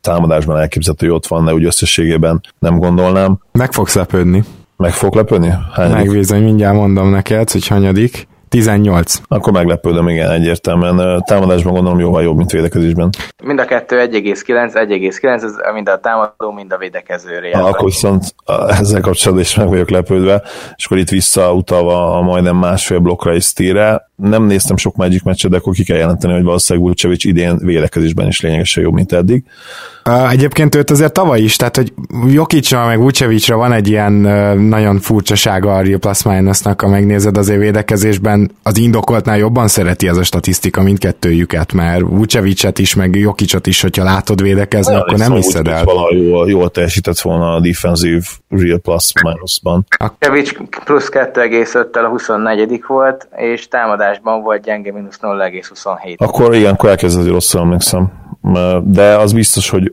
Támadásban 0.00 0.58
elképzelhető, 0.58 1.06
hogy 1.06 1.16
ott 1.16 1.26
van, 1.26 1.44
de 1.44 1.54
úgy 1.54 1.64
összességében 1.64 2.40
nem 2.58 2.78
gondolnám. 2.78 3.38
Meg 3.52 3.72
fogsz 3.72 3.94
lepődni. 3.94 4.44
Meg 4.76 4.92
fog 4.92 5.14
lepődni? 5.14 5.54
Megbízom, 5.76 6.42
mindjárt 6.42 6.74
mondom 6.74 7.10
neked, 7.10 7.50
hogy 7.50 7.66
hanyadik. 7.66 8.28
18. 8.56 9.20
Akkor 9.28 9.52
meglepődöm, 9.52 10.08
igen, 10.08 10.30
egyértelműen. 10.30 11.22
Támadásban 11.26 11.72
gondolom 11.72 11.98
jóval 11.98 12.22
jobb, 12.22 12.36
mint 12.36 12.50
védekezésben. 12.50 13.10
Mind 13.44 13.58
a 13.58 13.64
kettő 13.64 14.08
1,9, 14.10 14.72
1,9, 14.72 15.42
ez 15.42 15.74
mind 15.74 15.88
a 15.88 15.98
támadó, 15.98 16.52
mind 16.54 16.72
a 16.72 16.76
védekező 16.76 17.38
rész. 17.38 17.54
Akkor 17.54 17.84
viszont 17.84 18.34
ezzel 18.68 19.00
kapcsolatban 19.00 19.44
is 19.44 19.54
meg 19.54 19.68
vagyok 19.68 19.90
lepődve, 19.90 20.42
és 20.76 20.84
akkor 20.84 20.98
itt 20.98 21.08
visszautalva 21.08 22.18
a 22.18 22.22
majdnem 22.22 22.56
másfél 22.56 22.98
blokkra 22.98 23.34
is 23.34 23.52
tíre. 23.52 24.10
Nem 24.16 24.44
néztem 24.44 24.76
sok 24.76 24.96
Magic 24.96 25.22
meccset, 25.22 25.50
de 25.50 25.56
akkor 25.56 25.72
ki 25.72 25.84
kell 25.84 25.96
jelenteni, 25.96 26.32
hogy 26.32 26.44
valószínűleg 26.44 26.88
Vucevic 26.88 27.24
idén 27.24 27.58
védekezésben 27.58 28.26
is 28.26 28.40
lényegesen 28.40 28.82
jobb, 28.82 28.94
mint 28.94 29.12
eddig. 29.12 29.44
Egyébként 30.30 30.74
őt 30.74 30.90
azért 30.90 31.12
tavaly 31.12 31.40
is, 31.40 31.56
tehát 31.56 31.76
hogy 31.76 31.92
Jokicsra 32.26 32.86
meg 32.86 32.98
Vucevicra 32.98 33.56
van 33.56 33.72
egy 33.72 33.88
ilyen 33.88 34.12
nagyon 34.60 34.98
furcsasága 34.98 35.74
a 35.74 35.80
Real 35.80 35.98
Plus 35.98 36.22
Minusnak, 36.22 36.80
ha 36.80 36.88
megnézed 36.88 37.36
azért 37.36 37.60
védekezésben, 37.60 38.50
az 38.62 38.78
indokoltnál 38.78 39.38
jobban 39.38 39.68
szereti 39.68 40.08
ez 40.08 40.16
a 40.16 40.22
statisztika 40.22 40.82
mindkettőjüket, 40.82 41.72
mert 41.72 42.00
Vucevicet 42.00 42.78
is, 42.78 42.94
meg 42.94 43.14
Jokicsot 43.14 43.66
is, 43.66 43.80
hogyha 43.80 44.04
látod 44.04 44.42
védekezni, 44.42 44.92
ja, 44.92 45.00
akkor 45.00 45.18
nem 45.18 45.32
hiszed 45.32 45.68
el. 45.68 45.84
Valahogy 45.84 46.28
jól, 46.28 46.50
jól 46.50 46.70
teljesített 46.70 47.20
volna 47.20 47.54
a 47.54 47.60
defensív 47.60 48.24
Real 48.48 48.78
Plus 48.78 49.12
Minusban. 49.22 49.86
Vucevic 49.98 50.50
plusz 50.84 51.08
2,5-tel 51.12 52.04
a 52.04 52.08
24 52.08 52.84
volt, 52.86 53.28
és 53.36 53.68
támadásban 53.68 54.42
volt 54.42 54.62
gyenge 54.62 54.92
mínusz 54.92 55.18
0,27. 55.22 56.16
Akkor 56.16 56.54
igen, 56.54 56.72
akkor 56.72 56.88
elkezdett 56.88 57.28
rosszul 57.28 57.60
emlékszem. 57.60 58.24
De 58.82 59.16
az 59.16 59.32
biztos, 59.32 59.70
hogy 59.70 59.92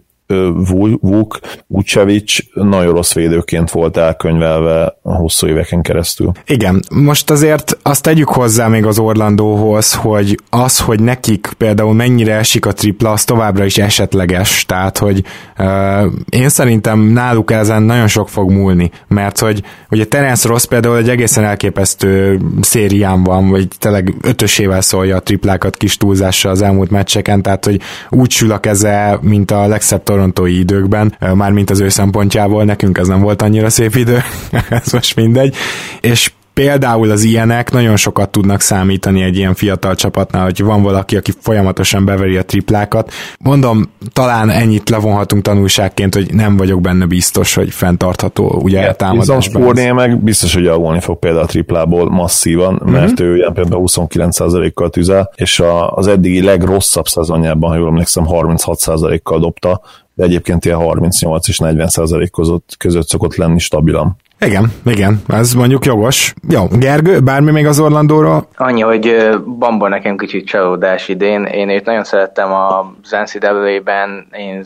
Vuk, 1.00 1.40
Vucevic 1.68 2.38
nagyon 2.54 2.94
rossz 2.94 3.14
védőként 3.14 3.72
volt 3.72 3.98
elkönyvelve 3.98 4.98
a 5.02 5.14
hosszú 5.16 5.48
éveken 5.48 5.82
keresztül. 5.82 6.32
Igen, 6.46 6.84
most 6.92 7.30
azért 7.30 7.78
azt 7.82 8.04
tegyük 8.04 8.30
hozzá 8.30 8.68
még 8.68 8.86
az 8.86 9.00
Orlandóhoz, 9.00 9.94
hogy 9.94 10.40
az, 10.50 10.80
hogy 10.80 11.00
nekik 11.00 11.50
például 11.58 11.94
mennyire 11.94 12.36
esik 12.36 12.66
a 12.66 12.72
tripla, 12.72 13.12
az 13.12 13.24
továbbra 13.24 13.66
is 13.66 13.78
esetleges, 13.78 14.66
tehát 14.66 14.98
hogy 14.98 15.24
uh, 15.58 16.04
én 16.30 16.50
szerintem 16.50 17.00
náluk 17.00 17.52
ezen 17.52 17.84
nagyon 17.84 18.08
sok 18.08 18.30
fog 18.30 18.52
múlni, 18.52 18.92
mert 19.08 19.40
hogy 19.40 19.64
ugye 19.90 20.06
Terence 20.06 20.48
Ross 20.48 20.66
például 20.66 20.98
egy 20.98 21.10
egészen 21.10 21.44
elképesztő 21.44 22.40
szérián 22.62 23.24
van, 23.24 23.50
vagy 23.50 23.68
tényleg 23.80 24.14
ötösével 24.22 24.82
szólja 24.82 25.16
a 25.16 25.22
triplákat 25.22 25.78
kis 25.78 25.98
túlzással 25.98 26.52
az 26.52 26.62
elmúlt 26.62 26.90
meccseken, 26.90 27.42
tehát 27.42 27.66
hogy 27.66 27.82
úgy 28.10 28.32
sül 28.32 28.52
a 28.52 28.58
keze, 28.58 29.18
mint 29.22 29.52
a 29.52 29.68
legszebb 29.68 30.04
torontói 30.14 30.60
időkben, 30.60 31.16
mármint 31.34 31.70
az 31.70 31.80
ő 31.80 31.90
szempontjából, 31.90 32.64
nekünk 32.64 32.98
ez 32.98 33.08
nem 33.08 33.22
volt 33.22 33.42
annyira 33.42 33.70
szép 33.70 33.96
idő, 33.96 34.22
ez 34.70 34.92
most 34.92 35.16
mindegy, 35.16 35.56
és 36.02 36.32
például 36.54 37.12
az 37.12 37.24
ilyenek 37.24 37.72
nagyon 37.72 37.96
sokat 37.96 38.30
tudnak 38.30 38.62
számítani 38.62 39.22
egy 39.22 39.38
ilyen 39.38 39.54
fiatal 39.54 39.96
csapatnál, 39.96 40.44
hogy 40.44 40.64
van 40.64 40.82
valaki, 40.82 41.16
aki 41.16 41.32
folyamatosan 41.40 42.06
beveri 42.06 42.38
a 42.38 42.44
triplákat. 42.44 43.12
Mondom, 43.40 43.92
talán 44.14 44.50
ennyit 44.50 44.90
levonhatunk 44.90 45.44
tanulságként, 45.44 46.14
hogy 46.14 46.34
nem 46.34 46.58
vagyok 46.58 46.82
benne 46.82 47.06
biztos, 47.06 47.54
hogy 47.54 47.72
fenntartható 47.72 48.60
ugye 48.64 48.80
yeah, 48.80 48.96
támadásban. 48.96 49.62
Fournier 49.62 49.94
meg 49.94 50.24
biztos, 50.24 50.54
hogy 50.54 50.64
javulni 50.64 51.00
fog 51.00 51.20
például 51.20 51.44
a 51.44 51.48
triplából 51.48 52.10
masszívan, 52.10 52.74
mm-hmm. 52.84 52.94
mert 52.94 53.20
ő 53.20 53.36
ilyen 53.36 53.54
például 53.54 53.84
29%-kal 53.86 54.90
tüzel, 54.90 55.32
és 55.36 55.60
a, 55.60 55.92
az 55.92 56.08
eddigi 56.08 56.42
legrosszabb 56.44 57.08
szezonjában, 57.08 57.70
ha 57.70 57.78
jól 57.78 57.88
emlékszem, 57.88 58.26
36%-kal 58.28 59.40
dobta, 59.40 59.82
de 60.16 60.24
egyébként 60.24 60.66
ilyen 60.66 60.78
38 60.78 61.48
és 61.48 61.58
40 61.58 61.88
százalék 61.88 62.32
között, 62.32 62.76
között 62.78 63.08
szokott 63.08 63.36
lenni 63.36 63.60
stabilan. 63.60 64.18
Igen, 64.46 64.72
igen, 64.86 65.22
ez 65.28 65.54
mondjuk 65.54 65.86
jogos. 65.86 66.34
Jó, 66.50 66.62
Gergő, 66.80 67.20
bármi 67.20 67.52
még 67.52 67.66
az 67.66 67.80
Orlandóra? 67.80 68.48
Annyi, 68.56 68.82
hogy 68.82 69.30
Bamba 69.60 69.88
nekem 69.88 70.18
kicsit 70.18 70.48
csalódás 70.48 71.08
idén. 71.08 71.44
Én 71.44 71.70
őt 71.70 71.86
nagyon 71.86 72.04
szerettem 72.04 72.54
a 72.54 72.94
NCAA-ben, 73.24 74.28
én 74.32 74.66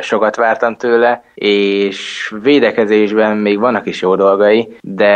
sokat 0.00 0.36
vártam 0.36 0.76
tőle, 0.76 1.22
és 1.34 2.32
védekezésben 2.42 3.36
még 3.36 3.58
vannak 3.58 3.86
is 3.86 4.02
jó 4.02 4.16
dolgai, 4.16 4.76
de 4.80 5.14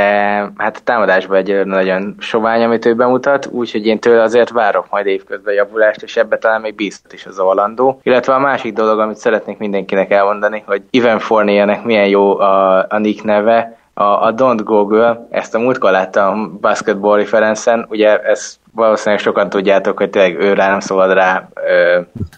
hát 0.57 0.77
a 0.77 0.85
támadásban 0.85 1.37
egy 1.37 1.67
nagyon 1.67 2.15
sovány, 2.19 2.63
amit 2.63 2.87
ő 2.87 2.95
bemutat, 2.95 3.47
úgyhogy 3.51 3.87
én 3.87 3.99
tőle 3.99 4.23
azért 4.23 4.51
várok 4.51 4.87
majd 4.91 5.07
évközben 5.07 5.55
javulást, 5.55 6.03
és 6.03 6.17
ebbe 6.17 6.39
talán 6.39 6.61
még 6.61 6.75
bízhat 6.75 7.13
is 7.13 7.27
az 7.27 7.39
Orlandó. 7.39 8.01
Illetve 8.03 8.35
a 8.35 8.39
másik 8.39 8.73
dolog, 8.73 8.99
amit 8.99 9.17
szeretnék 9.17 9.59
mindenkinek 9.59 10.11
elmondani, 10.11 10.63
hogy 10.67 10.83
Ivan 10.91 11.19
Fournier-nek 11.19 11.85
milyen 11.85 12.09
jó 12.09 12.39
a, 12.39 12.87
a 12.89 12.99
Nick 12.99 13.25
neve, 13.25 13.79
a, 14.01 14.27
a 14.27 14.35
Don't 14.35 14.61
Google, 14.65 15.27
ezt 15.31 15.55
a 15.55 15.59
múltkor 15.59 15.91
láttam 15.91 16.59
Basketball 16.61 17.17
referencen, 17.17 17.87
ugye 17.89 18.19
ezt 18.19 18.57
valószínűleg 18.73 19.21
sokan 19.21 19.49
tudjátok, 19.49 19.99
hogy 19.99 20.11
tényleg 20.11 20.41
ő 20.41 20.53
rá 20.53 20.71
nem 20.71 20.81
szabad 20.81 21.13
rá 21.13 21.49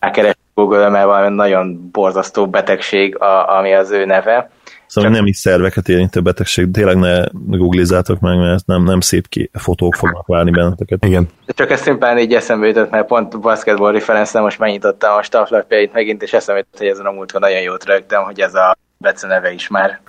rákeresni 0.01 0.41
Google, 0.55 0.89
mert 0.89 1.05
valami 1.05 1.35
nagyon 1.35 1.89
borzasztó 1.93 2.49
betegség, 2.49 3.19
a, 3.19 3.57
ami 3.59 3.75
az 3.75 3.91
ő 3.91 4.05
neve. 4.05 4.51
Szóval 4.87 5.11
Csak... 5.11 5.19
nem 5.19 5.29
is 5.29 5.37
szerveket 5.37 5.89
érintő 5.89 6.21
betegség, 6.21 6.71
tényleg 6.71 6.97
ne 6.97 7.25
googlizátok 7.33 8.21
meg, 8.21 8.39
mert 8.39 8.67
nem, 8.67 8.83
nem 8.83 9.01
szép 9.01 9.29
ki, 9.29 9.51
fotók 9.53 9.95
fognak 9.95 10.27
várni 10.27 10.51
benneteket. 10.51 11.05
Igen. 11.05 11.29
Csak 11.47 11.71
ezt 11.71 11.83
szimplán 11.83 12.19
így 12.19 12.35
eszembe 12.35 12.67
jutott, 12.67 12.91
mert 12.91 13.07
pont 13.07 13.41
basketball 13.41 13.93
reference 13.93 14.41
most 14.41 14.59
megnyitottam 14.59 15.17
a 15.17 15.23
stafflapjait 15.23 15.93
megint, 15.93 16.23
és 16.23 16.33
eszembe 16.33 16.61
jutott, 16.61 16.79
hogy 16.79 16.89
ezen 16.89 17.07
a 17.07 17.11
múltkor 17.11 17.41
nagyon 17.41 17.61
jót 17.61 17.85
rögtem, 17.85 18.23
hogy 18.23 18.41
ez 18.41 18.55
a 18.55 18.77
Bece 18.99 19.27
neve 19.27 19.53
is 19.53 19.69
már. 19.69 20.01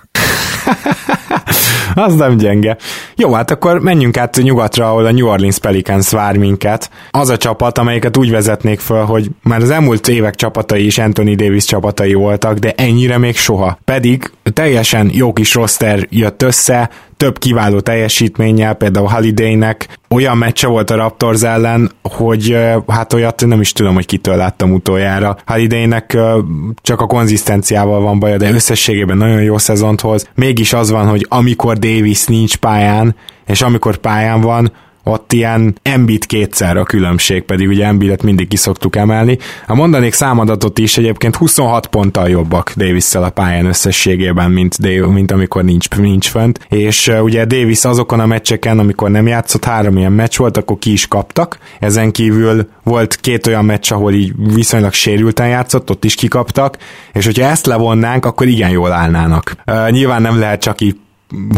az 1.94 2.14
nem 2.14 2.36
gyenge. 2.36 2.76
Jó, 3.16 3.32
hát 3.32 3.50
akkor 3.50 3.80
menjünk 3.80 4.16
át 4.16 4.36
nyugatra, 4.42 4.88
ahol 4.88 5.06
a 5.06 5.12
New 5.12 5.26
Orleans 5.26 5.58
Pelicans 5.58 6.10
vár 6.10 6.36
minket. 6.36 6.90
Az 7.10 7.28
a 7.28 7.36
csapat, 7.36 7.78
amelyiket 7.78 8.16
úgy 8.16 8.30
vezetnék 8.30 8.80
föl, 8.80 9.04
hogy 9.04 9.30
már 9.42 9.60
az 9.60 9.70
elmúlt 9.70 10.08
évek 10.08 10.34
csapatai 10.34 10.84
is 10.84 10.98
Anthony 10.98 11.36
Davis 11.36 11.64
csapatai 11.64 12.14
voltak, 12.14 12.58
de 12.58 12.72
ennyire 12.76 13.18
még 13.18 13.36
soha. 13.36 13.78
Pedig 13.84 14.30
teljesen 14.52 15.10
jó 15.12 15.32
kis 15.32 15.54
roster 15.54 16.06
jött 16.10 16.42
össze, 16.42 16.90
több 17.16 17.38
kiváló 17.38 17.80
teljesítménnyel, 17.80 18.74
például 18.74 19.06
Holidaynek 19.06 19.98
olyan 20.10 20.38
meccse 20.38 20.66
volt 20.66 20.90
a 20.90 20.96
Raptors 20.96 21.42
ellen, 21.42 21.90
hogy 22.02 22.58
hát 22.86 23.12
olyat 23.12 23.46
nem 23.46 23.60
is 23.60 23.72
tudom, 23.72 23.94
hogy 23.94 24.06
kitől 24.06 24.36
láttam 24.36 24.72
utoljára. 24.72 25.36
Holidaynek 25.46 26.18
csak 26.82 27.00
a 27.00 27.06
konzisztenciával 27.06 28.00
van 28.00 28.18
baja, 28.18 28.36
de 28.36 28.50
összességében 28.50 29.16
nagyon 29.16 29.42
jó 29.42 29.58
szezont 29.58 30.00
hoz. 30.00 30.28
Mégis 30.34 30.72
az 30.72 30.90
van, 30.90 31.08
hogy 31.08 31.26
amikor 31.28 31.78
Davis 31.78 32.24
nincs 32.24 32.56
pályán, 32.56 33.14
és 33.46 33.62
amikor 33.62 33.96
pályán 33.96 34.40
van, 34.40 34.72
ott 35.04 35.32
ilyen 35.32 35.78
Embit 35.82 36.26
kétszer 36.26 36.76
a 36.76 36.84
különbség, 36.84 37.42
pedig 37.42 37.68
ugye 37.68 37.86
Embidet 37.86 38.22
mindig 38.22 38.48
ki 38.48 38.56
szoktuk 38.56 38.96
emelni. 38.96 39.38
A 39.66 39.74
mondanék 39.74 40.12
számadatot 40.12 40.78
is 40.78 40.98
egyébként 40.98 41.36
26 41.36 41.86
ponttal 41.86 42.28
jobbak 42.28 42.72
davis 42.76 43.14
a 43.14 43.30
pályán 43.30 43.66
összességében, 43.66 44.50
mint, 44.50 44.80
Dave, 44.80 45.06
mint 45.06 45.30
amikor 45.30 45.64
nincs, 45.64 45.88
nincs 45.88 46.28
fönt, 46.28 46.66
és 46.68 47.12
ugye 47.22 47.44
Davis 47.44 47.84
azokon 47.84 48.20
a 48.20 48.26
meccseken, 48.26 48.78
amikor 48.78 49.10
nem 49.10 49.26
játszott, 49.26 49.64
három 49.64 49.96
ilyen 49.96 50.12
meccs 50.12 50.36
volt, 50.36 50.56
akkor 50.56 50.78
ki 50.78 50.92
is 50.92 51.08
kaptak. 51.08 51.58
Ezen 51.80 52.10
kívül 52.10 52.68
volt 52.82 53.16
két 53.16 53.46
olyan 53.46 53.64
meccs, 53.64 53.92
ahol 53.92 54.12
így 54.12 54.32
viszonylag 54.54 54.92
sérülten 54.92 55.48
játszott, 55.48 55.90
ott 55.90 56.04
is 56.04 56.14
kikaptak, 56.14 56.78
és 57.12 57.24
hogyha 57.24 57.46
ezt 57.46 57.66
levonnánk, 57.66 58.24
akkor 58.24 58.46
igen 58.46 58.70
jól 58.70 58.92
állnának. 58.92 59.56
Uh, 59.66 59.90
nyilván 59.90 60.22
nem 60.22 60.38
lehet 60.38 60.60
csak 60.60 60.80
így 60.80 60.96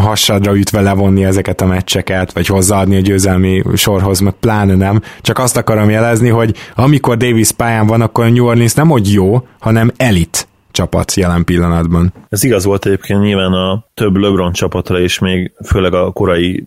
hasadra 0.00 0.56
ütve 0.56 0.80
levonni 0.80 1.24
ezeket 1.24 1.60
a 1.60 1.66
meccseket, 1.66 2.32
vagy 2.32 2.46
hozzáadni 2.46 2.96
a 2.96 3.00
győzelmi 3.00 3.62
sorhoz, 3.74 4.20
meg 4.20 4.32
pláne 4.32 4.74
nem. 4.74 5.02
Csak 5.20 5.38
azt 5.38 5.56
akarom 5.56 5.90
jelezni, 5.90 6.28
hogy 6.28 6.54
amikor 6.74 7.16
Davis 7.16 7.52
pályán 7.52 7.86
van, 7.86 8.00
akkor 8.00 8.24
a 8.24 8.28
New 8.28 8.44
Orleans 8.44 8.74
nem 8.74 8.88
hogy 8.88 9.12
jó, 9.12 9.46
hanem 9.58 9.92
elit 9.96 10.48
csapat 10.76 11.14
jelen 11.14 11.44
pillanatban. 11.44 12.12
Ez 12.28 12.44
igaz 12.44 12.64
volt 12.64 12.86
egyébként 12.86 13.20
nyilván 13.20 13.52
a 13.52 13.84
több 13.94 14.16
LeBron 14.16 14.52
csapatra 14.52 15.00
is, 15.00 15.18
még 15.18 15.52
főleg 15.64 15.94
a 15.94 16.12
korai 16.12 16.66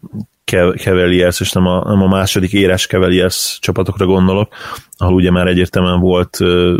Cavaliers, 0.78 1.40
és 1.40 1.52
nem 1.52 1.66
a, 1.66 1.84
nem 1.88 2.02
a 2.02 2.08
második 2.08 2.54
éres 2.54 2.88
Cavaliers 2.88 3.58
csapatokra 3.62 4.06
gondolok, 4.06 4.54
ahol 4.98 5.14
ugye 5.14 5.32
már 5.32 5.48
egyértelműen 5.48 6.00
volt 6.00 6.38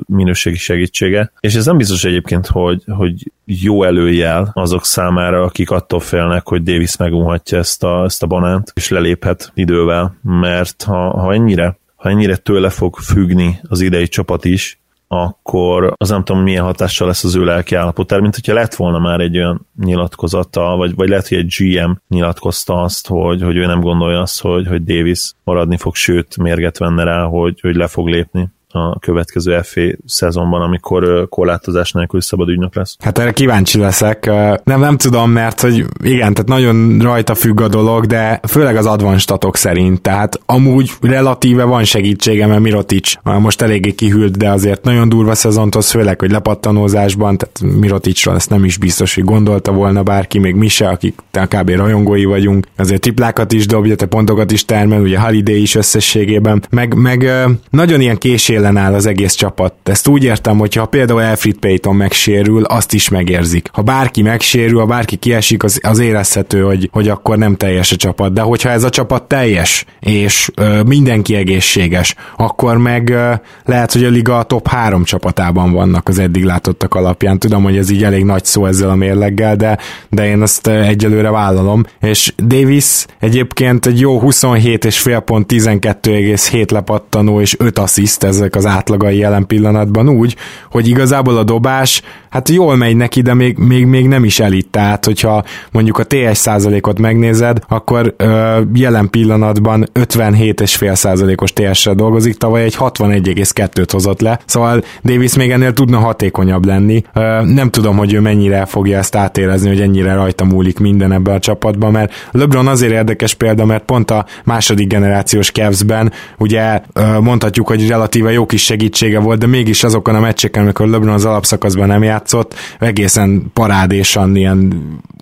minőségi 0.08 0.58
segítsége. 0.58 1.32
És 1.40 1.56
ez 1.56 1.66
nem 1.66 1.78
biztos 1.78 2.04
egyébként, 2.04 2.48
hogy, 2.48 2.84
hogy 2.86 3.32
jó 3.46 3.84
előjel 3.84 4.52
azok 4.54 4.86
számára, 4.86 5.44
akik 5.44 5.70
attól 5.70 6.00
félnek, 6.00 6.48
hogy 6.48 6.64
Davis 6.64 6.98
megunhatja 6.98 7.58
ezt 7.58 7.84
a, 7.84 8.04
ezt 8.04 8.24
a 8.24 8.28
banánt, 8.28 8.72
és 8.76 8.90
leléphet 8.90 9.52
idővel, 9.54 10.18
mert 10.22 10.84
ha, 10.84 11.20
ha 11.20 11.34
ennyire 11.34 11.78
ha 11.96 12.10
ennyire 12.10 12.36
tőle 12.36 12.70
fog 12.70 12.96
függni 12.98 13.60
az 13.68 13.82
idei 13.82 14.08
csapat 14.08 14.46
is, 14.46 14.80
akkor 15.12 15.94
az 15.98 16.10
nem 16.10 16.24
tudom, 16.24 16.42
milyen 16.42 16.64
hatással 16.64 17.08
lesz 17.08 17.24
az 17.24 17.36
ő 17.36 17.44
lelki 17.44 17.76
állapotára, 17.76 18.22
mint 18.22 18.36
hogyha 18.36 18.54
lett 18.54 18.76
volna 18.76 19.00
már 19.00 19.20
egy 19.20 19.38
olyan 19.38 19.68
nyilatkozata, 19.80 20.76
vagy, 20.76 20.96
vagy 20.96 21.10
lehet, 21.10 21.28
hogy 21.28 21.38
egy 21.38 21.56
GM 21.58 21.92
nyilatkozta 22.08 22.82
azt, 22.82 23.08
hogy, 23.08 23.42
hogy 23.42 23.56
ő 23.56 23.66
nem 23.66 23.82
gondolja 23.82 24.20
azt, 24.20 24.42
hogy, 24.42 24.68
hogy 24.68 24.84
Davis 24.84 25.32
maradni 25.44 25.78
fog, 25.78 25.96
sőt, 25.96 26.38
mérget 26.38 26.78
venne 26.78 27.04
rá, 27.04 27.24
hogy, 27.24 27.60
hogy 27.62 27.76
le 27.76 27.88
fog 27.88 28.08
lépni 28.08 28.50
a 28.72 29.00
következő 29.00 29.60
FA 29.62 29.82
szezonban, 30.06 30.62
amikor 30.62 31.28
korlátozás 31.30 31.92
nélkül 31.92 32.22
szabad 32.22 32.50
ügynök 32.50 32.76
lesz. 32.76 32.96
Hát 33.00 33.18
erre 33.18 33.32
kíváncsi 33.32 33.80
leszek. 33.80 34.26
Nem, 34.64 34.80
nem 34.80 34.98
tudom, 34.98 35.32
mert 35.32 35.62
hogy 35.62 35.86
igen, 36.04 36.34
tehát 36.34 36.48
nagyon 36.48 37.00
rajta 37.00 37.36
függ 37.36 37.62
a 37.62 37.68
dolog, 37.68 38.06
de 38.06 38.40
főleg 38.48 38.76
az 38.76 38.86
advanstatok 38.86 39.56
szerint, 39.56 40.02
tehát 40.02 40.40
amúgy 40.46 40.92
relatíve 41.02 41.64
van 41.64 41.84
segítsége, 41.84 42.48
mert 42.48 42.62
Mirotic 42.62 43.14
most 43.24 43.62
eléggé 43.62 43.92
kihűlt, 43.92 44.38
de 44.38 44.50
azért 44.50 44.84
nagyon 44.84 45.10
durva 45.10 45.36
szezont 45.36 45.74
hoz, 45.74 45.90
főleg, 45.90 46.20
hogy 46.20 46.32
lepattanózásban, 46.32 47.38
tehát 47.38 47.80
Miroticról 47.80 48.36
ezt 48.36 48.50
nem 48.50 48.64
is 48.64 48.78
biztos, 48.78 49.16
hogy 49.16 49.24
gondolta 49.24 49.72
volna 49.72 50.04
bárki, 50.04 50.40
még 50.40 50.56
mi 50.56 50.68
se, 50.68 50.88
akik 50.88 51.16
kb. 51.32 51.70
rajongói 51.70 52.26
vagyunk, 52.26 52.68
azért 52.78 53.02
triplákat 53.02 53.52
is 53.52 53.66
dobja, 53.66 53.96
te 53.96 54.06
pontokat 54.06 54.52
is 54.52 54.66
termel, 54.66 55.02
ugye 55.02 55.20
Holiday 55.20 55.62
is 55.62 55.76
összességében, 55.76 56.64
meg, 56.70 56.94
meg 56.94 57.32
nagyon 57.70 58.02
ilyen 58.02 58.18
késés 58.18 58.58
élen 58.60 58.78
áll 58.78 58.94
az 58.94 59.06
egész 59.06 59.34
csapat. 59.34 59.74
Ezt 59.84 60.08
úgy 60.08 60.24
értem, 60.24 60.58
hogy 60.58 60.74
ha 60.74 60.86
például 60.86 61.22
Alfred 61.22 61.56
Payton 61.56 61.96
megsérül, 61.96 62.64
azt 62.64 62.94
is 62.94 63.10
megérzik. 63.10 63.70
Ha 63.74 63.82
bárki 63.82 64.22
megsérül, 64.22 64.80
ha 64.80 64.86
bárki 64.86 65.16
kiesik, 65.16 65.64
az, 65.64 65.80
az 65.84 66.00
érezhető, 66.00 66.62
hogy, 66.62 66.90
hogy 66.92 67.10
akkor 67.10 67.38
nem 67.38 67.56
teljes 67.56 67.92
a 67.92 67.96
csapat. 67.96 68.34
De 68.34 68.42
hogyha 68.42 68.70
ez 68.70 68.84
a 68.84 68.90
csapat 68.90 69.24
teljes, 69.24 69.86
és 70.00 70.52
ö, 70.56 70.84
mindenki 70.84 71.36
egészséges, 71.36 72.16
akkor 72.38 72.78
meg 72.78 73.10
ö, 73.10 73.34
lehet, 73.66 73.92
hogy 73.94 74.04
a 74.04 74.10
liga 74.10 74.38
a 74.38 74.44
top 74.44 74.68
három 74.68 75.04
csapatában 75.04 75.72
vannak 75.72 76.08
az 76.08 76.20
eddig 76.20 76.44
látottak 76.44 76.96
alapján. 76.96 77.40
Tudom, 77.40 77.64
hogy 77.64 77.78
ez 77.78 77.90
így 77.90 78.04
elég 78.04 78.24
nagy 78.24 78.46
szó 78.46 78.66
ezzel 78.66 78.90
a 78.90 78.96
mérleggel, 78.96 79.56
de, 79.56 79.78
de 80.10 80.26
én 80.26 80.42
azt 80.42 80.68
egyelőre 80.68 81.30
vállalom. 81.30 81.84
És 82.02 82.34
Davis 82.48 83.06
egyébként 83.20 83.86
egy 83.86 84.00
jó 84.00 84.20
27 84.20 84.86
és 84.86 85.00
fél 85.00 85.20
pont 85.20 85.54
12,7 85.54 86.72
lepattanó 86.72 87.42
és 87.42 87.56
5 87.60 87.80
assziszt, 87.80 88.24
ezek 88.50 88.56
az 88.56 88.76
átlagai 88.78 89.18
jelen 89.18 89.48
pillanatban 89.48 90.10
úgy, 90.10 90.36
hogy 90.72 90.88
igazából 90.88 91.38
a 91.38 91.44
dobás, 91.44 92.02
hát 92.30 92.50
jól 92.50 92.76
megy 92.76 92.96
neki, 92.96 93.22
de 93.22 93.34
még, 93.34 93.58
még, 93.58 93.86
még 93.86 94.08
nem 94.08 94.24
is 94.24 94.40
elit. 94.40 94.68
Tehát, 94.68 95.06
hogyha 95.06 95.44
mondjuk 95.72 95.98
a 95.98 96.04
TS 96.04 96.38
százalékot 96.38 97.00
megnézed, 97.00 97.60
akkor 97.68 98.14
ö, 98.18 98.60
jelen 98.74 99.10
pillanatban 99.10 99.90
57,5 99.94 100.94
százalékos 100.94 101.54
TS-re 101.54 101.94
dolgozik, 101.94 102.38
tavaly 102.38 102.64
egy 102.64 102.76
61,2-t 102.80 103.88
hozott 103.92 104.22
le, 104.22 104.40
szóval 104.46 104.84
Davis 105.04 105.36
még 105.36 105.52
ennél 105.52 105.74
tudna 105.74 105.98
hatékonyabb 105.98 106.66
lenni. 106.66 107.04
Ö, 107.14 107.42
nem 107.44 107.70
tudom, 107.70 107.98
hogy 107.98 108.14
ő 108.14 108.20
mennyire 108.20 108.66
fogja 108.66 108.98
ezt 108.98 109.16
átérezni, 109.16 109.68
hogy 109.68 109.82
ennyire 109.82 110.14
rajta 110.14 110.46
múlik 110.46 110.80
minden 110.80 111.12
ebbe 111.12 111.34
a 111.34 111.40
csapatba, 111.40 111.90
mert 111.90 112.14
LeBron 112.32 112.68
azért 112.68 112.94
érdekes 112.94 113.34
példa, 113.34 113.66
mert 113.66 113.84
pont 113.84 114.12
a 114.12 114.26
második 114.44 114.88
generációs 114.88 115.52
Cavs-ben 115.52 116.12
ugye 116.38 116.82
mondhatjuk, 117.22 117.68
hogy 117.68 117.88
relatíve 117.88 118.32
jó 118.32 118.39
kis 118.46 118.64
segítsége 118.64 119.20
volt, 119.20 119.40
de 119.40 119.48
mégis 119.48 119.84
azokon 119.84 120.16
a 120.16 120.20
meccseken, 120.20 120.64
amikor 120.64 120.88
LeBron 120.88 121.14
az 121.14 121.26
alapszakaszban 121.26 121.88
nem 121.88 122.04
játszott, 122.04 122.54
egészen 122.80 123.52
parádésan 123.54 124.36
ilyen 124.36 124.74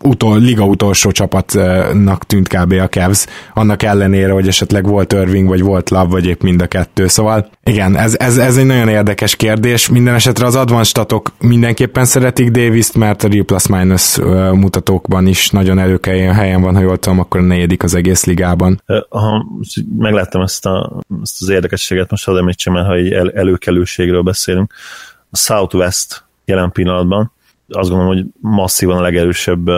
utol, 0.03 0.39
liga 0.39 0.65
utolsó 0.65 1.11
csapatnak 1.11 2.25
tűnt 2.25 2.47
kb. 2.47 2.71
a 2.71 2.87
Cavs, 2.87 3.25
annak 3.53 3.83
ellenére, 3.83 4.31
hogy 4.31 4.47
esetleg 4.47 4.87
volt 4.87 5.13
Irving, 5.13 5.47
vagy 5.47 5.61
volt 5.61 5.89
Love, 5.89 6.07
vagy 6.07 6.25
épp 6.25 6.41
mind 6.41 6.61
a 6.61 6.67
kettő. 6.67 7.07
Szóval 7.07 7.49
igen, 7.63 7.97
ez, 7.97 8.15
ez, 8.19 8.37
ez 8.37 8.57
egy 8.57 8.65
nagyon 8.65 8.87
érdekes 8.87 9.35
kérdés. 9.35 9.89
Minden 9.89 10.13
esetre 10.13 10.45
az 10.45 10.55
advanced 10.55 10.85
statok 10.85 11.31
mindenképpen 11.39 12.05
szeretik 12.05 12.49
Davis-t, 12.49 12.95
mert 12.95 13.23
a 13.23 13.27
Real 13.27 13.45
Plus 13.45 13.67
Minus 13.67 14.17
mutatókban 14.53 15.27
is 15.27 15.49
nagyon 15.49 15.79
előkeljen 15.79 16.33
helyen 16.33 16.61
van, 16.61 16.75
ha 16.75 16.81
jól 16.81 16.97
tudom, 16.97 17.19
akkor 17.19 17.39
a 17.39 17.43
negyedik 17.43 17.83
az 17.83 17.95
egész 17.95 18.25
ligában. 18.25 18.81
Ha 19.09 19.45
megláttam 19.97 20.41
ezt, 20.41 20.65
a, 20.65 21.01
ezt 21.21 21.41
az 21.41 21.49
érdekességet, 21.49 22.09
most 22.09 22.25
hadd 22.25 22.37
említsem 22.37 22.75
el, 22.75 22.83
ha 22.83 22.97
egy 23.07 23.13
el, 23.13 23.31
előkelőségről 23.31 24.21
beszélünk. 24.21 24.73
A 25.29 25.37
Southwest 25.37 26.23
jelen 26.45 26.71
pillanatban 26.71 27.31
azt 27.67 27.89
gondolom, 27.89 28.15
hogy 28.15 28.25
masszívan 28.39 28.97
a 28.97 29.01
legerősebb 29.01 29.69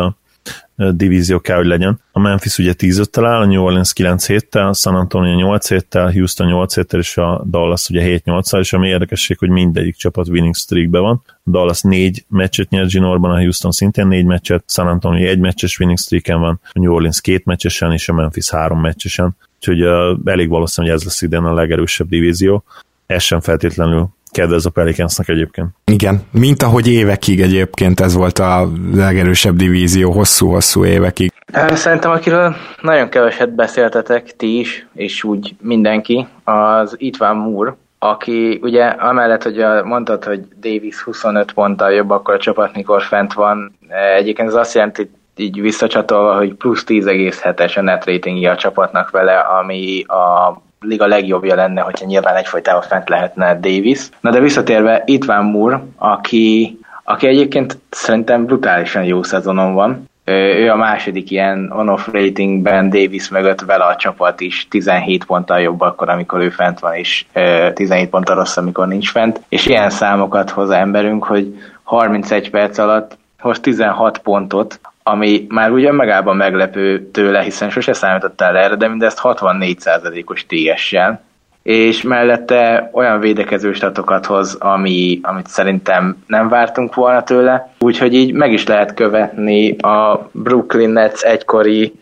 divízió 0.75 1.39
kell, 1.39 1.57
hogy 1.57 1.65
legyen. 1.65 1.99
A 2.11 2.19
Memphis 2.19 2.57
ugye 2.57 2.73
10 2.73 2.97
5 2.97 3.17
áll, 3.17 3.41
a 3.41 3.45
New 3.45 3.63
Orleans 3.63 3.93
9 3.93 4.27
7 4.27 4.47
San 4.73 4.95
Antonio 4.95 5.35
8 5.35 5.67
7 5.67 5.85
Houston 5.93 6.47
8 6.47 6.75
7 6.75 6.93
és 6.93 7.17
a 7.17 7.43
Dallas 7.49 7.89
ugye 7.89 8.01
7 8.01 8.23
8 8.23 8.53
és 8.53 8.73
ami 8.73 8.87
érdekesség, 8.87 9.37
hogy 9.37 9.49
mindegyik 9.49 9.95
csapat 9.95 10.27
winning 10.27 10.55
streakbe 10.55 10.99
van. 10.99 11.21
A 11.25 11.49
Dallas 11.49 11.81
4 11.81 12.25
meccset 12.27 12.69
nyert 12.69 12.89
Ginorban, 12.89 13.31
a 13.31 13.39
Houston 13.39 13.71
szintén 13.71 14.07
4 14.07 14.25
meccset, 14.25 14.63
San 14.67 14.87
Antonio 14.87 15.27
1 15.27 15.39
meccses 15.39 15.79
winning 15.79 15.99
streaken 15.99 16.39
van, 16.39 16.59
a 16.63 16.79
New 16.79 16.93
Orleans 16.93 17.21
2 17.21 17.41
meccsesen, 17.45 17.91
és 17.91 18.09
a 18.09 18.13
Memphis 18.13 18.49
3 18.49 18.79
meccsesen. 18.79 19.35
Úgyhogy 19.55 19.83
uh, 19.83 20.19
elég 20.25 20.49
valószínű, 20.49 20.87
hogy 20.87 20.95
ez 20.95 21.03
lesz 21.03 21.21
idén 21.21 21.43
a 21.43 21.53
legerősebb 21.53 22.09
divízió. 22.09 22.63
Ez 23.09 23.23
sem 23.23 23.39
feltétlenül 23.39 24.07
kedvez 24.31 24.65
a 24.65 24.69
Pelicansnak 24.69 25.29
egyébként. 25.29 25.67
Igen, 25.85 26.21
mint 26.31 26.63
ahogy 26.63 26.87
évekig 26.87 27.41
egyébként 27.41 27.99
ez 27.99 28.13
volt 28.13 28.39
a 28.39 28.67
legerősebb 28.93 29.55
divízió, 29.55 30.11
hosszú-hosszú 30.11 30.85
évekig. 30.85 31.31
Szerintem, 31.73 32.11
akiről 32.11 32.55
nagyon 32.81 33.09
keveset 33.09 33.55
beszéltetek, 33.55 34.35
ti 34.35 34.59
is, 34.59 34.87
és 34.93 35.23
úgy 35.23 35.55
mindenki, 35.61 36.27
az 36.43 36.95
Itván 36.97 37.35
Moore, 37.35 37.75
aki 37.99 38.59
ugye 38.61 38.85
amellett, 38.85 39.43
hogy 39.43 39.63
mondtad, 39.83 40.23
hogy 40.23 40.47
Davis 40.59 41.01
25 41.01 41.51
ponttal 41.51 41.91
jobb 41.91 42.09
akkor 42.09 42.33
a 42.33 42.39
csapat, 42.39 42.75
mikor 42.75 43.01
fent 43.01 43.33
van, 43.33 43.77
egyébként 44.17 44.47
ez 44.47 44.55
azt 44.55 44.73
jelenti, 44.73 45.09
így 45.35 45.61
visszacsatolva, 45.61 46.37
hogy 46.37 46.53
plusz 46.53 46.83
10,7-es 46.87 47.77
a 47.77 47.81
net 47.81 48.05
ratingja 48.05 48.51
a 48.51 48.55
csapatnak 48.55 49.09
vele, 49.09 49.37
ami 49.39 50.03
a 50.03 50.61
liga 50.81 51.05
legjobbja 51.05 51.55
lenne, 51.55 51.81
hogyha 51.81 52.05
nyilván 52.05 52.35
egyfolytában 52.35 52.81
fent 52.81 53.09
lehetne 53.09 53.59
Davis. 53.59 54.09
Na 54.19 54.31
de 54.31 54.39
visszatérve, 54.39 55.03
itt 55.05 55.25
van 55.25 55.45
Moore, 55.45 55.83
aki, 55.97 56.77
aki 57.03 57.27
egyébként 57.27 57.77
szerintem 57.89 58.45
brutálisan 58.45 59.03
jó 59.03 59.23
szezonon 59.23 59.73
van. 59.73 60.07
Ő 60.25 60.69
a 60.69 60.75
második 60.75 61.31
ilyen 61.31 61.71
on-off 61.75 62.07
ratingben 62.11 62.89
Davis 62.89 63.29
mögött 63.29 63.61
vele 63.61 63.83
a 63.83 63.95
csapat 63.95 64.41
is 64.41 64.67
17 64.69 65.25
ponttal 65.25 65.59
jobb 65.59 65.81
akkor, 65.81 66.09
amikor 66.09 66.39
ő 66.39 66.49
fent 66.49 66.79
van, 66.79 66.93
és 66.93 67.25
17 67.73 68.09
ponttal 68.09 68.35
rossz, 68.35 68.57
amikor 68.57 68.87
nincs 68.87 69.11
fent. 69.11 69.41
És 69.49 69.65
ilyen 69.65 69.89
számokat 69.89 70.49
hoz 70.49 70.69
emberünk, 70.69 71.23
hogy 71.23 71.57
31 71.83 72.49
perc 72.49 72.77
alatt 72.77 73.17
hoz 73.39 73.59
16 73.59 74.17
pontot, 74.17 74.79
ami 75.09 75.45
már 75.49 75.71
ugyan 75.71 75.95
megában 75.95 76.35
meglepő 76.35 77.09
tőle, 77.11 77.41
hiszen 77.41 77.69
sose 77.69 77.93
számítottál 77.93 78.57
erre, 78.57 78.75
de 78.75 78.87
mindezt 78.87 79.19
64%-os 79.23 80.45
TS-sel, 80.45 81.21
és 81.63 82.01
mellette 82.01 82.89
olyan 82.93 83.19
védekező 83.19 83.73
statokat 83.73 84.25
hoz, 84.25 84.55
ami, 84.59 85.19
amit 85.21 85.47
szerintem 85.47 86.23
nem 86.27 86.49
vártunk 86.49 86.95
volna 86.95 87.23
tőle, 87.23 87.73
úgyhogy 87.79 88.13
így 88.13 88.33
meg 88.33 88.51
is 88.51 88.67
lehet 88.67 88.93
követni 88.93 89.75
a 89.77 90.29
Brooklyn 90.31 90.89
Nets 90.89 91.21
egykori 91.21 91.93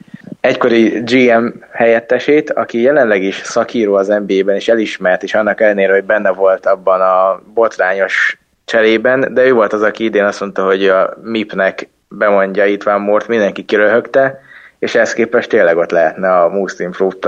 egykori 0.41 1.01
GM 1.05 1.45
helyettesét, 1.71 2.51
aki 2.51 2.81
jelenleg 2.81 3.23
is 3.23 3.35
szakíró 3.35 3.95
az 3.95 4.07
NBA-ben, 4.07 4.55
és 4.55 4.67
elismert, 4.67 5.23
és 5.23 5.33
annak 5.33 5.61
ellenére, 5.61 5.93
hogy 5.93 6.03
benne 6.03 6.31
volt 6.31 6.65
abban 6.65 7.01
a 7.01 7.41
botrányos 7.53 8.37
cserében, 8.65 9.33
de 9.33 9.45
ő 9.45 9.53
volt 9.53 9.73
az, 9.73 9.81
aki 9.81 10.03
idén 10.03 10.23
azt 10.23 10.39
mondta, 10.39 10.65
hogy 10.65 10.87
a 10.87 11.13
MIP-nek 11.23 11.89
bemondja 12.09 12.65
itt 12.65 12.83
van 12.83 13.01
Mort, 13.01 13.27
mindenki 13.27 13.65
kiröhögte, 13.65 14.39
és 14.79 14.95
ezt 14.95 15.13
képest 15.13 15.49
tényleg 15.49 15.77
ott 15.77 15.91
lehetne 15.91 16.39
a 16.39 16.49
Most 16.49 16.79
Improved 16.79 17.19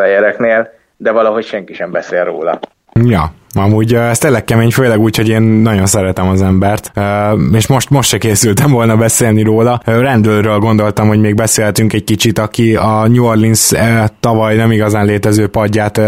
de 0.97 1.11
valahogy 1.11 1.45
senki 1.45 1.73
sem 1.73 1.91
beszél 1.91 2.23
róla. 2.23 2.59
Ja, 2.93 3.33
Amúgy 3.53 3.93
ez 3.93 4.17
tényleg 4.17 4.43
kemény, 4.43 4.71
főleg 4.71 4.99
úgy, 4.99 5.15
hogy 5.15 5.29
én 5.29 5.41
nagyon 5.41 5.85
szeretem 5.85 6.27
az 6.27 6.41
embert, 6.41 6.91
és 7.53 7.67
most, 7.67 7.89
most 7.89 8.09
se 8.09 8.17
készültem 8.17 8.71
volna 8.71 8.97
beszélni 8.97 9.41
róla. 9.41 9.81
Rendőrről 9.85 10.59
gondoltam, 10.59 11.07
hogy 11.07 11.19
még 11.19 11.35
beszélhetünk 11.35 11.93
egy 11.93 12.03
kicsit, 12.03 12.39
aki 12.39 12.75
a 12.75 13.07
New 13.07 13.25
Orleans 13.25 13.71
tavaly 14.19 14.55
nem 14.55 14.71
igazán 14.71 15.05
létező 15.05 15.47
padját 15.47 16.01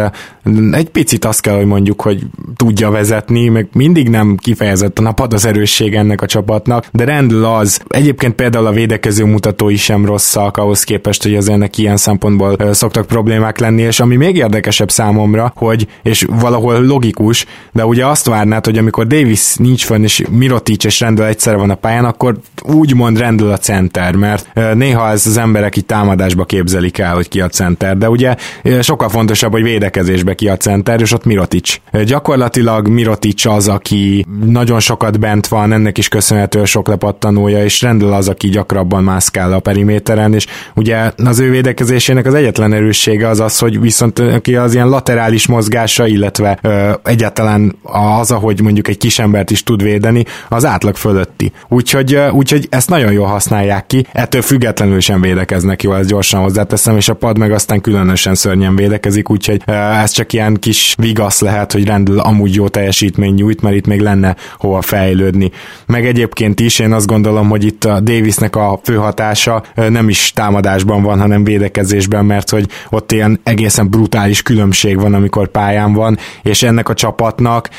egy 0.71 0.89
picit 0.89 1.25
azt 1.25 1.41
kell, 1.41 1.55
hogy 1.55 1.65
mondjuk, 1.65 2.01
hogy 2.01 2.21
tudja 2.55 2.89
vezetni, 2.89 3.47
meg 3.47 3.67
mindig 3.73 4.09
nem 4.09 4.37
kifejezetten 4.37 5.05
a 5.05 5.11
pad 5.11 5.33
az 5.33 5.45
erősség 5.45 5.95
ennek 5.95 6.21
a 6.21 6.25
csapatnak, 6.25 6.85
de 6.91 7.03
rendül 7.03 7.45
az. 7.45 7.81
Egyébként 7.87 8.35
például 8.35 8.65
a 8.65 8.71
védekező 8.71 9.25
mutatói 9.25 9.75
sem 9.75 10.05
rosszak 10.05 10.57
ahhoz 10.57 10.83
képest, 10.83 11.23
hogy 11.23 11.35
az 11.35 11.49
ennek 11.49 11.77
ilyen 11.77 11.97
szempontból 11.97 12.73
szoktak 12.73 13.07
problémák 13.07 13.59
lenni, 13.59 13.81
és 13.81 13.99
ami 13.99 14.15
még 14.15 14.35
érdekesebb 14.35 14.91
számomra, 14.91 15.53
hogy, 15.55 15.87
és 16.03 16.25
valahol 16.39 16.85
logikus, 16.85 17.30
de 17.71 17.85
ugye 17.85 18.05
azt 18.05 18.25
várnád, 18.25 18.65
hogy 18.65 18.77
amikor 18.77 19.07
Davis 19.07 19.55
nincs 19.55 19.85
fönn, 19.85 20.03
és 20.03 20.23
Mirotic 20.29 20.83
és 20.83 20.99
Rendel 20.99 21.27
egyszerre 21.27 21.57
van 21.57 21.69
a 21.69 21.75
pályán, 21.75 22.05
akkor 22.05 22.37
úgymond 22.63 23.17
Rendel 23.17 23.51
a 23.51 23.57
center, 23.57 24.15
mert 24.15 24.49
néha 24.73 25.09
ez 25.09 25.27
az 25.27 25.37
emberek 25.37 25.75
itt 25.75 25.87
támadásba 25.87 26.45
képzelik 26.45 26.97
el, 26.97 27.13
hogy 27.13 27.27
ki 27.27 27.41
a 27.41 27.47
center, 27.47 27.97
de 27.97 28.09
ugye 28.09 28.35
sokkal 28.81 29.09
fontosabb, 29.09 29.51
hogy 29.51 29.63
védekezésbe 29.63 30.31
be 30.31 30.37
ki 30.37 30.47
a 30.47 30.57
center, 30.57 31.01
és 31.01 31.13
ott 31.13 31.25
Mirotic. 31.25 31.75
Gyakorlatilag 32.05 32.87
Mirotic 32.87 33.45
az, 33.45 33.67
aki 33.67 34.25
nagyon 34.45 34.79
sokat 34.79 35.19
bent 35.19 35.47
van, 35.47 35.73
ennek 35.73 35.97
is 35.97 36.07
köszönhető 36.07 36.65
sok 36.65 36.87
lepattanója, 36.87 37.63
és 37.63 37.81
rendel 37.81 38.13
az, 38.13 38.27
aki 38.27 38.49
gyakrabban 38.49 39.03
mászkál 39.03 39.53
a 39.53 39.59
periméteren, 39.59 40.33
és 40.33 40.47
ugye 40.75 41.11
az 41.17 41.39
ő 41.39 41.49
védekezésének 41.49 42.25
az 42.25 42.33
egyetlen 42.33 42.73
erőssége 42.73 43.27
az 43.27 43.39
az, 43.39 43.59
hogy 43.59 43.79
viszont 43.79 44.19
aki 44.19 44.55
az 44.55 44.73
ilyen 44.73 44.89
laterális 44.89 45.47
mozgása, 45.47 46.07
illetve 46.07 46.59
ö, 46.61 46.91
egyáltalán 47.21 47.75
az, 48.19 48.31
ahogy 48.31 48.61
mondjuk 48.61 48.87
egy 48.87 48.97
kisembert 48.97 49.51
is 49.51 49.63
tud 49.63 49.83
védeni, 49.83 50.25
az 50.49 50.65
átlag 50.65 50.95
fölötti. 50.95 51.51
Úgyhogy, 51.67 52.15
úgyhogy 52.31 52.67
ezt 52.69 52.89
nagyon 52.89 53.11
jól 53.11 53.27
használják 53.27 53.87
ki, 53.87 54.05
ettől 54.11 54.41
függetlenül 54.41 54.99
sem 54.99 55.21
védekeznek 55.21 55.83
jól, 55.83 55.97
ezt 55.97 56.09
gyorsan 56.09 56.41
hozzáteszem, 56.41 56.97
és 56.97 57.09
a 57.09 57.13
pad 57.13 57.37
meg 57.37 57.51
aztán 57.51 57.81
különösen 57.81 58.35
szörnyen 58.35 58.75
védekezik, 58.75 59.29
úgyhogy 59.29 59.61
ez 59.65 60.11
csak 60.11 60.33
ilyen 60.33 60.55
kis 60.59 60.95
vigasz 60.97 61.41
lehet, 61.41 61.71
hogy 61.71 61.85
rendül 61.85 62.19
amúgy 62.19 62.55
jó 62.55 62.67
teljesítmény 62.67 63.33
nyújt, 63.33 63.61
mert 63.61 63.75
itt 63.75 63.87
még 63.87 63.99
lenne 63.99 64.35
hova 64.57 64.81
fejlődni. 64.81 65.51
Meg 65.85 66.05
egyébként 66.05 66.59
is 66.59 66.79
én 66.79 66.93
azt 66.93 67.07
gondolom, 67.07 67.49
hogy 67.49 67.65
itt 67.65 67.85
a 67.85 67.99
Davisnek 67.99 68.55
a 68.55 68.79
fő 68.83 68.95
hatása 68.95 69.63
nem 69.75 70.09
is 70.09 70.31
támadásban 70.33 71.03
van, 71.03 71.19
hanem 71.19 71.43
védekezésben, 71.43 72.25
mert 72.25 72.49
hogy 72.49 72.65
ott 72.89 73.11
ilyen 73.11 73.39
egészen 73.43 73.89
brutális 73.89 74.41
különbség 74.41 74.99
van, 74.99 75.13
amikor 75.13 75.47
pályán 75.47 75.93
van, 75.93 76.17
és 76.43 76.63
ennek 76.63 76.89
a 76.89 76.93
csapatnak 77.11 77.69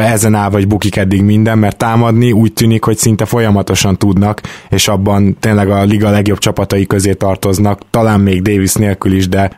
ezen 0.00 0.34
áll 0.34 0.50
vagy 0.50 0.68
bukik 0.68 0.96
eddig 0.96 1.22
minden, 1.22 1.58
mert 1.58 1.76
támadni 1.76 2.32
úgy 2.32 2.52
tűnik, 2.52 2.84
hogy 2.84 2.96
szinte 2.96 3.24
folyamatosan 3.24 3.98
tudnak, 3.98 4.40
és 4.70 4.88
abban 4.88 5.36
tényleg 5.40 5.70
a 5.70 5.82
liga 5.82 6.10
legjobb 6.10 6.38
csapatai 6.38 6.86
közé 6.86 7.12
tartoznak, 7.12 7.80
talán 7.90 8.20
még 8.20 8.42
Davis 8.42 8.74
nélkül 8.74 9.12
is, 9.12 9.28
de 9.28 9.56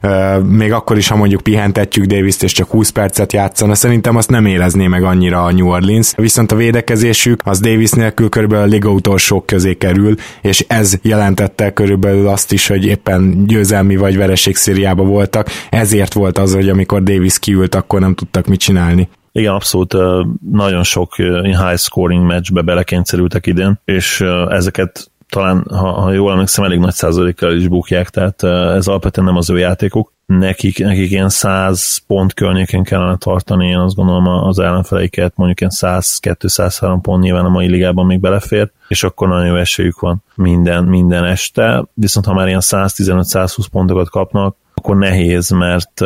még 0.49 0.72
akkor 0.72 0.97
is, 0.97 1.09
ha 1.09 1.16
mondjuk 1.16 1.41
pihentetjük 1.41 2.05
Davis-t, 2.07 2.43
és 2.43 2.53
csak 2.53 2.70
20 2.70 2.89
percet 2.91 3.33
játszana, 3.33 3.74
szerintem 3.74 4.16
azt 4.16 4.31
nem 4.31 4.47
érezné 4.47 4.87
meg 4.87 5.03
annyira 5.03 5.45
a 5.45 5.53
New 5.53 5.68
Orleans. 5.68 6.12
Viszont 6.16 6.53
a 6.53 6.57
védekezésük 6.57 7.41
az 7.45 7.61
Davis 7.61 7.91
nélkül 7.91 8.29
körülbelül 8.29 8.64
a 8.64 8.68
liga 8.68 8.91
utolsók 8.91 9.47
közé 9.47 9.74
kerül, 9.74 10.14
és 10.43 10.64
ez 10.68 10.95
jelentette 11.03 11.72
körülbelül 11.72 12.29
azt 12.29 12.53
is, 12.53 12.66
hogy 12.66 12.85
éppen 12.85 13.47
győzelmi 13.47 13.97
vagy 13.97 14.16
vereség 14.16 14.57
szériába 14.57 15.03
voltak, 15.03 15.49
ezért 15.70 16.12
volt 16.12 16.39
az, 16.39 16.55
hogy 16.55 16.68
amikor 16.68 17.03
Davis 17.03 17.39
kiült, 17.39 17.74
akkor 17.74 18.01
nem 18.01 18.14
tudtak 18.14 18.47
mit 18.47 18.61
csinálni. 18.61 19.09
Igen, 19.33 19.53
abszolút 19.53 19.95
nagyon 20.51 20.83
sok 20.83 21.14
high 21.14 21.76
scoring 21.76 22.24
meccsbe 22.24 22.61
belekényszerültek 22.61 23.47
idén, 23.47 23.81
és 23.85 24.20
ezeket 24.49 25.11
talán, 25.29 25.66
ha, 25.70 25.91
ha 25.91 26.12
jól 26.12 26.33
emlékszem, 26.33 26.64
elég 26.64 26.79
nagy 26.79 26.93
százalékkal 26.93 27.53
is 27.53 27.68
bukják, 27.68 28.09
tehát 28.09 28.43
ez 28.76 28.87
alapvetően 28.87 29.26
nem 29.26 29.37
az 29.37 29.51
ő 29.51 29.59
játékuk. 29.59 30.12
Nekik, 30.26 30.79
nekik 30.79 31.11
ilyen 31.11 31.29
100 31.29 31.99
pont 32.07 32.35
környékén 32.35 32.83
kellene 32.83 33.16
tartani, 33.16 33.68
én 33.68 33.76
azt 33.76 33.95
gondolom 33.95 34.26
az 34.26 34.59
ellenfeleiket, 34.59 35.33
mondjuk 35.37 35.61
ilyen 35.61 36.01
100-203 36.03 36.99
pont 37.03 37.22
nyilván 37.22 37.45
a 37.45 37.49
mai 37.49 37.68
ligában 37.68 38.07
még 38.07 38.20
belefér, 38.20 38.70
és 38.89 39.03
akkor 39.03 39.29
nagyon 39.29 39.47
jó 39.47 39.55
esélyük 39.55 40.01
van 40.01 40.22
minden, 40.35 40.85
minden 40.85 41.24
este, 41.24 41.85
viszont 41.95 42.26
ha 42.26 42.35
már 42.35 42.47
ilyen 42.47 42.61
115-120 42.62 43.64
pontokat 43.72 44.11
kapnak, 44.11 44.57
akkor 44.74 44.97
nehéz, 44.97 45.51
mert 45.51 46.01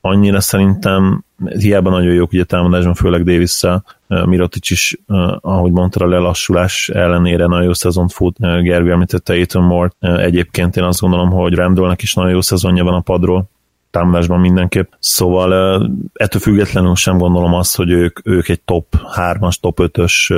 annyira 0.00 0.40
szerintem 0.40 1.23
hiába 1.58 1.90
nagyon 1.90 2.12
jók 2.12 2.32
ugye 2.32 2.44
támadásban, 2.44 2.94
főleg 2.94 3.24
davis 3.24 3.60
Mirotic 4.06 4.70
is, 4.70 4.98
ahogy 5.40 5.72
mondta, 5.72 6.04
a 6.04 6.08
lelassulás 6.08 6.88
ellenére 6.88 7.46
nagyon 7.46 7.64
jó 7.64 7.72
szezont 7.72 8.12
fut, 8.12 8.36
Gergő 8.38 8.92
említette 8.92 9.32
Aiton 9.32 9.62
Moore. 9.62 9.90
Egyébként 10.00 10.76
én 10.76 10.84
azt 10.84 11.00
gondolom, 11.00 11.30
hogy 11.30 11.54
Randallnek 11.54 12.02
is 12.02 12.14
nagyon 12.14 12.30
jó 12.30 12.40
szezonja 12.40 12.84
van 12.84 12.94
a 12.94 13.00
padról, 13.00 13.44
támadásban 13.90 14.40
mindenképp. 14.40 14.92
Szóval 14.98 15.52
ettől 16.12 16.40
függetlenül 16.40 16.94
sem 16.94 17.18
gondolom 17.18 17.54
azt, 17.54 17.76
hogy 17.76 17.90
ők, 17.90 18.18
ők 18.24 18.48
egy 18.48 18.60
top 18.60 18.86
3-as, 19.16 19.54
top 19.60 19.78
5-ös 19.82 20.34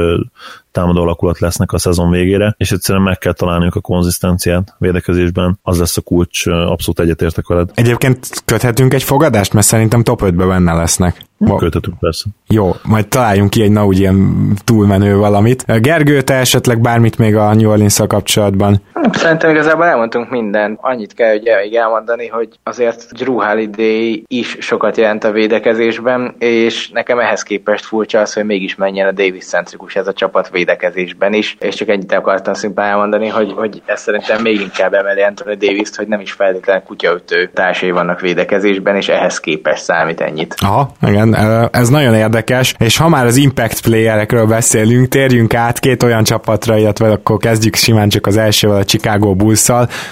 támadó 0.76 1.02
alakulat 1.02 1.38
lesznek 1.38 1.72
a 1.72 1.78
szezon 1.78 2.10
végére, 2.10 2.54
és 2.58 2.70
egyszerűen 2.72 3.04
meg 3.04 3.18
kell 3.18 3.32
találniuk 3.32 3.74
a 3.74 3.80
konzisztenciát 3.80 4.74
védekezésben, 4.78 5.58
az 5.62 5.78
lesz 5.78 5.96
a 5.96 6.00
kulcs, 6.00 6.46
abszolút 6.46 7.00
egyetértek 7.00 7.46
veled. 7.46 7.70
Egyébként 7.74 8.18
köthetünk 8.44 8.94
egy 8.94 9.02
fogadást, 9.02 9.52
mert 9.52 9.66
szerintem 9.66 10.02
top 10.02 10.20
5-be 10.24 10.46
benne 10.46 10.72
lesznek. 10.72 11.24
Köthetünk 11.58 11.98
persze. 11.98 12.24
Jó, 12.48 12.74
majd 12.82 13.08
találjunk 13.08 13.50
ki 13.50 13.62
egy 13.62 13.70
na 13.70 13.86
úgy 13.86 13.98
ilyen 13.98 14.48
túlmenő 14.64 15.16
valamit. 15.16 15.80
Gergő, 15.80 16.22
te 16.22 16.34
esetleg 16.34 16.80
bármit 16.80 17.18
még 17.18 17.36
a 17.36 17.54
New 17.54 17.70
orleans 17.70 18.00
kapcsolatban? 18.06 18.82
Szerintem 19.12 19.50
igazából 19.50 19.84
elmondtunk 19.84 20.30
mindent. 20.30 20.78
Annyit 20.82 21.14
kell 21.14 21.30
hogy 21.30 21.50
még 21.62 21.74
elmondani, 21.74 22.26
hogy 22.26 22.48
azért 22.62 23.12
Drew 23.12 23.40
Holiday 23.40 24.24
is 24.26 24.56
sokat 24.60 24.96
jelent 24.96 25.24
a 25.24 25.30
védekezésben, 25.30 26.34
és 26.38 26.90
nekem 26.90 27.18
ehhez 27.18 27.42
képest 27.42 27.84
furcsa 27.84 28.20
az, 28.20 28.32
hogy 28.32 28.44
mégis 28.44 28.74
menjen 28.74 29.08
a 29.08 29.12
Davis 29.12 29.44
centrikus 29.44 29.96
ez 29.96 30.06
a 30.06 30.12
csapat 30.12 30.48
védekezésben 30.66 31.32
is, 31.32 31.56
és 31.60 31.74
csak 31.74 31.88
ennyit 31.88 32.12
akartam 32.12 32.54
szimplán 32.54 32.90
elmondani, 32.90 33.28
hogy, 33.28 33.52
hogy 33.56 33.82
ez 33.84 34.00
szerintem 34.00 34.42
még 34.42 34.60
inkább 34.60 34.94
emeli 34.94 35.22
Anthony 35.22 35.58
davis 35.58 35.88
hogy 35.96 36.06
nem 36.08 36.20
is 36.20 36.32
feltétlenül 36.32 36.82
kutyaütő 36.82 37.50
társai 37.54 37.90
vannak 37.90 38.20
védekezésben, 38.20 38.96
és 38.96 39.08
ehhez 39.08 39.40
képest 39.40 39.82
számít 39.82 40.20
ennyit. 40.20 40.54
Aha, 40.58 40.90
igen, 41.02 41.34
ez 41.72 41.88
nagyon 41.88 42.14
érdekes, 42.14 42.74
és 42.78 42.96
ha 42.96 43.08
már 43.08 43.26
az 43.26 43.36
impact 43.36 43.80
playerekről 43.80 44.46
beszélünk, 44.46 45.08
térjünk 45.08 45.54
át 45.54 45.78
két 45.78 46.02
olyan 46.02 46.24
csapatra, 46.24 46.76
illetve 46.76 47.10
akkor 47.10 47.36
kezdjük 47.38 47.74
simán 47.74 48.08
csak 48.08 48.26
az 48.26 48.36
elsővel, 48.36 48.76
a 48.76 48.84
Chicago 48.84 49.34
bulls 49.34 49.68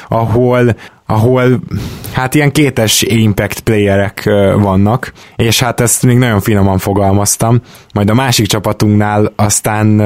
ahol 0.08 0.74
ahol 1.14 1.60
hát 2.12 2.34
ilyen 2.34 2.52
kétes 2.52 3.02
impact 3.02 3.60
playerek 3.60 4.22
vannak, 4.58 5.12
és 5.36 5.60
hát 5.60 5.80
ezt 5.80 6.02
még 6.02 6.18
nagyon 6.18 6.40
finoman 6.40 6.78
fogalmaztam, 6.78 7.60
majd 7.92 8.10
a 8.10 8.14
másik 8.14 8.46
csapatunknál 8.46 9.32
aztán 9.36 10.02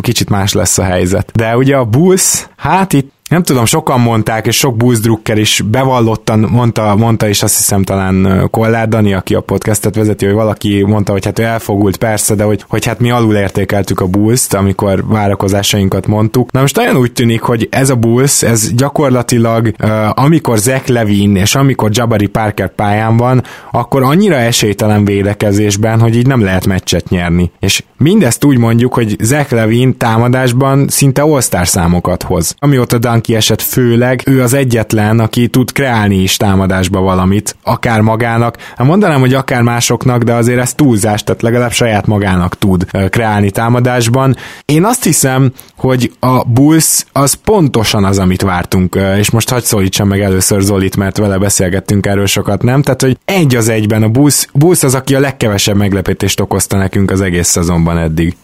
kicsit 0.00 0.30
más 0.30 0.52
lesz 0.52 0.78
a 0.78 0.82
helyzet. 0.82 1.30
De 1.34 1.56
ugye 1.56 1.76
a 1.76 1.84
Bulls, 1.84 2.46
hát 2.56 2.92
itt 2.92 3.12
nem 3.32 3.42
tudom, 3.42 3.64
sokan 3.64 4.00
mondták, 4.00 4.46
és 4.46 4.56
sok 4.56 4.76
Bulls 4.76 5.00
Drucker 5.00 5.38
is 5.38 5.62
bevallottan 5.70 6.38
mondta, 6.38 6.96
mondta 6.96 7.28
is 7.28 7.42
azt 7.42 7.56
hiszem 7.56 7.82
talán 7.82 8.48
Kollár 8.50 8.88
Dani, 8.88 9.14
aki 9.14 9.34
a 9.34 9.40
podcastet 9.40 9.94
vezeti, 9.94 10.24
hogy 10.24 10.34
valaki 10.34 10.82
mondta, 10.86 11.12
hogy 11.12 11.24
hát 11.24 11.38
ő 11.38 11.42
elfogult 11.42 11.96
persze, 11.96 12.34
de 12.34 12.44
hogy, 12.44 12.64
hogy 12.68 12.86
hát 12.86 13.00
mi 13.00 13.10
alul 13.10 13.34
értékeltük 13.34 14.00
a 14.00 14.06
bulls 14.06 14.46
amikor 14.50 15.06
várakozásainkat 15.06 16.06
mondtuk. 16.06 16.52
Na 16.52 16.60
most 16.60 16.76
nagyon 16.76 16.96
úgy 16.96 17.12
tűnik, 17.12 17.40
hogy 17.40 17.68
ez 17.70 17.90
a 17.90 17.94
Bulls, 17.94 18.42
ez 18.42 18.72
gyakorlatilag 18.72 19.72
amikor 20.14 20.58
Zach 20.58 20.88
Levin 20.88 21.36
és 21.36 21.54
amikor 21.54 21.90
Jabari 21.92 22.26
Parker 22.26 22.74
pályán 22.74 23.16
van, 23.16 23.42
akkor 23.70 24.02
annyira 24.02 24.36
esélytelen 24.36 25.04
védekezésben, 25.04 26.00
hogy 26.00 26.16
így 26.16 26.26
nem 26.26 26.42
lehet 26.42 26.66
meccset 26.66 27.08
nyerni. 27.08 27.50
És 27.60 27.82
mindezt 27.98 28.44
úgy 28.44 28.58
mondjuk, 28.58 28.94
hogy 28.94 29.16
Zach 29.20 29.52
Levin 29.52 29.96
támadásban 29.96 30.88
szinte 30.88 31.22
all 31.22 31.40
számokat 31.64 32.22
hoz. 32.22 32.54
Amióta 32.58 32.98
Dan 32.98 33.20
kiesett 33.22 33.62
főleg, 33.62 34.22
ő 34.26 34.42
az 34.42 34.54
egyetlen, 34.54 35.20
aki 35.20 35.48
tud 35.48 35.72
kreálni 35.72 36.16
is 36.16 36.36
támadásba 36.36 37.00
valamit, 37.00 37.56
akár 37.62 38.00
magának. 38.00 38.56
Hát 38.76 38.86
mondanám, 38.86 39.20
hogy 39.20 39.34
akár 39.34 39.62
másoknak, 39.62 40.22
de 40.22 40.32
azért 40.32 40.60
ez 40.60 40.74
túlzás, 40.74 41.24
tehát 41.24 41.42
legalább 41.42 41.72
saját 41.72 42.06
magának 42.06 42.58
tud 42.58 42.84
kreálni 43.08 43.50
támadásban. 43.50 44.36
Én 44.64 44.84
azt 44.84 45.04
hiszem, 45.04 45.52
hogy 45.76 46.12
a 46.20 46.44
Bulls 46.44 47.04
az 47.12 47.34
pontosan 47.34 48.04
az, 48.04 48.18
amit 48.18 48.42
vártunk, 48.42 48.98
és 49.18 49.30
most 49.30 49.50
hagyd 49.50 49.64
szólítsam 49.64 50.08
meg 50.08 50.20
először 50.20 50.60
Zolit, 50.60 50.96
mert 50.96 51.16
vele 51.16 51.38
beszélgettünk 51.38 52.06
erről 52.06 52.26
sokat, 52.26 52.62
nem? 52.62 52.82
Tehát, 52.82 53.02
hogy 53.02 53.18
egy 53.24 53.56
az 53.56 53.68
egyben 53.68 54.02
a 54.02 54.08
Bulls, 54.08 54.46
Bulls 54.52 54.82
az, 54.82 54.94
aki 54.94 55.14
a 55.14 55.20
legkevesebb 55.20 55.76
meglepetést 55.76 56.40
okozta 56.40 56.76
nekünk 56.76 57.10
az 57.10 57.20
egész 57.20 57.48
szezonban 57.48 57.98
eddig. 57.98 58.36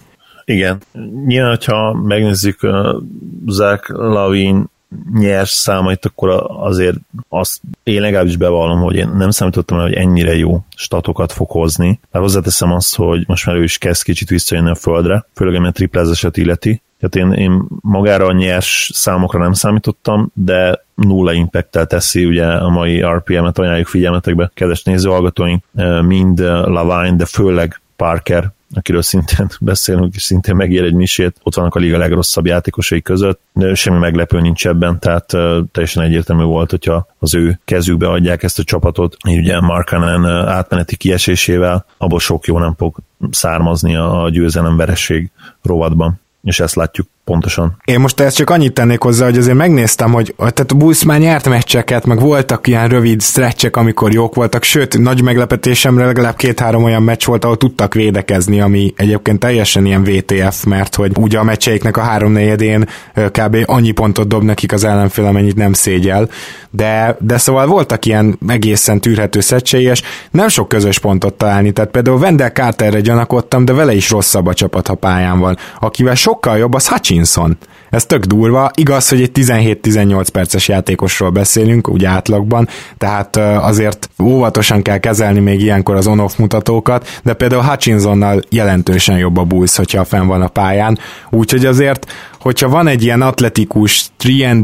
Igen. 0.48 0.82
Nyilván, 1.26 1.50
hogyha 1.50 1.92
megnézzük 1.92 2.62
uh, 2.62 3.02
Zach 3.46 3.90
Lavin 3.90 4.66
nyers 5.12 5.50
számait, 5.50 6.04
akkor 6.04 6.46
azért 6.48 6.96
azt 7.28 7.60
én 7.82 8.00
legalábbis 8.00 8.36
bevallom, 8.36 8.80
hogy 8.80 8.96
én 8.96 9.08
nem 9.08 9.30
számítottam 9.30 9.78
el, 9.78 9.84
hogy 9.84 9.94
ennyire 9.94 10.36
jó 10.36 10.64
statokat 10.76 11.32
fog 11.32 11.50
hozni. 11.50 12.00
De 12.12 12.18
hozzáteszem 12.18 12.72
azt, 12.72 12.96
hogy 12.96 13.24
most 13.26 13.46
már 13.46 13.56
ő 13.56 13.62
is 13.62 13.78
kezd 13.78 14.02
kicsit 14.02 14.28
visszajönni 14.28 14.70
a 14.70 14.74
földre, 14.74 15.26
főleg 15.34 15.54
ami 15.54 15.66
a 15.66 15.70
triplázását 15.70 16.36
illeti. 16.36 16.82
Tehát 17.00 17.30
én, 17.30 17.38
én 17.38 17.62
magára 17.80 18.26
a 18.26 18.32
nyers 18.32 18.90
számokra 18.94 19.38
nem 19.38 19.52
számítottam, 19.52 20.30
de 20.34 20.84
nulla 20.94 21.32
impacttel 21.32 21.86
teszi 21.86 22.24
ugye 22.24 22.46
a 22.46 22.68
mai 22.68 23.02
RPM-et, 23.02 23.58
ajánljuk 23.58 23.86
figyelmetekbe, 23.86 24.50
kedves 24.54 24.82
nézőhallgatóink, 24.82 25.64
mind 26.02 26.38
Lavine, 26.64 27.16
de 27.16 27.24
főleg 27.24 27.80
Parker 27.96 28.52
akiről 28.74 29.02
szintén 29.02 29.48
beszélünk, 29.60 30.14
és 30.14 30.22
szintén 30.22 30.56
megér 30.56 30.82
egy 30.82 30.94
misét, 30.94 31.36
ott 31.42 31.54
vannak 31.54 31.74
a 31.74 31.78
liga 31.78 31.98
legrosszabb 31.98 32.46
játékosai 32.46 33.02
között, 33.02 33.40
de 33.52 33.74
semmi 33.74 33.98
meglepő 33.98 34.40
nincs 34.40 34.66
ebben, 34.66 34.98
tehát 34.98 35.26
teljesen 35.72 36.02
egyértelmű 36.02 36.42
volt, 36.42 36.70
hogyha 36.70 37.06
az 37.18 37.34
ő 37.34 37.60
kezükbe 37.64 38.08
adják 38.08 38.42
ezt 38.42 38.58
a 38.58 38.64
csapatot, 38.64 39.16
így 39.28 39.38
ugye 39.38 39.60
Markanen 39.60 40.24
átmeneti 40.48 40.96
kiesésével, 40.96 41.86
abból 41.96 42.20
sok 42.20 42.46
jó 42.46 42.58
nem 42.58 42.74
fog 42.76 42.96
származni 43.30 43.96
a 43.96 44.28
győzelem 44.30 44.76
vereség 44.76 45.30
rovatban, 45.62 46.20
és 46.42 46.60
ezt 46.60 46.74
látjuk 46.74 47.06
pontosan. 47.28 47.76
Én 47.84 48.00
most 48.00 48.20
ezt 48.20 48.36
csak 48.36 48.50
annyit 48.50 48.72
tennék 48.72 49.02
hozzá, 49.02 49.24
hogy 49.24 49.38
azért 49.38 49.56
megnéztem, 49.56 50.12
hogy 50.12 50.34
tehát 50.36 50.76
Bulls 50.76 51.04
már 51.04 51.18
nyert 51.18 51.48
meccseket, 51.48 52.06
meg 52.06 52.20
voltak 52.20 52.66
ilyen 52.66 52.88
rövid 52.88 53.22
stretchek, 53.22 53.76
amikor 53.76 54.12
jók 54.12 54.34
voltak, 54.34 54.62
sőt, 54.62 54.98
nagy 54.98 55.22
meglepetésemre 55.22 56.04
legalább 56.04 56.36
két-három 56.36 56.84
olyan 56.84 57.02
meccs 57.02 57.24
volt, 57.24 57.44
ahol 57.44 57.56
tudtak 57.56 57.94
védekezni, 57.94 58.60
ami 58.60 58.92
egyébként 58.96 59.38
teljesen 59.38 59.86
ilyen 59.86 60.04
VTF, 60.04 60.64
mert 60.64 60.94
hogy 60.94 61.12
ugye 61.18 61.38
a 61.38 61.42
meccseiknek 61.42 61.96
a 61.96 62.00
három 62.00 62.32
negyedén 62.32 62.88
kb. 63.14 63.56
annyi 63.64 63.90
pontot 63.90 64.28
dob 64.28 64.42
nekik 64.42 64.72
az 64.72 64.84
ellenfél, 64.84 65.24
amennyit 65.24 65.56
nem 65.56 65.72
szégyel, 65.72 66.28
de, 66.70 67.16
de 67.20 67.38
szóval 67.38 67.66
voltak 67.66 68.06
ilyen 68.06 68.38
egészen 68.48 69.00
tűrhető 69.00 69.40
szecsei, 69.40 69.84
és 69.84 70.02
nem 70.30 70.48
sok 70.48 70.68
közös 70.68 70.98
pontot 70.98 71.34
találni, 71.34 71.72
tehát 71.72 71.90
például 71.90 72.18
Wendell 72.18 72.50
Carterre 72.50 73.00
gyanakodtam, 73.00 73.64
de 73.64 73.72
vele 73.72 73.94
is 73.94 74.10
rosszabb 74.10 74.46
a 74.46 74.54
csapat, 74.54 74.86
ha 74.86 74.94
pályán 74.94 75.38
van. 75.38 75.56
Akivel 75.80 76.14
sokkal 76.14 76.58
jobb, 76.58 76.74
az 76.74 76.88
Hutchinson 76.88 77.17
Hutchinson. 77.18 77.56
Ez 77.90 78.04
tök 78.04 78.24
durva, 78.24 78.70
igaz, 78.74 79.08
hogy 79.08 79.22
egy 79.22 79.30
17-18 79.34 80.26
perces 80.32 80.68
játékosról 80.68 81.30
beszélünk, 81.30 81.88
úgy 81.88 82.04
átlagban, 82.04 82.68
tehát 82.98 83.36
azért 83.36 84.10
óvatosan 84.22 84.82
kell 84.82 84.98
kezelni 84.98 85.40
még 85.40 85.60
ilyenkor 85.60 85.96
az 85.96 86.06
on-off 86.06 86.36
mutatókat, 86.36 87.20
de 87.22 87.32
például 87.32 87.62
Hutchinsonnal 87.62 88.40
jelentősen 88.50 89.18
jobb 89.18 89.36
a 89.36 89.44
Bulls, 89.44 89.76
hogyha 89.76 90.04
fenn 90.04 90.26
van 90.26 90.42
a 90.42 90.48
pályán, 90.48 90.98
úgyhogy 91.30 91.66
azért 91.66 92.06
hogyha 92.40 92.68
van 92.68 92.86
egy 92.86 93.02
ilyen 93.02 93.22
atletikus 93.22 94.10
3 94.24 94.62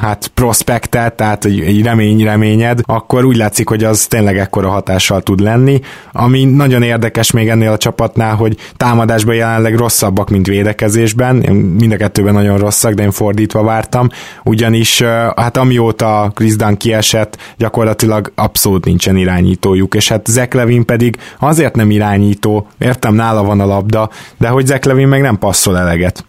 hát 0.00 0.30
prospektet, 0.34 1.14
tehát 1.14 1.44
egy, 1.44 1.60
egy 1.60 1.82
remény 1.82 2.24
reményed, 2.24 2.80
akkor 2.84 3.24
úgy 3.24 3.36
látszik, 3.36 3.68
hogy 3.68 3.84
az 3.84 4.06
tényleg 4.06 4.38
ekkora 4.38 4.68
hatással 4.68 5.22
tud 5.22 5.40
lenni. 5.40 5.80
Ami 6.12 6.44
nagyon 6.44 6.82
érdekes 6.82 7.30
még 7.30 7.48
ennél 7.48 7.70
a 7.70 7.76
csapatnál, 7.76 8.34
hogy 8.34 8.56
támadásban 8.76 9.34
jelenleg 9.34 9.76
rosszabbak, 9.76 10.30
mint 10.30 10.46
védekezésben. 10.46 11.36
Mind 11.82 11.94
a 11.94 11.96
kettőben 11.96 12.32
nagyon 12.32 12.58
rosszak, 12.58 12.92
de 12.92 13.02
én 13.02 13.10
fordítva 13.10 13.62
vártam. 13.62 14.08
Ugyanis 14.44 15.02
hát 15.36 15.56
amióta 15.56 16.30
Chris 16.34 16.56
Dunn 16.56 16.74
kiesett, 16.74 17.38
gyakorlatilag 17.56 18.32
abszolút 18.34 18.84
nincsen 18.84 19.16
irányítójuk, 19.16 19.94
és 19.94 20.08
hát 20.08 20.26
Zach 20.26 20.54
Levin 20.54 20.84
pedig 20.84 21.16
azért 21.38 21.76
nem 21.76 21.90
irányító, 21.90 22.66
értem, 22.78 23.14
nála 23.14 23.42
van 23.42 23.60
a 23.60 23.66
labda, 23.66 24.10
de 24.38 24.48
hogy 24.48 24.66
Zach 24.66 24.86
Levin 24.86 25.08
meg 25.08 25.20
nem 25.20 25.38
passzol 25.38 25.78
eleget 25.78 26.24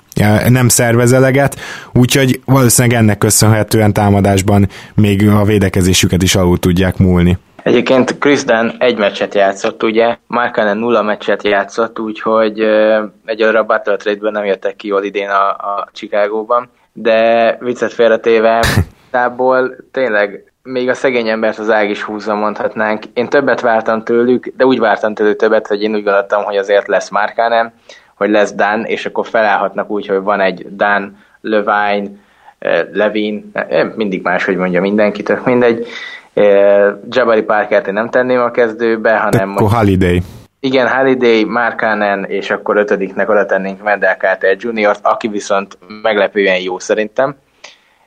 nem 0.47 0.67
szervez 0.67 1.11
eleget, 1.11 1.59
úgyhogy 1.93 2.41
valószínűleg 2.45 2.97
ennek 2.97 3.17
köszönhetően 3.17 3.93
támadásban 3.93 4.69
még 4.93 5.29
a 5.29 5.43
védekezésüket 5.43 6.23
is 6.23 6.35
alul 6.35 6.59
tudják 6.59 6.97
múlni. 6.97 7.37
Egyébként 7.63 8.17
Chris 8.17 8.43
Dunn 8.43 8.69
egy 8.77 8.97
meccset 8.97 9.33
játszott, 9.33 9.83
ugye, 9.83 10.17
Markanen 10.27 10.77
nulla 10.77 11.01
meccset 11.01 11.43
játszott, 11.43 11.99
úgyhogy 11.99 12.59
egyelőre 13.25 13.59
a 13.59 13.63
Battle 13.63 13.95
Trade-ből 13.95 14.31
nem 14.31 14.45
jöttek 14.45 14.75
ki 14.75 14.87
jól 14.87 15.03
idén 15.03 15.29
a, 15.29 15.49
a 15.49 15.87
Chicagóban, 15.91 16.69
de 16.93 17.57
viccet 17.59 17.93
félretéve, 17.93 18.63
tából 19.11 19.75
tényleg 19.91 20.53
még 20.63 20.89
a 20.89 20.93
szegény 20.93 21.27
embert 21.27 21.59
az 21.59 21.69
ág 21.69 21.89
is 21.89 22.01
húzza, 22.01 22.35
mondhatnánk. 22.35 23.03
Én 23.13 23.29
többet 23.29 23.61
vártam 23.61 24.03
tőlük, 24.03 24.53
de 24.57 24.65
úgy 24.65 24.79
vártam 24.79 25.13
tőlük 25.13 25.35
többet, 25.35 25.67
hogy 25.67 25.81
én 25.81 25.95
úgy 25.95 26.03
gondoltam, 26.03 26.43
hogy 26.43 26.57
azért 26.57 26.87
lesz 26.87 27.09
Markanen, 27.09 27.73
hogy 28.15 28.29
lesz 28.29 28.53
Dan, 28.53 28.83
és 28.85 29.05
akkor 29.05 29.27
felállhatnak 29.27 29.89
úgy, 29.89 30.07
hogy 30.07 30.21
van 30.21 30.39
egy 30.39 30.75
Dan, 30.75 31.17
Levine, 31.41 32.09
Levin, 32.91 33.51
eh, 33.53 33.89
mindig 33.95 34.21
más, 34.21 34.45
hogy 34.45 34.55
mondja 34.55 34.81
mindenki, 34.81 35.23
tök 35.23 35.45
mindegy. 35.45 35.87
Jabari 37.09 37.41
Parkert 37.41 37.87
én 37.87 37.93
nem 37.93 38.09
tenném 38.09 38.39
a 38.39 38.51
kezdőbe, 38.51 39.17
hanem... 39.17 39.51
Akkor 39.51 39.71
Holiday. 39.71 40.21
Igen, 40.59 40.87
Holiday, 40.87 41.43
Markanen, 41.43 42.25
és 42.25 42.49
akkor 42.49 42.77
ötödiknek 42.77 43.29
oda 43.29 43.45
tennénk 43.45 43.83
Wendell 43.83 44.15
Carter 44.15 44.55
Jr., 44.59 44.95
aki 45.01 45.27
viszont 45.27 45.77
meglepően 46.01 46.59
jó 46.59 46.79
szerintem. 46.79 47.35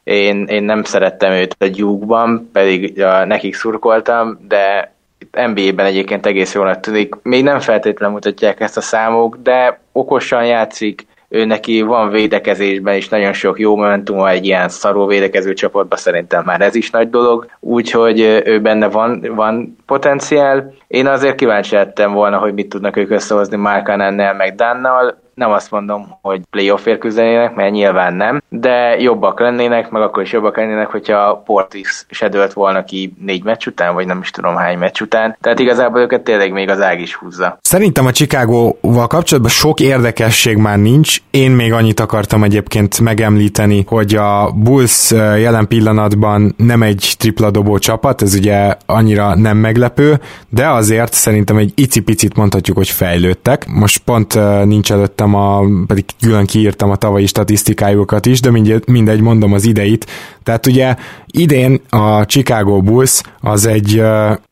Én, 0.05 0.45
én 0.45 0.62
nem 0.62 0.83
szerettem 0.83 1.33
őt 1.33 1.57
a 1.59 1.68
Duke-ban, 1.68 2.51
pedig 2.53 2.97
ja, 2.97 3.24
nekik 3.24 3.55
szurkoltam, 3.55 4.39
de 4.49 4.93
NBA-ben 5.33 5.87
egyébként 5.87 6.27
egész 6.27 6.55
jól 6.55 6.81
tűnik. 6.81 7.14
Még 7.22 7.43
nem 7.43 7.61
feltétlenül 7.61 8.14
mutatják 8.14 8.61
ezt 8.61 8.77
a 8.77 8.81
számok, 8.81 9.37
de 9.43 9.81
okosan 9.93 10.47
játszik, 10.47 11.07
ő 11.37 11.45
neki 11.45 11.82
van 11.82 12.11
védekezésben 12.11 12.97
is 12.97 13.09
nagyon 13.09 13.32
sok 13.32 13.59
jó 13.59 13.76
momentum, 13.76 14.24
egy 14.24 14.45
ilyen 14.45 14.68
szaró 14.68 15.07
védekező 15.07 15.53
csapatban 15.53 15.99
szerintem 15.99 16.45
már 16.45 16.61
ez 16.61 16.74
is 16.74 16.91
nagy 16.91 17.11
dolog, 17.11 17.47
úgyhogy 17.61 18.20
ő 18.45 18.61
benne 18.61 18.89
van, 18.89 19.26
van 19.34 19.76
potenciál. 19.87 20.72
Én 20.87 21.07
azért 21.07 21.34
kíváncsi 21.34 21.74
lettem 21.74 22.12
volna, 22.12 22.39
hogy 22.39 22.55
mit 22.55 22.68
tudnak 22.68 22.97
ők 22.97 23.11
összehozni 23.11 23.57
Markanennel 23.57 24.34
meg 24.34 24.55
Dannal, 24.55 25.24
nem 25.37 25.51
azt 25.51 25.70
mondom, 25.70 26.18
hogy 26.22 26.41
playoffért 26.51 26.99
küzdenének, 26.99 27.55
mert 27.55 27.72
nyilván 27.72 28.14
nem, 28.14 28.43
de 28.49 28.97
jobbak 28.99 29.41
lennének, 29.41 29.91
meg 29.91 30.03
akkor 30.03 30.22
is 30.22 30.32
jobbak 30.32 30.57
lennének, 30.57 30.87
hogyha 30.87 31.43
Portis 31.45 32.07
se 32.11 32.28
dölt 32.28 32.53
volna 32.53 32.84
ki 32.84 33.14
négy 33.20 33.45
meccs 33.45 33.66
után, 33.66 33.95
vagy 33.95 34.07
nem 34.07 34.18
is 34.20 34.30
tudom 34.30 34.55
hány 34.55 34.78
meccs 34.78 35.01
után. 35.01 35.37
Tehát 35.41 35.59
igazából 35.59 36.01
őket 36.01 36.22
tényleg 36.22 36.53
még 36.53 36.68
az 36.68 36.80
ág 36.80 37.01
is 37.01 37.14
húzza. 37.14 37.59
Szerintem 37.61 38.07
a 38.07 38.12
Chicago-val 38.12 39.07
kapcsolatban 39.07 39.53
sok 39.53 39.80
érdekesség 39.80 40.57
már 40.57 40.78
nincs. 40.78 41.18
Én 41.30 41.51
még 41.51 41.72
annyit 41.72 42.01
akartam 42.01 42.43
egyébként 42.43 43.01
megemlíteni, 43.01 43.84
hogy 43.87 44.14
a 44.14 44.51
Bulls 44.55 45.11
jelen 45.11 45.68
pillanatban 45.68 46.55
nem 46.57 46.82
egy 46.82 47.14
tripla 47.18 47.51
dobó 47.51 47.78
csapat, 47.78 48.22
ez 48.22 48.34
ugye 48.34 48.74
annyira 48.87 49.34
nem 49.34 49.57
meglepő, 49.57 50.20
de 50.49 50.68
azért 50.68 51.12
szerintem 51.12 51.57
egy 51.57 51.72
icipicit 51.74 52.37
mondhatjuk, 52.37 52.76
hogy 52.76 52.89
fejlődtek. 52.89 53.66
Most 53.66 53.99
pont 53.99 54.34
nincs 54.64 54.93
előttem 54.93 55.26
néztem, 55.27 55.35
a, 55.35 55.85
pedig 55.87 56.05
külön 56.20 56.47
kiírtam 56.47 56.91
a 56.91 56.97
tavalyi 56.97 57.27
statisztikájukat 57.27 58.27
is, 58.27 58.41
de 58.41 58.51
mindegy, 58.51 58.83
mindegy 58.87 59.20
mondom 59.20 59.53
az 59.53 59.64
ideit. 59.64 60.07
Tehát 60.43 60.66
ugye 60.66 60.95
idén 61.27 61.81
a 61.91 62.24
Chicago 62.24 62.81
Bulls 62.81 63.20
az 63.41 63.66
egy 63.66 64.03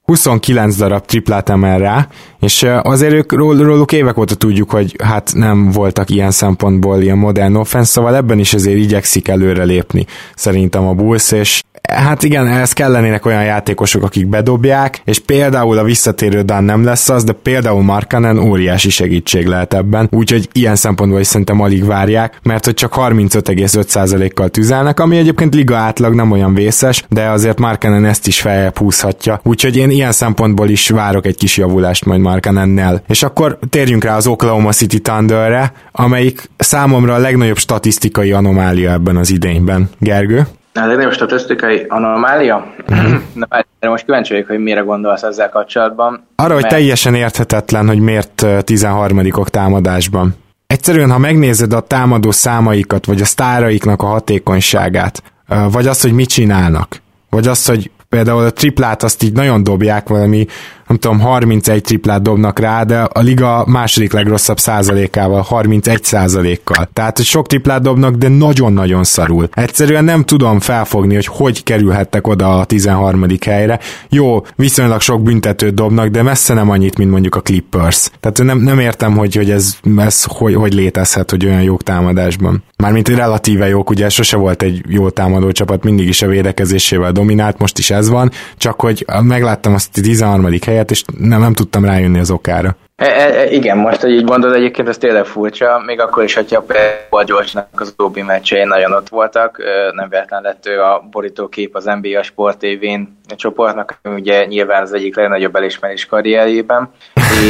29 0.04 0.76
darab 0.76 1.04
triplát 1.04 1.48
emel 1.48 1.78
rá, 1.78 2.08
és 2.40 2.66
azért 2.82 3.12
ők 3.12 3.32
róluk 3.32 3.92
évek 3.92 4.18
óta 4.18 4.34
tudjuk, 4.34 4.70
hogy 4.70 4.96
hát 5.02 5.32
nem 5.34 5.70
voltak 5.70 6.10
ilyen 6.10 6.30
szempontból 6.30 7.00
ilyen 7.00 7.18
modern 7.18 7.54
offense, 7.54 7.90
szóval 7.90 8.16
ebben 8.16 8.38
is 8.38 8.54
azért 8.54 8.78
igyekszik 8.78 9.28
előre 9.28 9.64
lépni 9.64 10.06
szerintem 10.34 10.86
a 10.86 10.92
Bulls, 10.92 11.32
és 11.32 11.62
hát 11.92 12.22
igen, 12.22 12.46
ehhez 12.46 12.72
kellenének 12.72 13.26
olyan 13.26 13.44
játékosok, 13.44 14.02
akik 14.02 14.26
bedobják, 14.26 15.00
és 15.04 15.18
például 15.18 15.78
a 15.78 15.84
visszatérő 15.84 16.42
Dan 16.42 16.64
nem 16.64 16.84
lesz 16.84 17.08
az, 17.08 17.24
de 17.24 17.32
például 17.32 17.82
Markanen 17.82 18.38
óriási 18.38 18.90
segítség 18.90 19.46
lehet 19.46 19.74
ebben, 19.74 20.08
úgyhogy 20.12 20.48
ilyen 20.52 20.76
szempontból 20.76 21.20
is 21.20 21.26
szerintem 21.26 21.60
alig 21.60 21.84
várják, 21.84 22.38
mert 22.42 22.64
hogy 22.64 22.74
csak 22.74 22.94
35,5%-kal 22.96 24.48
tüzelnek, 24.48 25.00
ami 25.00 25.16
egyébként 25.16 25.54
liga 25.54 25.76
átlag 25.76 26.14
nem 26.14 26.30
olyan 26.30 26.54
vészes, 26.54 27.04
de 27.08 27.28
azért 27.28 27.58
Markanen 27.58 28.04
ezt 28.04 28.26
is 28.26 28.40
feljebb 28.40 28.78
húzhatja, 28.78 29.40
úgyhogy 29.42 29.76
én 29.76 29.90
ilyen 29.90 30.12
szempontból 30.12 30.68
is 30.68 30.88
várok 30.88 31.26
egy 31.26 31.36
kis 31.36 31.56
javulást 31.56 32.04
majd 32.04 32.20
Markanennel. 32.20 33.02
És 33.08 33.22
akkor 33.22 33.58
térjünk 33.70 34.04
rá 34.04 34.16
az 34.16 34.26
Oklahoma 34.26 34.72
City 34.72 35.00
Thunderre, 35.00 35.72
amelyik 35.92 36.50
számomra 36.56 37.14
a 37.14 37.18
legnagyobb 37.18 37.58
statisztikai 37.58 38.32
anomália 38.32 38.92
ebben 38.92 39.16
az 39.16 39.30
idényben. 39.30 39.90
Gergő? 39.98 40.46
A 40.80 40.86
legnagyobb 40.86 41.12
statisztikai 41.12 41.84
anomália? 41.88 42.74
Na, 43.34 43.46
de 43.80 43.88
most 43.88 44.04
kíváncsi 44.04 44.32
vagyok, 44.32 44.48
hogy 44.48 44.58
mire 44.58 44.80
gondolsz 44.80 45.22
ezzel 45.22 45.48
kapcsolatban. 45.48 46.26
Arra, 46.36 46.54
mert... 46.54 46.60
hogy 46.60 46.70
teljesen 46.70 47.14
érthetetlen, 47.14 47.86
hogy 47.86 47.98
miért 47.98 48.46
13 48.64 49.20
támadásban. 49.44 50.34
Egyszerűen, 50.66 51.10
ha 51.10 51.18
megnézed 51.18 51.72
a 51.72 51.80
támadó 51.80 52.30
számaikat, 52.30 53.06
vagy 53.06 53.20
a 53.20 53.24
sztáraiknak 53.24 54.02
a 54.02 54.06
hatékonyságát, 54.06 55.22
vagy 55.70 55.86
azt, 55.86 56.02
hogy 56.02 56.12
mit 56.12 56.28
csinálnak, 56.28 56.96
vagy 57.30 57.46
azt, 57.46 57.68
hogy 57.68 57.90
például 58.08 58.44
a 58.44 58.50
triplát 58.50 59.02
azt 59.02 59.22
így 59.22 59.32
nagyon 59.32 59.62
dobják, 59.62 60.08
valami 60.08 60.46
nem 60.86 60.98
tudom, 60.98 61.20
31 61.20 61.82
triplát 61.82 62.22
dobnak 62.22 62.58
rá, 62.58 62.82
de 62.82 63.00
a 63.00 63.20
liga 63.20 63.64
második 63.66 64.12
legrosszabb 64.12 64.58
százalékával, 64.58 65.40
31 65.40 66.04
százalékkal. 66.04 66.88
Tehát, 66.92 67.16
hogy 67.16 67.26
sok 67.26 67.46
triplát 67.46 67.82
dobnak, 67.82 68.14
de 68.14 68.28
nagyon-nagyon 68.28 69.04
szarul. 69.04 69.48
Egyszerűen 69.52 70.04
nem 70.04 70.24
tudom 70.24 70.60
felfogni, 70.60 71.14
hogy 71.14 71.26
hogy 71.26 71.62
kerülhettek 71.62 72.26
oda 72.26 72.58
a 72.58 72.64
13. 72.64 73.26
helyre. 73.46 73.80
Jó, 74.08 74.42
viszonylag 74.56 75.00
sok 75.00 75.22
büntetőt 75.22 75.74
dobnak, 75.74 76.08
de 76.08 76.22
messze 76.22 76.54
nem 76.54 76.70
annyit, 76.70 76.98
mint 76.98 77.10
mondjuk 77.10 77.34
a 77.34 77.40
Clippers. 77.40 78.10
Tehát 78.20 78.42
nem, 78.42 78.58
nem 78.58 78.78
értem, 78.78 79.16
hogy, 79.16 79.34
hogy 79.34 79.50
ez, 79.50 79.76
ez 79.96 80.24
hogy, 80.24 80.54
hogy 80.54 80.74
létezhet, 80.74 81.30
hogy 81.30 81.46
olyan 81.46 81.62
jók 81.62 81.82
támadásban. 81.82 82.62
Mármint, 82.76 83.08
relatíve 83.08 83.68
jók, 83.68 83.90
ugye 83.90 84.08
sose 84.08 84.36
volt 84.36 84.62
egy 84.62 84.82
jó 84.88 85.10
támadó 85.10 85.52
csapat, 85.52 85.84
mindig 85.84 86.08
is 86.08 86.22
a 86.22 86.26
védekezésével 86.26 87.12
dominált, 87.12 87.58
most 87.58 87.78
is 87.78 87.90
ez 87.90 88.08
van, 88.08 88.30
csak 88.56 88.80
hogy 88.80 89.06
megláttam 89.22 89.74
azt 89.74 89.88
a 89.98 90.00
13. 90.00 90.46
helyet, 90.66 90.73
helyet, 90.74 90.90
és 90.90 91.04
nem, 91.18 91.40
nem 91.40 91.52
tudtam 91.52 91.84
rájönni 91.84 92.18
az 92.18 92.30
okára. 92.30 92.76
E, 92.96 93.06
e, 93.06 93.38
e, 93.38 93.50
igen, 93.50 93.78
most, 93.78 94.00
hogy 94.00 94.10
így 94.10 94.24
mondod, 94.24 94.52
egyébként 94.52 94.88
ez 94.88 94.98
tényleg 94.98 95.24
furcsa, 95.24 95.82
még 95.86 96.00
akkor 96.00 96.22
is, 96.22 96.34
hogyha 96.34 96.60
például 96.60 97.24
George-nak 97.24 97.68
az 97.80 97.88
utóbbi 97.88 98.22
meccsei 98.22 98.64
nagyon 98.64 98.92
ott 98.92 99.08
voltak, 99.08 99.62
nem 99.92 100.08
véletlen 100.08 100.42
lett 100.42 100.66
ő 100.66 100.80
a 100.80 101.08
borítókép 101.10 101.76
az 101.76 101.84
NBA 101.84 102.22
Sport 102.22 102.58
TV-n 102.58 103.18
csoportnak, 103.36 104.00
ugye 104.02 104.44
nyilván 104.44 104.82
az 104.82 104.92
egyik 104.92 105.16
legnagyobb 105.16 105.56
elismerés 105.56 106.06
karrierjében, 106.06 106.90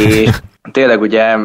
és 0.05 0.29
tényleg 0.71 1.01
ugye, 1.01 1.35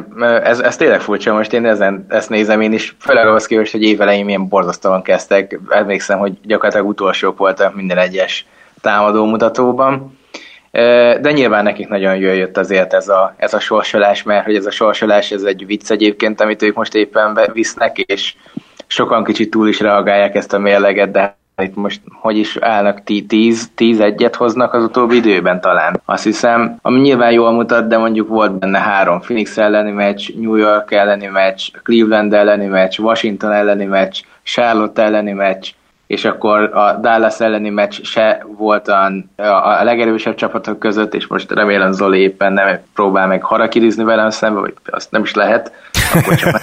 ez, 0.42 0.60
ez 0.60 0.76
tényleg 0.76 1.00
furcsa, 1.00 1.34
most 1.34 1.52
én 1.52 1.66
ezen, 1.66 2.06
ezt 2.08 2.30
nézem 2.30 2.60
én 2.60 2.72
is, 2.72 2.96
főleg 3.00 3.26
ahhoz 3.26 3.46
képest, 3.46 3.72
hogy 3.72 3.82
évelején 3.82 4.24
milyen 4.24 4.48
borzasztóan 4.48 5.02
kezdtek, 5.02 5.60
emlékszem, 5.68 6.18
hogy 6.18 6.32
gyakorlatilag 6.42 6.88
utolsók 6.88 7.38
voltak 7.38 7.74
minden 7.74 7.98
egyes 7.98 8.46
támadó 8.80 9.24
mutatóban, 9.24 10.18
de 11.20 11.30
nyilván 11.32 11.64
nekik 11.64 11.88
nagyon 11.88 12.16
jól 12.16 12.34
jött 12.34 12.56
azért 12.56 12.92
ez 12.92 13.08
a, 13.08 13.34
ez 13.36 13.54
a 13.54 13.60
sorsolás, 13.60 14.22
mert 14.22 14.44
hogy 14.44 14.54
ez 14.54 14.66
a 14.66 14.70
sorsolás 14.70 15.30
ez 15.30 15.42
egy 15.42 15.66
vicc 15.66 15.90
egyébként, 15.90 16.40
amit 16.40 16.62
ők 16.62 16.74
most 16.74 16.94
éppen 16.94 17.38
visznek, 17.52 17.98
és 17.98 18.34
sokan 18.86 19.24
kicsit 19.24 19.50
túl 19.50 19.68
is 19.68 19.80
reagálják 19.80 20.34
ezt 20.34 20.52
a 20.52 20.58
mérleget, 20.58 21.10
de 21.10 21.38
itt 21.62 21.74
most 21.74 22.00
hogy 22.20 22.36
is 22.36 22.56
állnak 22.56 22.98
10-1-et 23.06 24.34
hoznak 24.36 24.74
az 24.74 24.82
utóbbi 24.82 25.16
időben 25.16 25.60
talán. 25.60 26.00
Azt 26.04 26.24
hiszem, 26.24 26.76
ami 26.82 27.00
nyilván 27.00 27.32
jól 27.32 27.52
mutat, 27.52 27.88
de 27.88 27.98
mondjuk 27.98 28.28
volt 28.28 28.58
benne 28.58 28.78
három 28.78 29.20
Phoenix 29.20 29.56
elleni 29.58 29.90
meccs, 29.90 30.34
New 30.36 30.54
York 30.54 30.92
elleni 30.92 31.26
meccs, 31.26 31.68
Cleveland 31.82 32.34
elleni 32.34 32.66
meccs, 32.66 32.98
Washington 32.98 33.52
elleni 33.52 33.84
meccs, 33.84 34.20
Charlotte 34.42 35.02
elleni 35.02 35.32
meccs, 35.32 35.70
és 36.10 36.24
akkor 36.24 36.60
a 36.76 36.92
Dallas 36.92 37.40
elleni 37.40 37.68
meccs 37.68 38.02
se 38.02 38.46
volt 38.56 38.88
a 38.88 39.82
legerősebb 39.82 40.34
csapatok 40.34 40.78
között, 40.78 41.14
és 41.14 41.26
most 41.26 41.50
remélem 41.50 41.92
Zoli 41.92 42.20
éppen 42.20 42.52
nem 42.52 42.78
próbál 42.94 43.26
meg 43.26 43.42
harakirizni 43.42 44.04
velem 44.04 44.30
szembe, 44.30 44.60
vagy 44.60 44.74
azt 44.90 45.10
nem 45.10 45.22
is 45.22 45.34
lehet. 45.34 45.72
Akkor 46.14 46.34
csak 46.34 46.58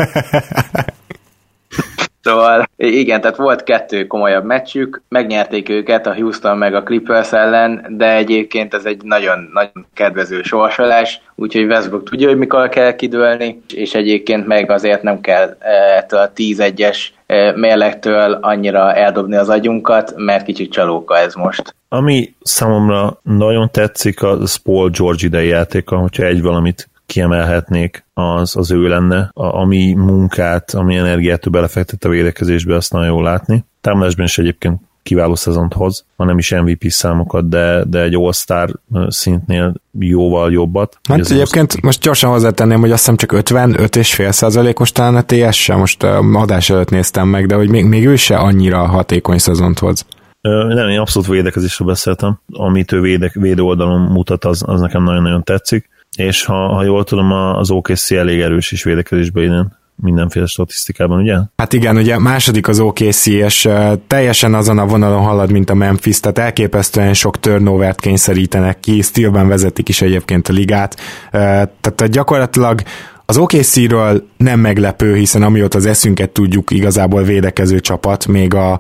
Szóval 2.28 2.70
igen, 2.76 3.22
tehát 3.22 3.38
volt 3.38 3.64
kettő 3.64 4.08
komolyabb 4.08 4.44
meccsük, 4.44 5.02
megnyerték 5.10 5.70
őket 5.70 6.08
a 6.08 6.16
Houston 6.16 6.58
meg 6.58 6.74
a 6.74 6.84
Clippers 6.84 7.32
ellen, 7.32 7.86
de 7.90 8.16
egyébként 8.16 8.74
ez 8.74 8.86
egy 8.86 9.02
nagyon, 9.04 9.50
nagyon 9.54 9.86
kedvező 9.94 10.42
sorsolás, 10.42 11.22
úgyhogy 11.36 11.66
Westbrook 11.66 12.10
tudja, 12.10 12.28
hogy 12.28 12.38
mikor 12.38 12.70
kell 12.70 12.96
kidőlni, 12.96 13.62
és 13.74 13.94
egyébként 13.94 14.48
meg 14.48 14.72
azért 14.72 15.02
nem 15.02 15.22
kell 15.22 15.58
eh, 15.60 15.98
ettől 15.98 16.20
a 16.20 16.32
10-1-es 16.36 16.98
eh, 17.26 17.56
mérlektől 17.56 18.38
annyira 18.42 18.94
eldobni 18.94 19.36
az 19.36 19.50
agyunkat, 19.50 20.14
mert 20.16 20.46
kicsit 20.46 20.72
csalóka 20.72 21.18
ez 21.18 21.34
most. 21.34 21.76
Ami 21.90 22.34
számomra 22.42 23.20
nagyon 23.24 23.70
tetszik, 23.72 24.24
az 24.24 24.56
Paul 24.56 24.90
George 24.90 25.26
idei 25.26 25.48
játéka, 25.48 25.98
hogyha 25.98 26.24
egy 26.24 26.42
valamit 26.42 26.90
kiemelhetnék, 27.08 28.06
az, 28.14 28.56
az 28.56 28.72
ő 28.72 28.88
lenne. 28.88 29.32
A, 29.34 29.46
ami 29.46 29.94
munkát, 29.94 30.74
ami 30.74 30.96
energiát 30.96 31.48
ő 31.48 31.50
belefektett 31.50 32.04
a 32.04 32.10
védekezésbe, 32.10 32.76
azt 32.76 32.92
nagyon 32.92 33.08
jól 33.08 33.24
látni. 33.24 33.66
Támadásban 33.82 34.26
is 34.26 34.38
egyébként 34.38 34.82
kiváló 35.08 35.36
szezont 35.36 35.74
hoz, 35.74 36.06
ha 36.16 36.24
nem 36.24 36.38
is 36.38 36.52
MVP 36.52 36.90
számokat, 36.90 37.50
de, 37.50 37.84
de 37.84 38.02
egy 38.02 38.16
All-Star 38.16 38.70
szintnél 39.08 39.74
jóval 40.00 40.52
jobbat. 40.52 41.00
Hát 41.10 41.20
Ez 41.20 41.32
egyébként 41.32 41.72
most... 41.72 41.84
most 41.84 42.02
gyorsan 42.02 42.30
hozzátenném, 42.30 42.80
hogy 42.80 42.92
azt 42.92 43.00
hiszem 43.00 43.16
csak 43.16 43.32
55,5 43.34 44.32
százalékos 44.32 44.92
talán 44.92 45.16
a 45.16 45.22
TS 45.22 45.62
sem, 45.64 45.80
most 45.80 46.04
adás 46.34 46.70
előtt 46.70 46.90
néztem 46.90 47.28
meg, 47.28 47.46
de 47.46 47.56
hogy 47.56 47.70
még, 47.70 47.86
még 47.86 48.06
ő 48.08 48.16
se 48.16 48.38
annyira 48.38 48.86
hatékony 48.86 49.38
szezont 49.38 49.80
hoz. 49.80 50.06
Nem, 50.42 50.90
én 50.90 51.00
abszolút 51.00 51.28
védekezésről 51.28 51.88
beszéltem. 51.88 52.40
Amit 52.52 52.92
ő 52.92 53.02
véde, 53.02 53.32
védő 53.34 53.62
oldalon 53.62 54.02
mutat, 54.02 54.46
az, 54.46 54.64
az 54.66 54.82
nekem 54.82 55.04
nagyon-nagyon 55.04 55.44
tetszik 55.44 55.90
és 56.18 56.46
ha, 56.46 56.74
ha 56.74 56.84
jól 56.84 57.04
tudom, 57.04 57.32
az 57.32 57.72
OKC 57.72 58.12
elég 58.12 58.40
erős 58.40 58.72
is 58.72 58.84
védekezésben 58.84 59.44
idén 59.44 59.76
mindenféle 60.02 60.46
statisztikában, 60.46 61.22
ugye? 61.22 61.38
Hát 61.56 61.74
igen, 61.74 61.98
ugye 61.98 62.20
második 62.20 62.68
az 62.68 62.80
OKC, 62.80 63.26
és 63.26 63.70
teljesen 64.08 64.54
azon 64.54 64.78
a 64.78 64.86
vonalon 64.86 65.24
halad, 65.24 65.52
mint 65.52 65.70
a 65.70 65.74
Memphis, 65.74 66.20
tehát 66.20 66.38
elképesztően 66.38 67.14
sok 67.14 67.40
turnovert 67.40 68.00
kényszerítenek 68.00 68.80
ki, 68.80 69.02
stílben 69.02 69.48
vezetik 69.48 69.90
is 69.90 70.02
egyébként 70.02 70.48
a 70.48 70.54
ligát, 70.54 70.96
tehát 71.32 72.10
gyakorlatilag 72.10 72.82
az 73.30 73.38
OKC-ről 73.38 74.28
nem 74.38 74.60
meglepő, 74.60 75.16
hiszen 75.16 75.44
amióta 75.44 75.78
az 75.78 75.86
eszünket 75.86 76.30
tudjuk, 76.30 76.72
igazából 76.72 77.24
védekező 77.24 77.80
csapat, 77.80 78.28
még 78.28 78.54
a 78.54 78.80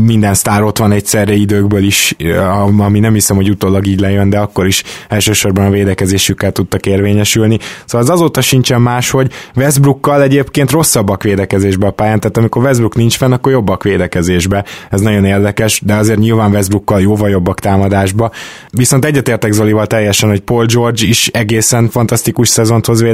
minden 0.00 0.34
sztár 0.34 0.62
ott 0.62 0.78
van 0.78 0.92
egyszerre 0.92 1.34
időkből 1.34 1.82
is, 1.82 2.16
ami 2.78 2.98
nem 2.98 3.12
hiszem, 3.12 3.36
hogy 3.36 3.50
utólag 3.50 3.86
így 3.86 4.00
lejön, 4.00 4.30
de 4.30 4.38
akkor 4.38 4.66
is 4.66 4.82
elsősorban 5.08 5.64
a 5.64 5.70
védekezésükkel 5.70 6.52
tudtak 6.52 6.86
érvényesülni. 6.86 7.58
Szóval 7.84 8.06
az 8.06 8.12
azóta 8.12 8.40
sincsen 8.40 8.80
más, 8.80 9.10
hogy 9.10 9.32
Westbrookkal 9.56 10.22
egyébként 10.22 10.70
rosszabbak 10.70 11.22
védekezésbe 11.22 11.86
a 11.86 11.90
pályán, 11.90 12.20
tehát 12.20 12.36
amikor 12.36 12.62
Westbrook 12.62 12.94
nincs 12.94 13.16
fenn, 13.16 13.32
akkor 13.32 13.52
jobbak 13.52 13.82
védekezésbe. 13.82 14.64
Ez 14.90 15.00
nagyon 15.00 15.24
érdekes, 15.24 15.80
de 15.84 15.94
azért 15.94 16.18
nyilván 16.18 16.50
Westbrookkal 16.50 17.00
jóval 17.00 17.30
jobbak 17.30 17.60
támadásba. 17.60 18.30
Viszont 18.70 19.04
egyetértek 19.04 19.52
Zolival 19.52 19.86
teljesen, 19.86 20.28
hogy 20.28 20.40
Paul 20.40 20.66
George 20.66 21.06
is 21.06 21.28
egészen 21.28 21.88
fantasztikus 21.88 22.48
szezont 22.48 22.86
hoz 22.86 23.04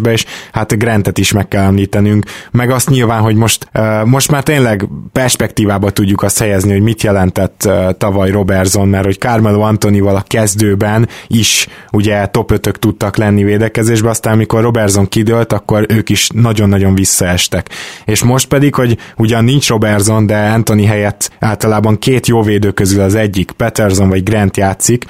védekezésbe, 0.00 0.12
és 0.12 0.24
hát 0.52 0.78
Grantet 0.78 1.18
is 1.18 1.32
meg 1.32 1.48
kell 1.48 1.64
említenünk, 1.64 2.24
meg 2.50 2.70
azt 2.70 2.88
nyilván, 2.88 3.20
hogy 3.20 3.34
most, 3.34 3.68
most 4.04 4.30
már 4.30 4.42
tényleg 4.42 4.88
perspektívába 5.12 5.90
tudjuk 5.90 6.22
azt 6.22 6.38
helyezni, 6.38 6.72
hogy 6.72 6.82
mit 6.82 7.02
jelentett 7.02 7.68
tavaly 7.98 8.30
Robertson, 8.30 8.88
mert 8.88 9.04
hogy 9.04 9.18
Carmelo 9.18 9.60
Antonival 9.60 10.16
a 10.16 10.24
kezdőben 10.26 11.08
is 11.26 11.66
ugye 11.92 12.26
top 12.26 12.50
5 12.50 12.78
tudtak 12.78 13.16
lenni 13.16 13.44
védekezésbe, 13.44 14.08
aztán 14.08 14.32
amikor 14.32 14.62
Robertson 14.62 15.08
kidőlt, 15.08 15.52
akkor 15.52 15.86
ők 15.88 16.08
is 16.08 16.28
nagyon-nagyon 16.34 16.94
visszaestek. 16.94 17.68
És 18.04 18.22
most 18.22 18.48
pedig, 18.48 18.74
hogy 18.74 18.98
ugyan 19.16 19.44
nincs 19.44 19.68
Robertson, 19.68 20.26
de 20.26 20.36
Anthony 20.36 20.86
helyett 20.86 21.30
általában 21.38 21.98
két 21.98 22.26
jó 22.26 22.42
védő 22.42 22.70
közül 22.70 23.00
az 23.00 23.14
egyik, 23.14 23.50
Peterson 23.50 24.08
vagy 24.08 24.22
Grant 24.22 24.56
játszik, 24.56 25.04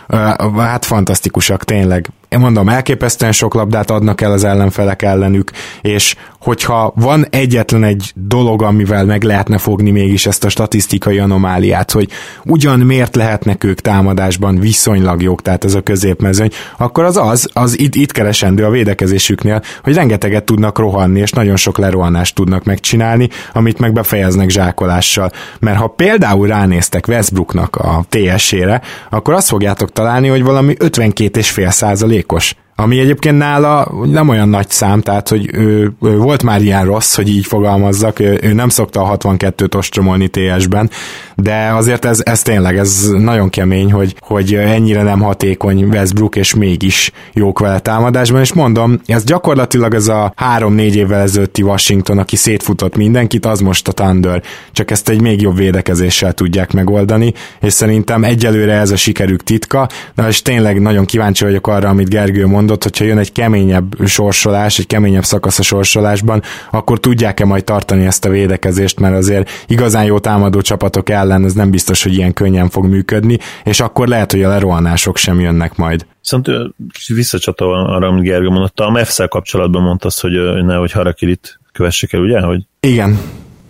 hát 0.56 0.84
fantasztikusak 0.84 1.64
tényleg 1.64 2.10
én 2.19 2.19
mondom, 2.38 2.68
elképesztően 2.68 3.32
sok 3.32 3.54
labdát 3.54 3.90
adnak 3.90 4.20
el 4.20 4.32
az 4.32 4.44
ellenfelek 4.44 5.02
ellenük, 5.02 5.50
és 5.80 6.14
hogyha 6.40 6.92
van 6.96 7.26
egyetlen 7.30 7.84
egy 7.84 8.12
dolog, 8.14 8.62
amivel 8.62 9.04
meg 9.04 9.22
lehetne 9.22 9.58
fogni 9.58 9.90
mégis 9.90 10.26
ezt 10.26 10.44
a 10.44 10.48
statisztikai 10.48 11.18
anomáliát, 11.18 11.90
hogy 11.90 12.08
ugyan 12.44 12.78
miért 12.78 13.16
lehetnek 13.16 13.64
ők 13.64 13.80
támadásban 13.80 14.58
viszonylag 14.58 15.22
jók, 15.22 15.42
tehát 15.42 15.64
ez 15.64 15.74
a 15.74 15.80
középmezőny, 15.80 16.50
akkor 16.78 17.04
az 17.04 17.16
az, 17.16 17.48
az 17.52 17.78
itt, 17.78 17.94
itt 17.94 18.12
keresendő 18.12 18.64
a 18.64 18.70
védekezésüknél, 18.70 19.62
hogy 19.82 19.94
rengeteget 19.94 20.44
tudnak 20.44 20.78
rohanni, 20.78 21.20
és 21.20 21.30
nagyon 21.30 21.56
sok 21.56 21.78
lerohanást 21.78 22.34
tudnak 22.34 22.64
megcsinálni, 22.64 23.28
amit 23.52 23.78
meg 23.78 23.92
befejeznek 23.92 24.50
zsákolással. 24.50 25.30
Mert 25.58 25.78
ha 25.78 25.86
például 25.86 26.46
ránéztek 26.46 27.08
Westbrooknak 27.08 27.76
a 27.76 28.04
TS-ére, 28.08 28.80
akkor 29.10 29.34
azt 29.34 29.48
fogjátok 29.48 29.92
találni, 29.92 30.28
hogy 30.28 30.42
valami 30.42 30.74
52,5 30.78 32.19
százalékos 32.20 32.54
ami 32.80 32.98
egyébként 32.98 33.38
nála 33.38 33.92
nem 34.04 34.28
olyan 34.28 34.48
nagy 34.48 34.70
szám, 34.70 35.00
tehát 35.00 35.28
hogy 35.28 35.50
ő, 35.52 35.92
ő 36.02 36.16
volt 36.16 36.42
már 36.42 36.62
ilyen 36.62 36.84
rossz, 36.84 37.16
hogy 37.16 37.28
így 37.28 37.46
fogalmazzak, 37.46 38.18
ő, 38.18 38.38
ő 38.42 38.52
nem 38.52 38.68
szokta 38.68 39.02
a 39.02 39.16
62-t 39.16 39.76
ostromolni 39.76 40.28
TS-ben, 40.28 40.90
de 41.34 41.70
azért 41.72 42.04
ez, 42.04 42.20
ez 42.24 42.42
tényleg, 42.42 42.78
ez 42.78 43.08
nagyon 43.18 43.48
kemény, 43.48 43.92
hogy, 43.92 44.14
hogy 44.20 44.54
ennyire 44.54 45.02
nem 45.02 45.20
hatékony 45.20 45.84
Westbrook, 45.84 46.36
és 46.36 46.54
mégis 46.54 47.12
jók 47.32 47.58
vele 47.58 47.78
támadásban, 47.78 48.40
és 48.40 48.52
mondom, 48.52 49.00
ez 49.06 49.24
gyakorlatilag 49.24 49.94
ez 49.94 50.08
a 50.08 50.32
három-négy 50.36 50.96
évvel 50.96 51.20
ezelőtti 51.20 51.62
Washington, 51.62 52.18
aki 52.18 52.36
szétfutott 52.36 52.96
mindenkit, 52.96 53.46
az 53.46 53.60
most 53.60 53.88
a 53.88 53.92
Thunder, 53.92 54.42
csak 54.72 54.90
ezt 54.90 55.08
egy 55.08 55.20
még 55.20 55.40
jobb 55.40 55.56
védekezéssel 55.56 56.32
tudják 56.32 56.72
megoldani, 56.72 57.32
és 57.60 57.72
szerintem 57.72 58.24
egyelőre 58.24 58.72
ez 58.72 58.90
a 58.90 58.96
sikerük 58.96 59.42
titka, 59.42 59.88
de 60.14 60.28
és 60.28 60.42
tényleg 60.42 60.80
nagyon 60.80 61.04
kíváncsi 61.04 61.44
vagyok 61.44 61.66
arra, 61.66 61.88
amit 61.88 62.08
Gergő 62.08 62.46
mond, 62.46 62.69
mondott, 62.70 62.88
hogyha 62.90 63.04
jön 63.04 63.18
egy 63.18 63.32
keményebb 63.32 64.06
sorsolás, 64.06 64.78
egy 64.78 64.86
keményebb 64.86 65.22
szakasz 65.22 65.58
a 65.58 65.62
sorsolásban, 65.62 66.42
akkor 66.70 67.00
tudják-e 67.00 67.44
majd 67.44 67.64
tartani 67.64 68.06
ezt 68.06 68.24
a 68.24 68.28
védekezést, 68.28 69.00
mert 69.00 69.16
azért 69.16 69.50
igazán 69.66 70.04
jó 70.04 70.18
támadó 70.18 70.60
csapatok 70.60 71.08
ellen 71.08 71.44
ez 71.44 71.52
nem 71.52 71.70
biztos, 71.70 72.02
hogy 72.02 72.14
ilyen 72.14 72.32
könnyen 72.32 72.68
fog 72.68 72.84
működni, 72.84 73.38
és 73.64 73.80
akkor 73.80 74.08
lehet, 74.08 74.30
hogy 74.32 74.42
a 74.42 74.48
lerohanások 74.48 75.16
sem 75.16 75.40
jönnek 75.40 75.76
majd. 75.76 76.06
Viszont 76.20 76.48
kicsit 76.92 77.16
visszacsatolva 77.16 77.94
arra, 77.94 78.06
amit 78.06 78.22
Gergő 78.22 78.48
mondott, 78.48 78.80
a 78.80 78.90
mefsz 78.90 79.28
kapcsolatban 79.28 79.82
mondta 79.82 80.06
azt, 80.06 80.20
hogy 80.20 80.32
nehogy 80.64 80.92
Harakirit 80.92 81.60
kövessük 81.72 82.12
el, 82.12 82.20
ugye? 82.20 82.40
Hogy... 82.40 82.66
Igen. 82.80 83.18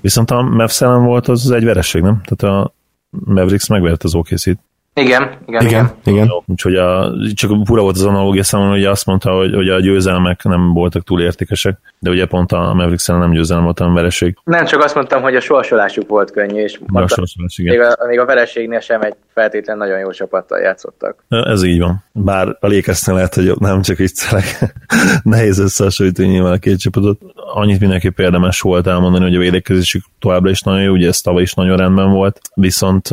Viszont 0.01 0.31
a 0.31 0.43
mefsz 0.43 0.81
volt 0.81 1.29
az 1.29 1.51
egy 1.51 1.65
vereség, 1.65 2.03
nem? 2.03 2.23
Tehát 2.25 2.57
a 2.57 2.75
Mavericks 3.11 3.69
megvert 3.69 4.05
az 4.05 4.15
OKC-t. 4.15 4.59
Igen, 5.01 5.31
igen, 5.47 5.67
igen. 5.67 5.91
igen. 6.05 6.29
Úgyhogy 6.47 6.75
a, 6.75 7.13
csak 7.35 7.65
pura 7.65 7.83
volt 7.83 7.97
az 7.97 8.05
analógia 8.05 8.43
számomra, 8.43 8.73
hogy 8.73 8.85
azt 8.85 9.07
mondta, 9.07 9.31
hogy, 9.31 9.55
hogy 9.55 9.69
a 9.69 9.81
győzelmek 9.81 10.43
nem 10.43 10.73
voltak 10.73 11.03
túl 11.03 11.21
értékesek, 11.21 11.79
de 11.99 12.11
ugye 12.11 12.27
pont 12.27 12.53
a 12.53 12.75
Mavericks 12.75 13.07
nem 13.07 13.31
győzelem 13.31 13.65
volt, 13.65 13.79
hanem 13.79 13.95
vereség. 13.95 14.37
Nem, 14.45 14.65
csak 14.65 14.85
azt 14.85 14.95
mondtam, 14.95 15.23
hogy 15.23 15.37
a 15.37 15.41
sorsolásuk 15.41 16.09
volt 16.09 16.31
könnyű, 16.31 16.63
és 16.63 16.81
a 16.93 17.07
sorsolás, 17.09 17.59
igen. 17.59 17.77
Még, 17.77 17.87
a, 17.87 18.07
még 18.07 18.19
a 18.19 18.25
vereségnél 18.25 18.81
sem 18.81 19.03
egy 19.03 19.15
feltétlen 19.35 19.77
nagyon 19.77 19.99
jó 19.99 20.11
csapattal 20.11 20.59
játszottak. 20.59 21.25
Ez 21.29 21.63
így 21.63 21.81
van. 21.81 22.05
Bár 22.13 22.49
a 22.61 22.67
Lakersnél 22.67 23.15
lehet, 23.15 23.35
hogy 23.35 23.53
nem 23.59 23.83
csak 23.83 23.97
viccelek. 23.97 24.75
Nehéz 25.23 25.59
összehasonlítani 25.59 26.29
nyilván 26.29 26.53
a 26.53 26.59
két 26.59 26.79
csapatot. 26.79 27.21
Annyit 27.55 27.81
mindenképp 27.81 28.19
érdemes 28.19 28.61
volt 28.61 28.87
elmondani, 28.87 29.25
hogy 29.25 29.35
a 29.35 29.39
védekezésük 29.39 30.05
továbbra 30.19 30.51
is 30.51 30.61
nagyon 30.61 30.83
jó, 30.83 30.93
ugye 30.93 31.09
ez 31.09 31.21
tavaly 31.21 31.43
is 31.43 31.55
nagyon 31.55 31.77
rendben 31.77 32.11
volt, 32.11 32.41
viszont 32.55 33.09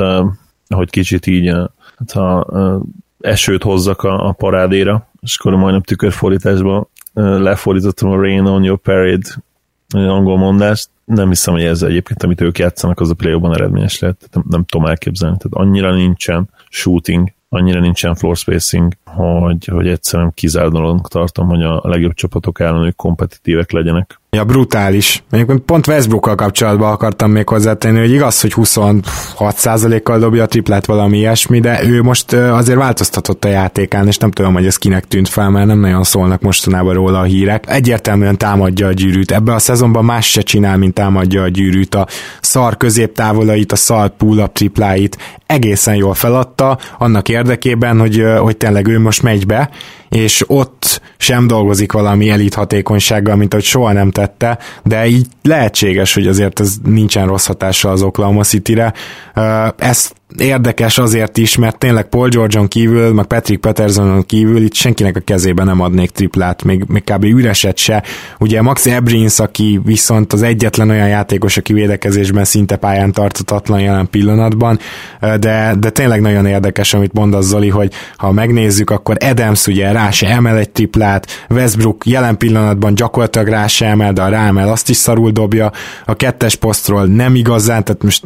hogy 0.76 0.90
kicsit 0.90 1.28
így 1.28 1.54
hát 1.98 2.12
ha 2.12 2.48
esőt 3.20 3.64
hozzak 3.64 4.04
a, 4.04 4.28
a 4.28 4.32
parádéra, 4.32 5.10
és 5.22 5.38
akkor 5.38 5.56
majdnem 5.56 5.82
tükörfordításban 5.82 6.88
lefordítottam 7.14 8.12
a 8.12 8.16
Rain 8.16 8.46
on 8.46 8.64
Your 8.64 8.80
Parade 8.80 9.30
angol 9.94 10.38
mondást, 10.38 10.90
nem 11.06 11.28
hiszem, 11.28 11.54
hogy 11.54 11.64
ez 11.64 11.82
egyébként, 11.82 12.24
amit 12.24 12.42
ők 12.42 12.58
játszanak, 12.58 13.00
az 13.00 13.10
a 13.10 13.14
play 13.14 13.40
eredményes 13.44 14.00
lehet, 14.00 14.30
nem, 14.32 14.44
nem 14.50 14.64
tudom 14.64 14.88
elképzelni. 14.88 15.38
Tehát 15.38 15.68
annyira 15.68 15.94
nincsen 15.94 16.50
shooting, 16.70 17.34
annyira 17.50 17.80
nincsen 17.80 18.16
floor 18.16 18.38
spacing, 18.38 18.94
hogy, 19.06 19.66
hogy 19.66 19.88
egyszerűen 19.88 20.32
kizárólag 20.34 21.08
tartom, 21.08 21.48
hogy 21.48 21.64
a 21.64 21.82
legjobb 21.84 22.14
csapatok 22.14 22.60
ellen 22.60 22.86
ők 22.86 22.96
kompetitívek 22.96 23.72
legyenek. 23.72 24.20
Ja, 24.38 24.44
brutális. 24.44 25.24
Mondjuk 25.30 25.66
pont 25.66 25.88
Westbrookkal 25.88 26.36
kapcsolatban 26.36 26.92
akartam 26.92 27.32
még 27.32 27.48
hozzátenni, 27.50 28.00
hogy 28.00 28.12
igaz, 28.12 28.42
hogy 28.42 28.54
26%-kal 28.56 30.20
dobja 30.20 30.44
a 30.44 30.46
triplát 30.46 30.86
valami 30.86 31.18
ilyesmi, 31.18 31.60
de 31.60 31.84
ő 31.84 32.02
most 32.02 32.34
azért 32.34 32.78
változtatott 32.78 33.46
a 33.46 33.48
játékán, 33.48 34.08
és 34.08 34.18
nem 34.18 34.32
tudom, 34.32 34.54
hogy 34.54 34.66
ez 34.66 34.78
kinek 34.78 35.06
tűnt 35.08 35.28
fel, 35.28 35.50
mert 35.50 35.68
nem 35.68 35.80
nagyon 35.80 36.04
szólnak 36.04 36.42
mostanában 36.42 36.94
róla 36.94 37.20
a 37.20 37.24
hírek. 37.24 37.64
Egyértelműen 37.68 38.38
támadja 38.38 38.88
a 38.88 38.92
gyűrűt. 38.92 39.32
Ebbe 39.32 39.54
a 39.54 39.60
szezonban 39.60 40.06
más 40.06 40.32
se 40.32 40.42
csinál, 40.42 40.78
mint 40.78 40.94
támadja 40.94 41.42
a 41.42 41.48
gyűrűt. 41.48 41.96
A 41.96 42.08
szar 42.42 42.78
középtávolait, 42.78 43.72
a 43.72 43.76
szar 43.76 44.10
pull-up 44.10 44.54
tripláit 44.54 45.18
egészen 45.46 45.96
jól 45.96 46.14
feladta, 46.14 46.78
annak 46.98 47.30
érdekében, 47.30 48.00
hogy, 48.00 48.24
hogy 48.40 48.58
tényleg 48.58 48.88
ő 48.88 49.00
most 49.00 49.24
megy 49.24 49.46
be, 49.46 49.70
és 50.10 50.44
ott 50.48 51.02
sem 51.18 51.48
dolgozik 51.48 51.92
valami 51.92 52.30
elit 52.30 52.54
hatékonysággal, 52.54 53.36
mint 53.36 53.54
ahogy 53.54 53.66
soha 53.66 53.92
nem 53.92 54.12
tette, 54.12 54.58
de 54.84 55.08
így 55.08 55.28
lehetséges, 55.44 56.14
hogy 56.14 56.28
azért 56.28 56.60
ez 56.60 56.76
nincsen 56.84 57.28
rossz 57.28 57.46
hatással 57.46 57.92
az 57.92 58.02
Oklahoma 58.02 58.44
City-re. 58.44 58.94
Ezt 59.78 60.16
érdekes 60.36 60.98
azért 60.98 61.38
is, 61.38 61.56
mert 61.56 61.78
tényleg 61.78 62.10
Paul 62.10 62.30
George-on 62.30 62.68
kívül, 62.68 63.14
meg 63.14 63.26
Patrick 63.26 63.62
Petersonon 63.62 64.26
kívül 64.26 64.62
itt 64.62 64.74
senkinek 64.74 65.16
a 65.16 65.20
kezébe 65.20 65.64
nem 65.64 65.82
adnék 65.82 66.10
triplát, 66.10 66.64
még, 66.64 66.84
még 66.88 67.04
kb. 67.04 67.24
üreset 67.24 67.78
se. 67.78 68.04
Ugye 68.40 68.62
Maxi 68.62 68.92
Ebrins, 68.92 69.40
aki 69.40 69.80
viszont 69.84 70.34
az 70.34 70.42
egyetlen 70.42 70.90
olyan 70.90 71.08
játékos, 71.08 71.58
aki 71.58 71.74
védekezésben 71.74 72.44
szinte 72.44 72.76
pályán 72.76 73.12
tartatatlan 73.12 73.80
jelen 73.80 74.10
pillanatban, 74.10 74.80
de, 75.20 75.76
de 75.80 75.90
tényleg 75.90 76.22
nagyon 76.22 76.46
érdekes, 76.46 76.94
amit 76.94 77.14
mondasz 77.14 77.46
Zoli, 77.46 77.70
hogy 77.70 77.94
ha 78.18 78.32
megnézzük, 78.32 78.90
akkor 78.90 79.18
Adams 79.20 79.68
ugye 79.68 79.92
rá 79.92 80.12
se 80.12 80.28
emel 80.28 80.58
egy 80.58 80.70
triplát, 80.70 81.46
Westbrook 81.50 82.06
jelen 82.06 82.38
pillanatban 82.38 82.96
gyakorlatilag 82.96 83.48
rá 83.48 83.68
se 83.68 83.86
emel, 83.86 84.14
de 84.14 84.22
a 84.22 84.30
rámel 84.30 84.70
azt 84.70 84.90
is 84.90 84.98
szarul 84.98 85.32
dobja, 85.32 85.72
a 86.06 86.14
kettes 86.14 86.56
posztról 86.56 87.06
nem 87.06 87.36
igazán, 87.36 87.84
tehát 87.84 88.04
most 88.04 88.22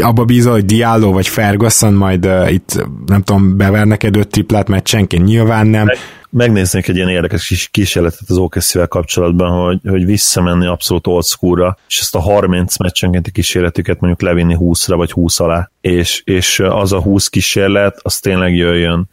abba 0.00 0.24
bízol, 0.24 0.52
hogy 0.52 0.64
Diallo 0.64 1.17
vagy 1.18 1.28
Ferguson 1.28 1.92
majd 1.92 2.26
uh, 2.26 2.52
itt 2.52 2.86
nem 3.06 3.22
tudom, 3.22 3.56
bevernek 3.56 4.02
egy 4.02 4.18
öt 4.18 4.28
triplát 4.28 4.68
meccsenként, 4.68 5.24
nyilván 5.24 5.66
nem. 5.66 5.84
Meg, 5.84 5.96
megnéznék 6.30 6.88
egy 6.88 6.96
ilyen 6.96 7.08
érdekes 7.08 7.46
kis 7.46 7.68
kísérletet 7.68 8.30
az 8.30 8.36
okc 8.36 8.88
kapcsolatban, 8.88 9.64
hogy, 9.64 9.80
hogy 9.88 10.04
visszamenni 10.04 10.66
abszolút 10.66 11.06
old 11.06 11.24
school 11.24 11.78
és 11.88 11.98
ezt 12.00 12.14
a 12.14 12.20
30 12.20 12.76
meccsenkénti 12.76 13.30
kísérletüket 13.30 14.00
mondjuk 14.00 14.22
levinni 14.22 14.56
20-ra 14.60 14.94
vagy 14.96 15.10
20 15.10 15.40
alá, 15.40 15.70
és, 15.80 16.22
és 16.24 16.60
az 16.60 16.92
a 16.92 17.00
20 17.00 17.28
kísérlet, 17.28 17.98
az 18.02 18.18
tényleg 18.18 18.56
jöjjön 18.56 19.08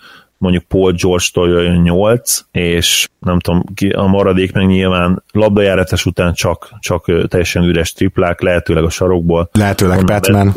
mondjuk 0.45 0.67
Paul 0.67 0.91
George-tól 0.91 1.49
jöjjön 1.49 1.81
8, 1.81 2.39
és 2.51 3.09
nem 3.19 3.39
tudom, 3.39 3.63
ki, 3.73 3.89
a 3.89 4.05
maradék 4.05 4.53
meg 4.53 4.65
nyilván 4.65 5.23
labdajárates 5.31 6.05
után 6.05 6.33
csak, 6.33 6.69
csak 6.79 7.27
teljesen 7.27 7.63
üres 7.63 7.93
triplák, 7.93 8.41
lehetőleg 8.41 8.83
a 8.83 8.89
sarokból. 8.89 9.49
Lehetőleg 9.51 10.05
Batman. 10.05 10.53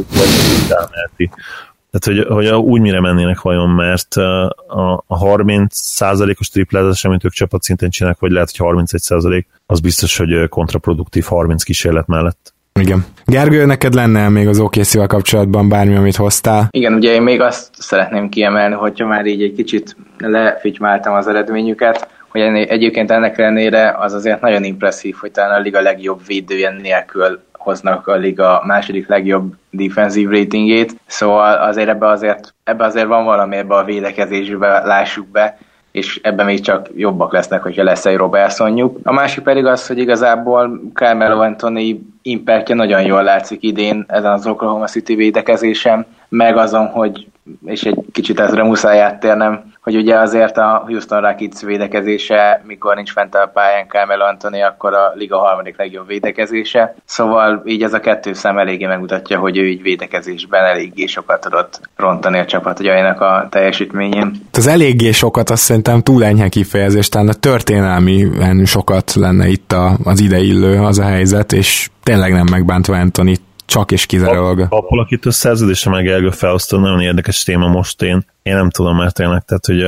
Tehát, 1.90 2.26
hogy, 2.26 2.34
hogy 2.34 2.46
úgy 2.48 2.80
mire 2.80 3.00
mennének 3.00 3.40
vajon, 3.40 3.68
mert 3.70 4.14
a, 4.14 5.04
a 5.06 5.18
30%-os 5.18 6.48
triplázás, 6.48 7.04
amit 7.04 7.24
ők 7.24 7.32
csapatszinten 7.32 7.90
csinálnak, 7.90 8.20
vagy 8.20 8.30
lehet, 8.30 8.56
hogy 8.56 8.84
31%, 8.86 9.44
az 9.66 9.80
biztos, 9.80 10.16
hogy 10.16 10.48
kontraproduktív 10.48 11.24
30 11.24 11.62
kísérlet 11.62 12.06
mellett. 12.06 12.54
Igen. 12.80 13.04
Gergő, 13.24 13.64
neked 13.64 13.94
lenne 13.94 14.28
még 14.28 14.48
az 14.48 14.60
okc 14.60 15.06
kapcsolatban 15.06 15.68
bármi, 15.68 15.96
amit 15.96 16.16
hoztál? 16.16 16.68
Igen, 16.70 16.94
ugye 16.94 17.12
én 17.12 17.22
még 17.22 17.40
azt 17.40 17.68
szeretném 17.72 18.28
kiemelni, 18.28 18.74
hogyha 18.74 19.06
már 19.06 19.26
így 19.26 19.42
egy 19.42 19.54
kicsit 19.54 19.96
lefitymáltam 20.18 21.14
az 21.14 21.26
eredményüket, 21.26 22.08
hogy 22.28 22.40
egyébként 22.40 23.10
ennek 23.10 23.38
ellenére 23.38 23.96
az 23.98 24.12
azért 24.12 24.40
nagyon 24.40 24.64
impresszív, 24.64 25.14
hogy 25.20 25.30
talán 25.30 25.58
a 25.58 25.62
liga 25.62 25.80
legjobb 25.80 26.20
védője 26.26 26.70
nélkül 26.70 27.40
hoznak 27.52 28.06
a 28.06 28.14
liga 28.14 28.62
második 28.66 29.08
legjobb 29.08 29.52
defensív 29.70 30.28
ratingét, 30.28 30.94
szóval 31.06 31.54
azért 31.54 31.88
ebbe 31.88 32.08
azért, 32.08 32.54
ebbe 32.64 32.84
azért 32.84 33.06
van 33.06 33.24
valami 33.24 33.56
ebbe 33.56 33.74
a 33.74 33.84
védekezésbe, 33.84 34.82
lássuk 34.84 35.28
be, 35.28 35.58
és 35.98 36.20
ebben 36.22 36.46
még 36.46 36.60
csak 36.60 36.88
jobbak 36.96 37.32
lesznek, 37.32 37.62
hogyha 37.62 37.82
lesz 37.82 38.06
egy 38.06 38.16
Robertsonjuk. 38.16 38.98
A 39.02 39.12
másik 39.12 39.42
pedig 39.42 39.64
az, 39.64 39.86
hogy 39.86 39.98
igazából 39.98 40.80
Carmelo 40.94 41.40
Anthony 41.40 42.00
impactja 42.22 42.74
nagyon 42.74 43.02
jól 43.02 43.22
látszik 43.22 43.62
idén 43.62 44.04
ezen 44.08 44.32
az 44.32 44.46
Oklahoma 44.46 44.86
City 44.86 45.14
védekezésen, 45.14 46.06
meg 46.28 46.56
azon, 46.56 46.86
hogy 46.86 47.26
és 47.66 47.82
egy 47.82 48.04
kicsit 48.12 48.40
ezre 48.40 48.62
muszáj 48.62 49.00
áttérnem, 49.00 49.72
hogy 49.88 49.96
ugye 49.96 50.18
azért 50.18 50.56
a 50.56 50.84
Houston 50.86 51.20
Rockets 51.20 51.60
védekezése, 51.60 52.62
mikor 52.66 52.94
nincs 52.94 53.12
fent 53.12 53.34
a 53.34 53.50
pályán 53.54 53.86
Carmelo 53.86 54.24
Anthony, 54.24 54.62
akkor 54.62 54.94
a 54.94 55.12
liga 55.14 55.38
harmadik 55.38 55.76
legjobb 55.78 56.06
védekezése. 56.06 56.94
Szóval 57.04 57.62
így 57.64 57.82
ez 57.82 57.92
a 57.92 58.00
kettő 58.00 58.32
szem 58.32 58.58
eléggé 58.58 58.86
megmutatja, 58.86 59.38
hogy 59.38 59.58
ő 59.58 59.66
így 59.66 59.82
védekezésben 59.82 60.64
eléggé 60.64 61.06
sokat 61.06 61.40
tudott 61.40 61.80
rontani 61.96 62.38
a 62.38 62.44
csapatjainak 62.44 63.20
a 63.20 63.46
teljesítményén. 63.50 64.32
Az 64.52 64.66
eléggé 64.66 65.10
sokat 65.10 65.50
azt 65.50 65.62
szerintem 65.62 66.00
túl 66.00 66.24
enyhe 66.24 66.48
kifejezés, 66.48 67.08
talán 67.08 67.28
a 67.28 67.32
történelmi 67.32 68.26
sokat 68.64 69.14
lenne 69.14 69.46
itt 69.46 69.72
a, 69.72 69.96
az 70.04 70.20
ideillő 70.20 70.82
az 70.82 70.98
a 70.98 71.04
helyzet, 71.04 71.52
és 71.52 71.88
tényleg 72.02 72.32
nem 72.32 72.46
megbántva 72.50 72.96
Anthony 72.96 73.36
csak 73.68 73.90
és 73.90 74.06
kizárólag. 74.06 74.58
A, 74.70 74.76
a 74.76 75.06
a 75.24 75.30
szerződése 75.30 75.90
meg 75.90 76.08
Ergő 76.08 76.30
Fausto 76.30 76.78
nagyon 76.78 77.00
érdekes 77.00 77.42
téma 77.42 77.68
most 77.68 78.02
én. 78.02 78.24
Én 78.42 78.54
nem 78.54 78.70
tudom 78.70 78.96
már 78.96 79.12
tényleg, 79.12 79.44
tehát 79.44 79.66
hogy 79.66 79.82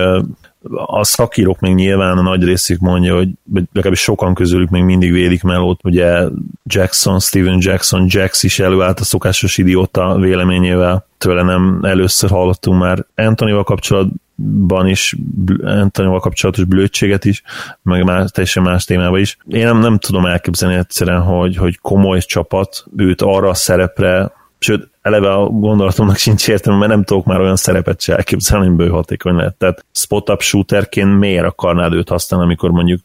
a 0.86 1.04
szakírók 1.04 1.60
még 1.60 1.74
nyilván 1.74 2.18
a 2.18 2.22
nagy 2.22 2.44
részük 2.44 2.80
mondja, 2.80 3.14
hogy 3.14 3.28
legalábbis 3.72 4.00
sokan 4.00 4.34
közülük 4.34 4.70
még 4.70 4.82
mindig 4.82 5.12
védik 5.12 5.42
melót, 5.42 5.80
ugye 5.84 6.28
Jackson, 6.64 7.20
Steven 7.20 7.58
Jackson, 7.60 8.06
Jax 8.08 8.42
is 8.42 8.58
előállt 8.58 9.00
a 9.00 9.04
szokásos 9.04 9.58
idióta 9.58 10.16
véleményével, 10.18 11.06
tőle 11.18 11.42
nem 11.42 11.80
először 11.82 12.30
hallottunk 12.30 12.80
már 12.80 13.06
Anthony-val 13.14 13.64
kapcsolatban 13.64 14.20
is, 14.84 15.16
Anthony-val 15.62 16.20
kapcsolatos 16.20 16.64
blödséget 16.64 17.24
is, 17.24 17.42
meg 17.82 18.04
más, 18.04 18.30
teljesen 18.30 18.62
más 18.62 18.84
témában 18.84 19.20
is. 19.20 19.36
Én 19.48 19.64
nem, 19.64 19.78
nem 19.78 19.98
tudom 19.98 20.26
elképzelni 20.26 20.74
egyszerűen, 20.74 21.20
hogy, 21.20 21.56
hogy 21.56 21.78
komoly 21.78 22.20
csapat 22.20 22.84
őt 22.96 23.22
arra 23.22 23.48
a 23.48 23.54
szerepre 23.54 24.32
sőt, 24.60 24.88
eleve 25.02 25.32
a 25.32 25.46
gondolatomnak 25.46 26.16
sincs 26.16 26.48
értelme, 26.48 26.78
mert 26.78 26.90
nem 26.90 27.04
tudok 27.04 27.24
már 27.24 27.40
olyan 27.40 27.56
szerepet 27.56 28.00
se 28.00 28.16
elképzelni, 28.16 28.66
amiből 28.66 28.90
hatékony 28.90 29.34
lehet. 29.34 29.54
Tehát 29.54 29.84
spot-up 29.92 30.40
shooterként 30.40 31.18
miért 31.18 31.44
akarnád 31.44 31.92
őt 31.92 32.08
használni, 32.08 32.46
amikor 32.46 32.70
mondjuk 32.70 33.00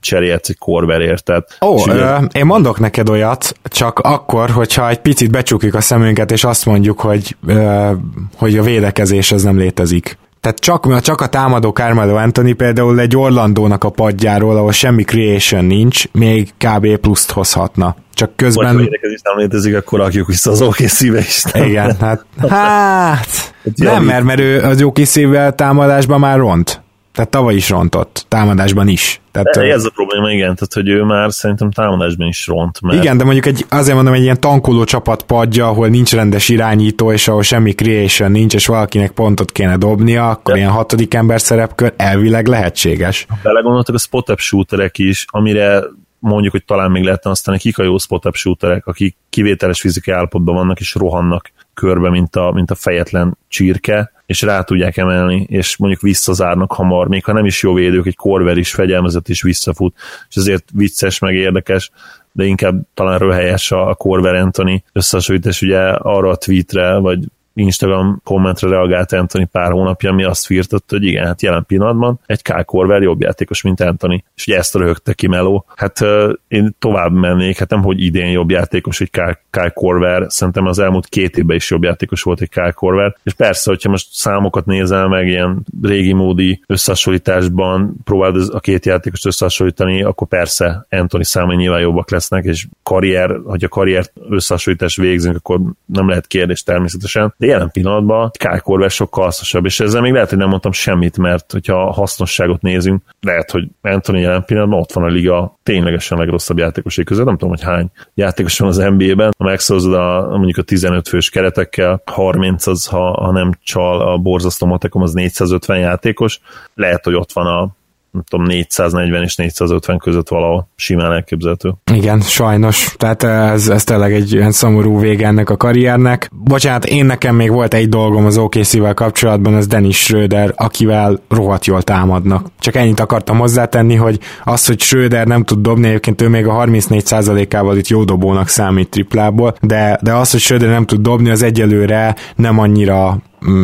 cserélhetsz 0.00 0.48
egy 0.48 0.58
korverért? 0.58 1.24
Tehát, 1.24 1.58
Ó, 1.60 1.88
ö, 1.88 2.16
én 2.32 2.46
mondok 2.46 2.78
neked 2.78 3.08
olyat, 3.08 3.54
csak 3.64 3.98
akkor, 3.98 4.50
hogyha 4.50 4.88
egy 4.88 5.00
picit 5.00 5.30
becsukjuk 5.30 5.74
a 5.74 5.80
szemünket, 5.80 6.30
és 6.30 6.44
azt 6.44 6.66
mondjuk, 6.66 7.00
hogy, 7.00 7.36
ö, 7.46 7.92
hogy 8.36 8.58
a 8.58 8.62
védekezés 8.62 9.32
az 9.32 9.42
nem 9.42 9.58
létezik. 9.58 10.18
Tehát 10.40 10.58
csak, 10.58 11.00
csak 11.00 11.20
a 11.20 11.26
támadó 11.26 11.70
Carmelo 11.70 12.14
Anthony 12.14 12.56
például 12.56 13.00
egy 13.00 13.16
Orlandónak 13.16 13.84
a 13.84 13.90
padjáról, 13.90 14.56
ahol 14.56 14.72
semmi 14.72 15.02
creation 15.02 15.64
nincs, 15.64 16.04
még 16.12 16.52
kb. 16.58 16.96
pluszt 16.96 17.30
hozhatna. 17.30 17.96
Csak 18.14 18.36
közben... 18.36 18.76
Vagy 18.76 18.88
ha 19.22 19.30
nem 19.30 19.38
létezik, 19.38 19.76
akkor 19.76 19.98
rakjuk 19.98 20.26
vissza 20.26 20.50
az 20.50 20.62
OKC-be 20.62 21.18
is. 21.18 21.44
Igen, 21.52 21.96
hát, 22.00 22.24
hát 22.48 23.54
nem, 23.74 24.04
mert, 24.04 24.24
mert 24.24 24.40
ő 24.40 24.60
az 24.60 24.82
OKC-vel 24.82 25.54
támadásban 25.54 26.20
már 26.20 26.38
ront. 26.38 26.82
Tehát 27.18 27.32
tavaly 27.32 27.54
is 27.54 27.68
rontott, 27.68 28.24
támadásban 28.28 28.88
is. 28.88 29.20
Tehát, 29.30 29.48
de 29.48 29.72
ez 29.72 29.84
a 29.84 29.90
probléma, 29.90 30.30
igen, 30.30 30.54
tehát 30.54 30.72
hogy 30.72 30.88
ő 30.88 31.02
már 31.02 31.32
szerintem 31.32 31.70
támadásban 31.70 32.26
is 32.26 32.46
ront. 32.46 32.80
Mert... 32.80 33.02
Igen, 33.02 33.16
de 33.16 33.24
mondjuk 33.24 33.46
egy, 33.46 33.64
azért 33.68 33.94
mondom, 33.94 34.14
egy 34.14 34.22
ilyen 34.22 34.40
tankoló 34.40 34.84
csapat 34.84 35.22
padja, 35.22 35.68
ahol 35.68 35.88
nincs 35.88 36.12
rendes 36.12 36.48
irányító, 36.48 37.12
és 37.12 37.28
ahol 37.28 37.42
semmi 37.42 37.72
creation 37.72 38.30
nincs, 38.30 38.54
és 38.54 38.66
valakinek 38.66 39.10
pontot 39.10 39.52
kéne 39.52 39.76
dobnia, 39.76 40.30
akkor 40.30 40.52
de... 40.52 40.60
ilyen 40.60 40.70
hatodik 40.70 41.14
ember 41.14 41.40
szerepkör 41.40 41.92
elvileg 41.96 42.46
lehetséges. 42.46 43.26
Belegondoltak 43.42 43.94
a 43.94 43.98
spot-up 43.98 44.38
shooterek 44.38 44.98
is, 44.98 45.24
amire 45.28 45.82
mondjuk, 46.18 46.52
hogy 46.52 46.64
talán 46.64 46.90
még 46.90 47.04
lehetne 47.04 47.30
aztán 47.30 47.58
kik 47.58 47.78
a 47.78 47.82
jó 47.82 47.98
spot-up 47.98 48.34
shooterek, 48.34 48.86
akik 48.86 49.16
kivételes 49.30 49.80
fizikai 49.80 50.14
állapotban 50.14 50.54
vannak, 50.54 50.80
és 50.80 50.94
rohannak 50.94 51.50
körbe, 51.74 52.10
mint 52.10 52.36
a, 52.36 52.50
mint 52.54 52.70
a 52.70 52.74
fejetlen 52.74 53.38
csirke, 53.48 54.12
és 54.28 54.42
rá 54.42 54.62
tudják 54.62 54.96
emelni, 54.96 55.46
és 55.48 55.76
mondjuk 55.76 56.00
visszazárnak 56.00 56.72
hamar, 56.72 57.08
még 57.08 57.24
ha 57.24 57.32
nem 57.32 57.44
is 57.44 57.62
jó 57.62 57.74
védők, 57.74 58.06
egy 58.06 58.16
korver 58.16 58.56
is 58.56 58.72
fegyelmezett 58.72 59.28
és 59.28 59.42
visszafut, 59.42 59.94
és 60.28 60.36
ezért 60.36 60.64
vicces, 60.72 61.18
meg 61.18 61.34
érdekes, 61.34 61.90
de 62.32 62.44
inkább 62.44 62.80
talán 62.94 63.18
röhelyes 63.18 63.70
a 63.70 63.94
Corver 63.94 64.34
Anthony 64.34 64.82
összehasonlítás 64.92 65.62
ugye 65.62 65.78
arra 65.88 66.30
a 66.30 66.36
tweetre, 66.36 66.96
vagy 66.96 67.18
Instagram 67.58 68.20
kommentre 68.24 68.68
reagált 68.68 69.12
Anthony 69.12 69.48
pár 69.50 69.70
hónapja, 69.70 70.10
ami 70.10 70.24
azt 70.24 70.46
firtott, 70.46 70.90
hogy 70.90 71.04
igen, 71.04 71.26
hát 71.26 71.42
jelen 71.42 71.64
pillanatban 71.66 72.20
egy 72.26 72.42
Kyle 72.42 72.62
Korver 72.62 73.02
jobb 73.02 73.20
játékos, 73.20 73.62
mint 73.62 73.80
Anthony. 73.80 74.24
És 74.36 74.46
ugye 74.46 74.56
ezt 74.56 74.74
röhögte 74.74 75.12
ki 75.12 75.26
Meló. 75.26 75.64
Hát 75.76 76.00
uh, 76.00 76.32
én 76.48 76.76
tovább 76.78 77.12
mennék, 77.12 77.58
hát 77.58 77.70
nem, 77.70 77.82
hogy 77.82 78.02
idén 78.02 78.30
jobb 78.30 78.50
játékos, 78.50 79.00
egy 79.00 79.10
Kyle, 79.50 79.70
Korver, 79.74 80.24
szerintem 80.28 80.66
az 80.66 80.78
elmúlt 80.78 81.06
két 81.06 81.36
évben 81.36 81.56
is 81.56 81.70
jobb 81.70 81.82
játékos 81.82 82.22
volt 82.22 82.40
egy 82.40 82.48
Kyle 82.48 82.70
Korver. 82.70 83.16
És 83.22 83.32
persze, 83.32 83.70
hogyha 83.70 83.90
most 83.90 84.08
számokat 84.12 84.66
nézel 84.66 85.08
meg, 85.08 85.26
ilyen 85.26 85.64
régi 85.82 86.12
módi 86.12 86.62
összehasonlításban 86.66 87.96
próbáld 88.04 88.36
a 88.52 88.60
két 88.60 88.86
játékost 88.86 89.26
összehasonlítani, 89.26 90.02
akkor 90.02 90.28
persze 90.28 90.86
Anthony 90.90 91.22
számai 91.22 91.56
nyilván 91.56 91.80
jobbak 91.80 92.10
lesznek, 92.10 92.44
és 92.44 92.66
karrier, 92.82 93.40
hogyha 93.44 93.68
karrier 93.68 94.04
összehasonlítás 94.28 94.96
végzünk, 94.96 95.36
akkor 95.36 95.60
nem 95.86 96.08
lehet 96.08 96.26
kérdés 96.26 96.62
természetesen. 96.62 97.34
De 97.36 97.46
jelen 97.48 97.70
pillanatban 97.70 98.30
Kyle 98.38 98.58
Korver 98.58 98.90
sokkal 98.90 99.24
hasznosabb, 99.24 99.64
és 99.64 99.80
ezzel 99.80 100.00
még 100.00 100.12
lehet, 100.12 100.28
hogy 100.28 100.38
nem 100.38 100.48
mondtam 100.48 100.72
semmit, 100.72 101.18
mert 101.18 101.52
hogyha 101.52 101.82
a 101.82 101.92
hasznosságot 101.92 102.62
nézünk, 102.62 103.02
lehet, 103.20 103.50
hogy 103.50 103.68
Anthony 103.82 104.20
jelen 104.20 104.44
pillanatban 104.44 104.80
ott 104.80 104.92
van 104.92 105.04
a 105.04 105.08
liga 105.08 105.58
ténylegesen 105.62 106.18
legrosszabb 106.18 106.58
játékosai 106.58 107.04
között, 107.04 107.24
nem 107.24 107.36
tudom, 107.36 107.48
hogy 107.48 107.62
hány 107.62 107.90
játékos 108.14 108.58
van 108.58 108.68
az 108.68 108.76
NBA-ben, 108.76 109.34
ha 109.38 109.44
megszorozod 109.44 109.94
a, 109.94 110.28
mondjuk 110.30 110.56
a 110.56 110.62
15 110.62 111.08
fős 111.08 111.30
keretekkel, 111.30 112.02
30 112.04 112.66
az, 112.66 112.86
ha, 112.86 113.10
ha 113.10 113.32
nem 113.32 113.52
csal 113.62 114.00
a 114.00 114.16
borzasztó 114.16 114.66
matekom, 114.66 115.02
az 115.02 115.12
450 115.12 115.78
játékos, 115.78 116.40
lehet, 116.74 117.04
hogy 117.04 117.14
ott 117.14 117.32
van 117.32 117.46
a 117.46 117.76
nem 118.10 118.22
tudom, 118.28 118.46
440 118.46 119.22
és 119.22 119.36
450 119.36 119.98
között 119.98 120.28
valahol 120.28 120.68
simán 120.76 121.12
elképzelhető. 121.12 121.74
Igen, 121.92 122.20
sajnos. 122.20 122.94
Tehát 122.96 123.22
ez, 123.22 123.68
ez 123.68 123.84
tényleg 123.84 124.12
egy 124.12 124.32
ilyen 124.32 124.52
szomorú 124.52 125.00
vége 125.00 125.26
ennek 125.26 125.50
a 125.50 125.56
karriernek. 125.56 126.30
Bocsánat, 126.32 126.84
én 126.84 127.04
nekem 127.04 127.34
még 127.34 127.50
volt 127.50 127.74
egy 127.74 127.88
dolgom 127.88 128.26
az 128.26 128.38
OKC-vel 128.38 128.94
kapcsolatban, 128.94 129.56
ez 129.56 129.66
Dennis 129.66 129.96
Schröder, 129.96 130.52
akivel 130.56 131.20
rohadt 131.28 131.66
jól 131.66 131.82
támadnak. 131.82 132.46
Csak 132.58 132.74
ennyit 132.74 133.00
akartam 133.00 133.38
hozzátenni, 133.38 133.94
hogy 133.94 134.18
az, 134.44 134.66
hogy 134.66 134.80
Schröder 134.80 135.26
nem 135.26 135.44
tud 135.44 135.58
dobni, 135.58 135.86
egyébként 135.86 136.22
ő 136.22 136.28
még 136.28 136.46
a 136.46 136.64
34%-ával 136.64 137.76
itt 137.76 137.88
jó 137.88 138.04
dobónak 138.04 138.48
számít 138.48 138.88
triplából, 138.90 139.54
de, 139.60 139.98
de 140.02 140.14
az, 140.14 140.30
hogy 140.30 140.40
Schröder 140.40 140.68
nem 140.68 140.86
tud 140.86 141.00
dobni, 141.00 141.30
az 141.30 141.42
egyelőre 141.42 142.14
nem 142.36 142.58
annyira 142.58 143.18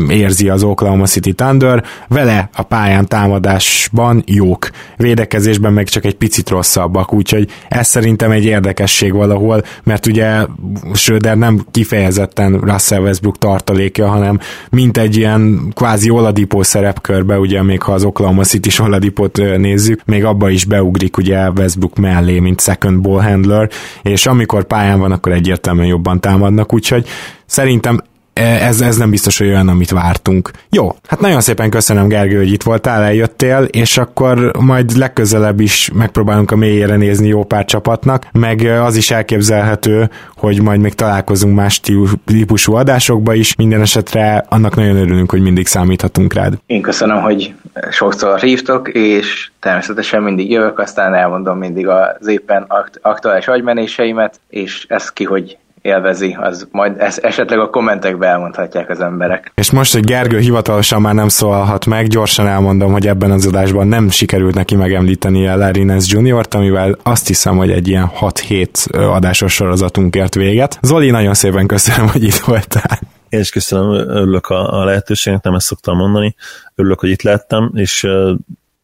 érzi 0.08 0.48
az 0.48 0.62
Oklahoma 0.62 1.06
City 1.06 1.32
Thunder, 1.32 1.84
vele 2.08 2.48
a 2.52 2.62
pályán 2.62 3.06
támadásban 3.06 4.22
jók, 4.26 4.70
védekezésben 4.96 5.72
meg 5.72 5.88
csak 5.88 6.04
egy 6.04 6.14
picit 6.14 6.48
rosszabbak, 6.48 7.12
úgyhogy 7.12 7.50
ez 7.68 7.86
szerintem 7.86 8.30
egy 8.30 8.44
érdekesség 8.44 9.12
valahol, 9.12 9.62
mert 9.82 10.06
ugye 10.06 10.46
Schröder 10.92 11.36
nem 11.36 11.66
kifejezetten 11.70 12.60
Russell 12.60 13.00
Westbrook 13.00 13.38
tartalékja, 13.38 14.08
hanem 14.08 14.38
mint 14.70 14.98
egy 14.98 15.16
ilyen 15.16 15.72
kvázi 15.74 16.10
Oladipó 16.10 16.62
szerepkörbe, 16.62 17.38
ugye 17.38 17.62
még 17.62 17.82
ha 17.82 17.92
az 17.92 18.04
Oklahoma 18.04 18.44
City 18.44 18.82
Oladipót 18.82 19.36
nézzük, 19.36 20.00
még 20.04 20.24
abba 20.24 20.50
is 20.50 20.64
beugrik 20.64 21.16
ugye 21.16 21.50
Westbrook 21.50 21.98
mellé, 21.98 22.38
mint 22.38 22.60
second 22.60 23.00
ball 23.00 23.22
handler, 23.22 23.70
és 24.02 24.26
amikor 24.26 24.64
pályán 24.64 24.98
van, 24.98 25.12
akkor 25.12 25.32
egyértelműen 25.32 25.88
jobban 25.88 26.20
támadnak, 26.20 26.72
úgyhogy 26.72 27.06
Szerintem 27.46 28.00
ez, 28.34 28.80
ez 28.80 28.96
nem 28.96 29.10
biztos, 29.10 29.38
hogy 29.38 29.46
olyan, 29.46 29.68
amit 29.68 29.90
vártunk. 29.90 30.50
Jó, 30.70 30.96
hát 31.08 31.20
nagyon 31.20 31.40
szépen 31.40 31.70
köszönöm, 31.70 32.08
Gergő, 32.08 32.36
hogy 32.36 32.52
itt 32.52 32.62
voltál, 32.62 33.02
eljöttél, 33.02 33.62
és 33.70 33.98
akkor 33.98 34.50
majd 34.58 34.96
legközelebb 34.96 35.60
is 35.60 35.90
megpróbálunk 35.94 36.50
a 36.50 36.56
mélyére 36.56 36.96
nézni 36.96 37.28
jó 37.28 37.44
pár 37.44 37.64
csapatnak, 37.64 38.26
meg 38.32 38.60
az 38.60 38.96
is 38.96 39.10
elképzelhető, 39.10 40.10
hogy 40.36 40.62
majd 40.62 40.80
még 40.80 40.94
találkozunk 40.94 41.56
más 41.56 41.80
típusú 42.24 42.74
adásokba 42.74 43.34
is, 43.34 43.56
minden 43.56 43.80
esetre 43.80 44.44
annak 44.48 44.74
nagyon 44.74 44.96
örülünk, 44.96 45.30
hogy 45.30 45.40
mindig 45.40 45.66
számíthatunk 45.66 46.32
rád. 46.32 46.54
Én 46.66 46.82
köszönöm, 46.82 47.20
hogy 47.22 47.54
sokszor 47.90 48.40
hívtok, 48.40 48.88
és 48.88 49.50
természetesen 49.60 50.22
mindig 50.22 50.50
jövök, 50.50 50.78
aztán 50.78 51.14
elmondom 51.14 51.58
mindig 51.58 51.88
az 51.88 52.26
éppen 52.26 52.66
aktuális 53.02 53.48
agymenéseimet, 53.48 54.40
és 54.48 54.86
ez 54.88 55.12
ki, 55.12 55.24
hogy 55.24 55.56
élvezi, 55.84 56.36
az 56.40 56.68
majd 56.70 56.94
ezt 56.98 57.18
esetleg 57.18 57.58
a 57.58 57.70
kommentekbe 57.70 58.26
elmondhatják 58.26 58.90
az 58.90 59.00
emberek. 59.00 59.52
És 59.54 59.70
most, 59.70 59.92
hogy 59.92 60.04
Gergő 60.04 60.38
hivatalosan 60.38 61.00
már 61.00 61.14
nem 61.14 61.28
szólhat 61.28 61.86
meg, 61.86 62.06
gyorsan 62.06 62.46
elmondom, 62.46 62.92
hogy 62.92 63.06
ebben 63.06 63.30
az 63.30 63.46
adásban 63.46 63.86
nem 63.86 64.10
sikerült 64.10 64.54
neki 64.54 64.74
megemlíteni 64.74 65.48
a 65.48 65.56
Larry 65.56 65.82
Nance 65.82 66.18
Jr.-t, 66.18 66.54
amivel 66.54 66.96
azt 67.02 67.26
hiszem, 67.26 67.56
hogy 67.56 67.70
egy 67.70 67.88
ilyen 67.88 68.10
6-7 68.20 69.12
adásos 69.14 69.52
sorozatunk 69.52 70.14
ért 70.14 70.34
véget. 70.34 70.78
Zoli, 70.82 71.10
nagyon 71.10 71.34
szépen 71.34 71.66
köszönöm, 71.66 72.08
hogy 72.08 72.22
itt 72.22 72.34
voltál. 72.34 72.98
Én 73.28 73.40
is 73.40 73.50
köszönöm, 73.50 73.90
örülök 73.90 74.46
a, 74.46 74.80
a 74.80 74.84
lehetőségnek, 74.84 75.42
nem 75.42 75.54
ezt 75.54 75.66
szoktam 75.66 75.96
mondani. 75.96 76.34
Örülök, 76.74 77.00
hogy 77.00 77.10
itt 77.10 77.22
lettem, 77.22 77.70
és 77.74 78.06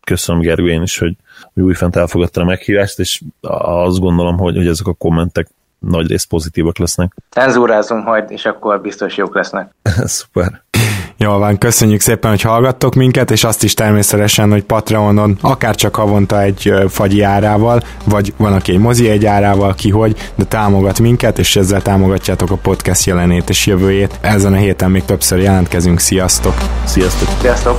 köszönöm 0.04 0.40
Gergő 0.40 0.68
én 0.68 0.82
is, 0.82 0.98
hogy, 0.98 1.16
hogy 1.54 1.62
újfent 1.62 1.96
elfogadta 1.96 2.40
a 2.40 2.44
meghívást, 2.44 2.98
és 2.98 3.20
azt 3.62 3.98
gondolom, 3.98 4.38
hogy, 4.38 4.56
hogy 4.56 4.66
ezek 4.66 4.86
a 4.86 4.92
kommentek 4.92 5.48
nagy 5.80 6.06
rész 6.08 6.24
pozitívak 6.24 6.78
lesznek. 6.78 7.14
Cenzúrázunk 7.30 8.04
majd, 8.04 8.30
és 8.30 8.44
akkor 8.44 8.80
biztos 8.80 9.16
jók 9.16 9.34
lesznek. 9.34 9.74
Szuper. 10.04 10.62
Jól 11.16 11.38
van, 11.38 11.58
köszönjük 11.58 12.00
szépen, 12.00 12.30
hogy 12.30 12.42
hallgattok 12.42 12.94
minket, 12.94 13.30
és 13.30 13.44
azt 13.44 13.62
is 13.62 13.74
természetesen, 13.74 14.50
hogy 14.50 14.64
Patreonon 14.64 15.38
akár 15.40 15.74
csak 15.74 15.94
havonta 15.94 16.42
egy 16.42 16.72
fagyi 16.88 17.22
árával, 17.22 17.82
vagy 18.04 18.34
van, 18.36 18.52
aki 18.52 18.72
egy 18.72 18.78
mozi 18.78 19.08
egy 19.08 19.26
árával, 19.26 19.74
ki 19.74 19.90
hogy, 19.90 20.32
de 20.34 20.44
támogat 20.44 21.00
minket, 21.00 21.38
és 21.38 21.56
ezzel 21.56 21.82
támogatjátok 21.82 22.50
a 22.50 22.56
podcast 22.56 23.04
jelenét 23.04 23.48
és 23.48 23.66
jövőjét. 23.66 24.18
Ezen 24.20 24.52
a 24.52 24.56
héten 24.56 24.90
még 24.90 25.04
többször 25.04 25.38
jelentkezünk, 25.38 25.98
sziasztok! 25.98 26.54
Sziasztok! 26.84 27.28
Sziasztok! 27.40 27.78